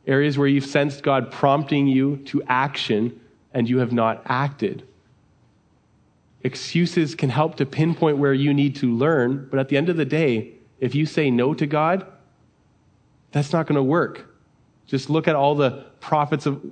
Areas 0.08 0.38
where 0.38 0.48
you've 0.48 0.66
sensed 0.66 1.02
God 1.02 1.32
prompting 1.32 1.88
you 1.88 2.18
to 2.26 2.44
action 2.48 3.20
and 3.54 3.68
you 3.68 3.80
have 3.80 3.92
not 3.92 4.22
acted. 4.26 4.88
Excuses 6.46 7.16
can 7.16 7.30
help 7.30 7.56
to 7.58 7.66
pinpoint 7.66 8.18
where 8.18 8.34
you 8.34 8.54
need 8.54 8.76
to 8.78 8.92
learn, 8.92 9.48
but 9.50 9.60
at 9.60 9.70
the 9.70 9.78
end 9.78 9.90
of 9.90 9.98
the 9.98 10.06
day, 10.06 10.54
if 10.80 10.96
you 10.96 11.06
say 11.06 11.30
no 11.32 11.54
to 11.54 11.66
God, 11.66 12.06
that's 13.32 13.52
not 13.52 13.68
going 13.68 13.76
to 13.76 13.84
work. 13.84 14.34
Just 14.86 15.10
look 15.10 15.28
at 15.28 15.36
all 15.36 15.56
the 15.56 15.86
prophets 16.00 16.46
of 16.46 16.64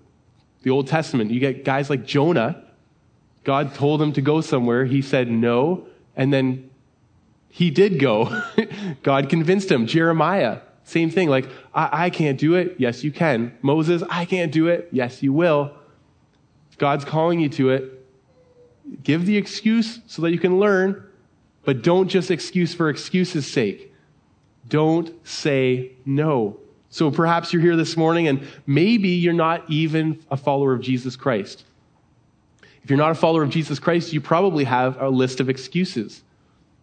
the 0.61 0.69
Old 0.69 0.87
Testament. 0.87 1.31
You 1.31 1.39
get 1.39 1.65
guys 1.65 1.89
like 1.89 2.05
Jonah 2.05 2.63
God 3.43 3.75
told 3.75 4.01
him 4.01 4.13
to 4.13 4.21
go 4.21 4.41
somewhere. 4.41 4.85
He 4.85 5.01
said 5.01 5.29
no, 5.29 5.85
and 6.15 6.33
then 6.33 6.69
he 7.49 7.69
did 7.69 7.99
go. 7.99 8.41
God 9.03 9.29
convinced 9.29 9.69
him. 9.69 9.85
Jeremiah, 9.85 10.59
same 10.85 11.09
thing. 11.09 11.29
Like, 11.29 11.49
I-, 11.73 12.05
I 12.05 12.09
can't 12.09 12.39
do 12.39 12.55
it. 12.55 12.75
Yes, 12.77 13.03
you 13.03 13.11
can. 13.11 13.57
Moses, 13.61 14.01
I 14.09 14.25
can't 14.25 14.51
do 14.51 14.67
it. 14.67 14.89
Yes, 14.91 15.21
you 15.21 15.33
will. 15.33 15.73
God's 16.77 17.05
calling 17.05 17.39
you 17.39 17.49
to 17.49 17.69
it, 17.69 18.02
give 19.03 19.25
the 19.25 19.37
excuse 19.37 19.99
so 20.07 20.21
that 20.23 20.31
you 20.31 20.39
can 20.39 20.59
learn, 20.59 21.05
but 21.63 21.81
don't 21.81 22.07
just 22.07 22.31
excuse 22.31 22.73
for 22.73 22.89
excuse's 22.89 23.49
sake. 23.49 23.93
Don't 24.67 25.11
say 25.27 25.93
no. 26.05 26.59
So 26.89 27.09
perhaps 27.09 27.51
you're 27.51 27.61
here 27.61 27.75
this 27.75 27.97
morning 27.97 28.27
and 28.27 28.47
maybe 28.67 29.09
you're 29.09 29.33
not 29.33 29.69
even 29.69 30.23
a 30.29 30.37
follower 30.37 30.73
of 30.73 30.81
Jesus 30.81 31.15
Christ. 31.15 31.63
If 32.83 32.89
you're 32.89 32.99
not 32.99 33.11
a 33.11 33.15
follower 33.15 33.43
of 33.43 33.49
Jesus 33.49 33.79
Christ, 33.79 34.13
you 34.13 34.21
probably 34.21 34.65
have 34.65 35.01
a 35.01 35.09
list 35.09 35.39
of 35.39 35.49
excuses. 35.49 36.21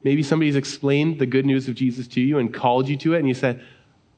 Maybe 0.02 0.22
somebody's 0.22 0.56
explained 0.56 1.18
the 1.18 1.26
good 1.26 1.44
news 1.44 1.68
of 1.68 1.74
Jesus 1.74 2.08
to 2.08 2.20
you 2.20 2.38
and 2.38 2.52
called 2.52 2.88
you 2.88 2.96
to 2.98 3.14
it, 3.14 3.18
and 3.18 3.28
you 3.28 3.34
said, 3.34 3.62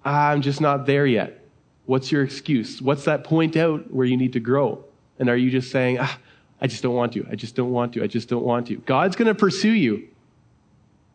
I'm 0.05 0.43
just 0.43 0.61
not 0.61 0.87
there 0.87 1.07
yet. 1.07 1.45
What's 1.87 2.13
your 2.13 2.23
excuse? 2.23 2.81
What's 2.81 3.05
that 3.05 3.25
point 3.25 3.57
out 3.57 3.93
where 3.93 4.07
you 4.07 4.17
need 4.17 4.33
to 4.35 4.41
grow? 4.41 4.85
And 5.19 5.29
are 5.29 5.37
you 5.37 5.51
just 5.51 5.73
saying, 5.73 5.99
ah, 6.01 6.19
I 6.63 6.69
just 6.69 6.83
don't 6.83 6.95
want 6.95 7.13
to. 7.15 7.27
I 7.31 7.35
just 7.35 7.57
don't 7.57 7.73
want 7.73 7.93
to. 7.95 8.03
I 8.03 8.07
just 8.07 8.29
don't 8.29 8.45
want 8.45 8.69
to. 8.69 8.77
God's 8.77 9.17
going 9.17 9.27
to 9.27 9.35
pursue 9.35 9.73
you. 9.73 10.09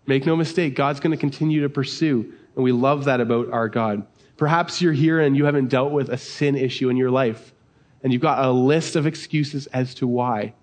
Make 0.05 0.25
no 0.25 0.35
mistake, 0.35 0.75
God's 0.75 0.99
going 0.99 1.11
to 1.11 1.17
continue 1.17 1.61
to 1.61 1.69
pursue. 1.69 2.33
And 2.55 2.63
we 2.63 2.71
love 2.71 3.05
that 3.05 3.19
about 3.19 3.51
our 3.51 3.67
God. 3.67 4.05
Perhaps 4.37 4.81
you're 4.81 4.93
here 4.93 5.19
and 5.19 5.35
you 5.35 5.45
haven't 5.45 5.69
dealt 5.69 5.91
with 5.91 6.09
a 6.09 6.17
sin 6.17 6.55
issue 6.55 6.89
in 6.89 6.97
your 6.97 7.09
life 7.09 7.53
and 8.03 8.13
you've 8.13 8.21
got 8.21 8.43
a 8.43 8.51
list 8.51 8.95
of 8.95 9.05
excuses 9.07 9.67
as 9.67 9.93
to 9.95 10.07
why. 10.07 10.53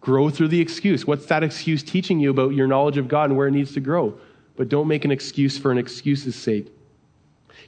Grow 0.00 0.30
through 0.30 0.48
the 0.48 0.60
excuse. 0.60 1.06
What's 1.06 1.26
that 1.26 1.42
excuse 1.42 1.82
teaching 1.82 2.20
you 2.20 2.30
about 2.30 2.54
your 2.54 2.66
knowledge 2.66 2.96
of 2.96 3.06
God 3.06 3.30
and 3.30 3.36
where 3.36 3.48
it 3.48 3.52
needs 3.52 3.74
to 3.74 3.80
grow? 3.80 4.18
But 4.56 4.68
don't 4.68 4.88
make 4.88 5.04
an 5.04 5.10
excuse 5.10 5.58
for 5.58 5.70
an 5.70 5.78
excuse's 5.78 6.36
sake. 6.36 6.72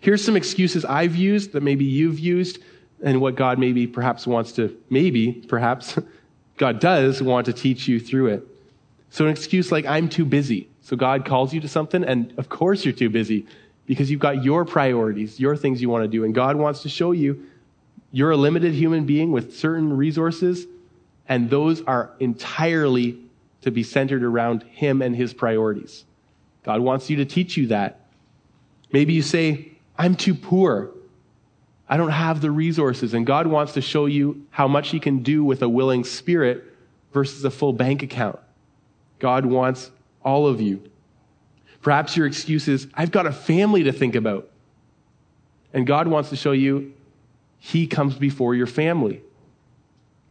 Here's 0.00 0.24
some 0.24 0.34
excuses 0.34 0.84
I've 0.84 1.14
used 1.14 1.52
that 1.52 1.62
maybe 1.62 1.84
you've 1.84 2.18
used, 2.18 2.58
and 3.02 3.20
what 3.20 3.34
God 3.34 3.58
maybe 3.58 3.86
perhaps 3.86 4.26
wants 4.26 4.52
to, 4.52 4.76
maybe, 4.88 5.32
perhaps, 5.32 5.98
God 6.56 6.80
does 6.80 7.22
want 7.22 7.46
to 7.46 7.52
teach 7.52 7.88
you 7.88 7.98
through 7.98 8.28
it. 8.28 8.46
So, 9.10 9.26
an 9.26 9.30
excuse 9.30 9.72
like, 9.72 9.84
I'm 9.84 10.08
too 10.08 10.24
busy. 10.24 10.68
So, 10.80 10.96
God 10.96 11.24
calls 11.24 11.52
you 11.52 11.60
to 11.60 11.68
something, 11.68 12.04
and 12.04 12.32
of 12.38 12.48
course 12.48 12.84
you're 12.84 12.94
too 12.94 13.10
busy 13.10 13.46
because 13.86 14.10
you've 14.10 14.20
got 14.20 14.44
your 14.44 14.64
priorities, 14.64 15.38
your 15.40 15.56
things 15.56 15.82
you 15.82 15.90
want 15.90 16.04
to 16.04 16.08
do. 16.08 16.24
And 16.24 16.34
God 16.34 16.56
wants 16.56 16.82
to 16.82 16.88
show 16.88 17.12
you 17.12 17.46
you're 18.12 18.30
a 18.30 18.36
limited 18.36 18.74
human 18.74 19.04
being 19.04 19.32
with 19.32 19.56
certain 19.56 19.96
resources, 19.96 20.66
and 21.28 21.48
those 21.48 21.82
are 21.82 22.10
entirely 22.20 23.18
to 23.62 23.70
be 23.70 23.82
centered 23.82 24.22
around 24.22 24.62
Him 24.64 25.02
and 25.02 25.16
His 25.16 25.32
priorities. 25.32 26.04
God 26.62 26.80
wants 26.80 27.10
you 27.10 27.16
to 27.16 27.24
teach 27.24 27.56
you 27.56 27.68
that. 27.68 28.00
Maybe 28.92 29.14
you 29.14 29.22
say, 29.22 29.72
I'm 29.96 30.14
too 30.14 30.34
poor. 30.34 30.90
I 31.92 31.98
don't 31.98 32.08
have 32.08 32.40
the 32.40 32.50
resources. 32.50 33.12
And 33.12 33.26
God 33.26 33.46
wants 33.46 33.74
to 33.74 33.82
show 33.82 34.06
you 34.06 34.46
how 34.48 34.66
much 34.66 34.88
He 34.88 34.98
can 34.98 35.22
do 35.22 35.44
with 35.44 35.60
a 35.60 35.68
willing 35.68 36.04
spirit 36.04 36.64
versus 37.12 37.44
a 37.44 37.50
full 37.50 37.74
bank 37.74 38.02
account. 38.02 38.38
God 39.18 39.44
wants 39.44 39.90
all 40.24 40.46
of 40.46 40.58
you. 40.58 40.82
Perhaps 41.82 42.16
your 42.16 42.26
excuse 42.26 42.66
is, 42.66 42.86
I've 42.94 43.10
got 43.10 43.26
a 43.26 43.30
family 43.30 43.82
to 43.82 43.92
think 43.92 44.14
about. 44.14 44.48
And 45.74 45.86
God 45.86 46.08
wants 46.08 46.30
to 46.30 46.36
show 46.36 46.52
you 46.52 46.94
he 47.58 47.86
comes 47.86 48.14
before 48.14 48.54
your 48.54 48.66
family. 48.66 49.20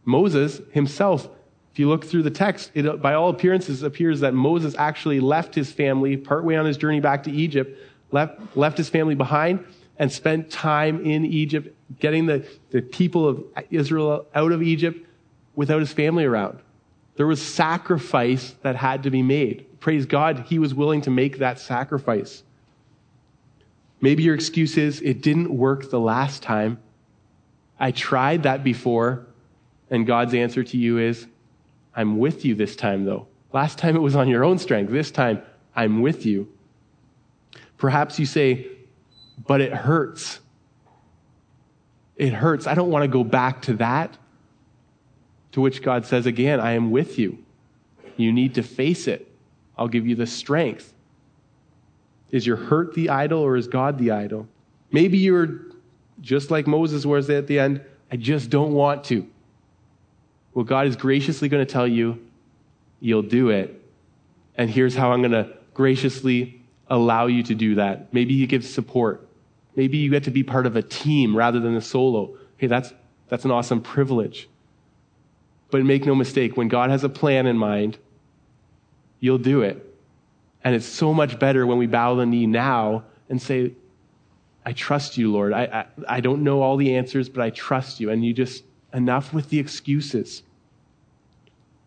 Moses 0.04 0.60
himself, 0.72 1.28
if 1.70 1.78
you 1.78 1.88
look 1.88 2.04
through 2.04 2.24
the 2.24 2.30
text, 2.32 2.72
it, 2.74 3.00
by 3.00 3.14
all 3.14 3.30
appearances 3.30 3.84
appears 3.84 4.18
that 4.18 4.34
Moses 4.34 4.74
actually 4.78 5.20
left 5.20 5.54
his 5.54 5.70
family 5.70 6.16
partway 6.16 6.56
on 6.56 6.66
his 6.66 6.76
journey 6.76 6.98
back 6.98 7.22
to 7.22 7.30
Egypt, 7.30 7.78
left, 8.10 8.56
left 8.56 8.78
his 8.78 8.88
family 8.88 9.14
behind, 9.14 9.64
and 10.02 10.10
spent 10.10 10.50
time 10.50 11.06
in 11.06 11.24
Egypt 11.24 11.72
getting 12.00 12.26
the, 12.26 12.44
the 12.70 12.82
people 12.82 13.28
of 13.28 13.44
Israel 13.70 14.26
out 14.34 14.50
of 14.50 14.60
Egypt 14.60 15.06
without 15.54 15.78
his 15.78 15.92
family 15.92 16.24
around. 16.24 16.58
There 17.14 17.28
was 17.28 17.40
sacrifice 17.40 18.56
that 18.62 18.74
had 18.74 19.04
to 19.04 19.10
be 19.10 19.22
made 19.22 19.64
praise 19.78 20.04
God, 20.04 20.46
he 20.48 20.58
was 20.58 20.74
willing 20.74 21.02
to 21.02 21.10
make 21.10 21.38
that 21.38 21.60
sacrifice. 21.60 22.42
Maybe 24.00 24.24
your 24.24 24.34
excuse 24.34 24.76
is, 24.76 25.00
it 25.02 25.22
didn't 25.22 25.56
work 25.56 25.90
the 25.90 26.00
last 26.00 26.42
time. 26.42 26.80
I 27.78 27.92
tried 27.92 28.44
that 28.44 28.64
before. 28.64 29.26
And 29.88 30.04
God's 30.04 30.34
answer 30.34 30.64
to 30.64 30.76
you 30.76 30.98
is, 30.98 31.26
I'm 31.94 32.18
with 32.18 32.44
you 32.44 32.54
this 32.54 32.74
time, 32.76 33.04
though. 33.04 33.28
Last 33.52 33.78
time 33.78 33.94
it 33.96 34.00
was 34.00 34.16
on 34.16 34.28
your 34.28 34.44
own 34.44 34.58
strength. 34.58 34.90
This 34.90 35.10
time, 35.10 35.42
I'm 35.76 36.00
with 36.00 36.24
you. 36.24 36.48
Perhaps 37.76 38.20
you 38.20 38.26
say, 38.26 38.68
but 39.46 39.60
it 39.60 39.72
hurts. 39.72 40.40
It 42.16 42.32
hurts. 42.32 42.66
I 42.66 42.74
don't 42.74 42.90
want 42.90 43.02
to 43.02 43.08
go 43.08 43.24
back 43.24 43.62
to 43.62 43.74
that. 43.74 44.16
To 45.52 45.60
which 45.60 45.82
God 45.82 46.06
says 46.06 46.26
again, 46.26 46.60
I 46.60 46.72
am 46.72 46.90
with 46.90 47.18
you. 47.18 47.38
You 48.16 48.32
need 48.32 48.54
to 48.54 48.62
face 48.62 49.06
it. 49.06 49.30
I'll 49.76 49.88
give 49.88 50.06
you 50.06 50.14
the 50.14 50.26
strength. 50.26 50.92
Is 52.30 52.46
your 52.46 52.56
hurt 52.56 52.94
the 52.94 53.10
idol 53.10 53.40
or 53.40 53.56
is 53.56 53.68
God 53.68 53.98
the 53.98 54.12
idol? 54.12 54.48
Maybe 54.90 55.18
you're 55.18 55.60
just 56.20 56.50
like 56.50 56.66
Moses 56.66 57.04
was 57.04 57.28
at 57.28 57.46
the 57.46 57.58
end. 57.58 57.82
I 58.10 58.16
just 58.16 58.48
don't 58.48 58.72
want 58.72 59.04
to. 59.04 59.26
Well, 60.54 60.64
God 60.64 60.86
is 60.86 60.96
graciously 60.96 61.48
going 61.48 61.64
to 61.64 61.70
tell 61.70 61.86
you, 61.86 62.24
you'll 63.00 63.22
do 63.22 63.50
it. 63.50 63.78
And 64.56 64.70
here's 64.70 64.94
how 64.94 65.12
I'm 65.12 65.20
going 65.20 65.32
to 65.32 65.50
graciously 65.74 66.62
allow 66.88 67.26
you 67.26 67.42
to 67.44 67.54
do 67.54 67.74
that. 67.76 68.12
Maybe 68.12 68.36
He 68.36 68.46
gives 68.46 68.72
support. 68.72 69.26
Maybe 69.74 69.98
you 69.98 70.10
get 70.10 70.24
to 70.24 70.30
be 70.30 70.42
part 70.42 70.66
of 70.66 70.76
a 70.76 70.82
team 70.82 71.36
rather 71.36 71.60
than 71.60 71.74
a 71.76 71.80
solo. 71.80 72.36
Hey, 72.56 72.66
that's, 72.66 72.92
that's 73.28 73.44
an 73.44 73.50
awesome 73.50 73.80
privilege. 73.80 74.48
But 75.70 75.84
make 75.84 76.04
no 76.04 76.14
mistake, 76.14 76.56
when 76.56 76.68
God 76.68 76.90
has 76.90 77.02
a 77.04 77.08
plan 77.08 77.46
in 77.46 77.56
mind, 77.56 77.96
you'll 79.20 79.38
do 79.38 79.62
it. 79.62 79.88
And 80.62 80.74
it's 80.74 80.86
so 80.86 81.14
much 81.14 81.38
better 81.38 81.66
when 81.66 81.78
we 81.78 81.86
bow 81.86 82.14
the 82.14 82.26
knee 82.26 82.46
now 82.46 83.04
and 83.28 83.40
say, 83.40 83.72
I 84.64 84.72
trust 84.72 85.16
you, 85.16 85.32
Lord. 85.32 85.52
I, 85.52 85.62
I, 85.62 86.16
I, 86.16 86.20
don't 86.20 86.44
know 86.44 86.62
all 86.62 86.76
the 86.76 86.94
answers, 86.94 87.28
but 87.28 87.42
I 87.42 87.50
trust 87.50 87.98
you. 87.98 88.10
And 88.10 88.24
you 88.24 88.32
just, 88.32 88.62
enough 88.92 89.32
with 89.32 89.48
the 89.48 89.58
excuses. 89.58 90.42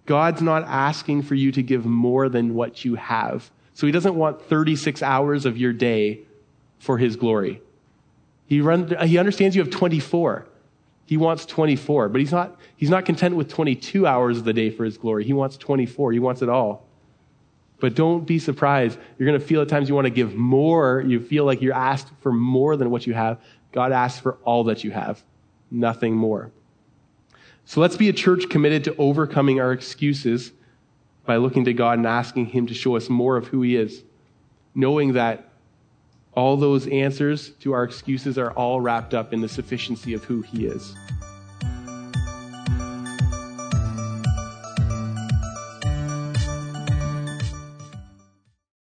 God's 0.06 0.42
not 0.42 0.64
asking 0.64 1.22
for 1.22 1.36
you 1.36 1.52
to 1.54 1.64
give 1.64 1.86
more 1.86 2.28
than 2.28 2.54
what 2.54 2.84
you 2.84 2.96
have. 2.96 3.50
So 3.74 3.86
he 3.86 3.92
doesn't 3.92 4.16
want 4.16 4.42
36 4.42 5.02
hours 5.02 5.46
of 5.46 5.58
your 5.58 5.74
day 5.74 6.22
for 6.80 6.98
his 6.98 7.16
glory. 7.16 7.62
He, 8.48 8.62
run, 8.62 8.96
he 9.06 9.18
understands 9.18 9.56
you 9.56 9.64
have 9.64 9.72
24. 9.72 10.48
He 11.06 11.18
wants 11.18 11.46
24, 11.46 12.10
but 12.10 12.20
he's 12.20 12.32
not, 12.32 12.60
he's 12.76 12.90
not 12.90 13.06
content 13.06 13.36
with 13.36 13.50
22 13.50 14.08
hours 14.08 14.38
of 14.38 14.44
the 14.44 14.54
day 14.54 14.70
for 14.70 14.86
his 14.86 14.98
glory. 14.98 15.24
He 15.24 15.34
wants 15.34 15.58
24. 15.58 16.12
He 16.12 16.20
wants 16.20 16.42
it 16.42 16.50
all. 16.50 16.88
But 17.80 17.94
don't 17.94 18.26
be 18.26 18.40
surprised. 18.40 18.98
You're 19.18 19.28
going 19.28 19.40
to 19.40 19.46
feel 19.46 19.62
at 19.62 19.70
times 19.70 19.90
you 19.90 19.96
want 19.96 20.06
to 20.06 20.12
give 20.12 20.36
more. 20.36 21.04
You 21.06 21.20
feel 21.20 21.46
like 21.46 21.62
you're 21.62 21.74
asked 21.74 22.08
for 22.22 22.32
more 22.32 22.78
than 22.78 22.90
what 22.90 23.06
you 23.06 23.14
have. 23.14 23.40
God 23.72 23.92
asks 23.92 24.20
for 24.20 24.38
all 24.44 24.64
that 24.66 24.84
you 24.84 24.92
have, 24.92 25.24
nothing 25.70 26.16
more. 26.16 26.52
So 27.66 27.82
let's 27.82 27.98
be 27.98 28.10
a 28.10 28.14
church 28.14 28.50
committed 28.50 28.84
to 28.86 28.96
overcoming 28.98 29.60
our 29.60 29.74
excuses 29.74 30.52
by 31.26 31.38
looking 31.38 31.66
to 31.66 31.74
God 31.74 31.98
and 31.98 32.08
asking 32.08 32.48
Him 32.48 32.68
to 32.68 32.74
show 32.74 32.96
us 32.96 33.10
more 33.10 33.38
of 33.38 33.48
who 33.48 33.62
He 33.64 33.76
is, 33.76 34.04
knowing 34.74 35.14
that 35.14 35.50
all 36.36 36.58
those 36.58 36.88
answers 36.88 37.50
to 37.62 37.74
our 37.74 37.84
excuses 37.84 38.38
are 38.38 38.52
all 38.52 38.82
wrapped 38.82 39.14
up 39.14 39.34
in 39.34 39.42
the 39.42 39.50
sufficiency 39.50 40.14
of 40.14 40.24
who 40.24 40.42
He 40.42 40.66
is. 40.66 40.94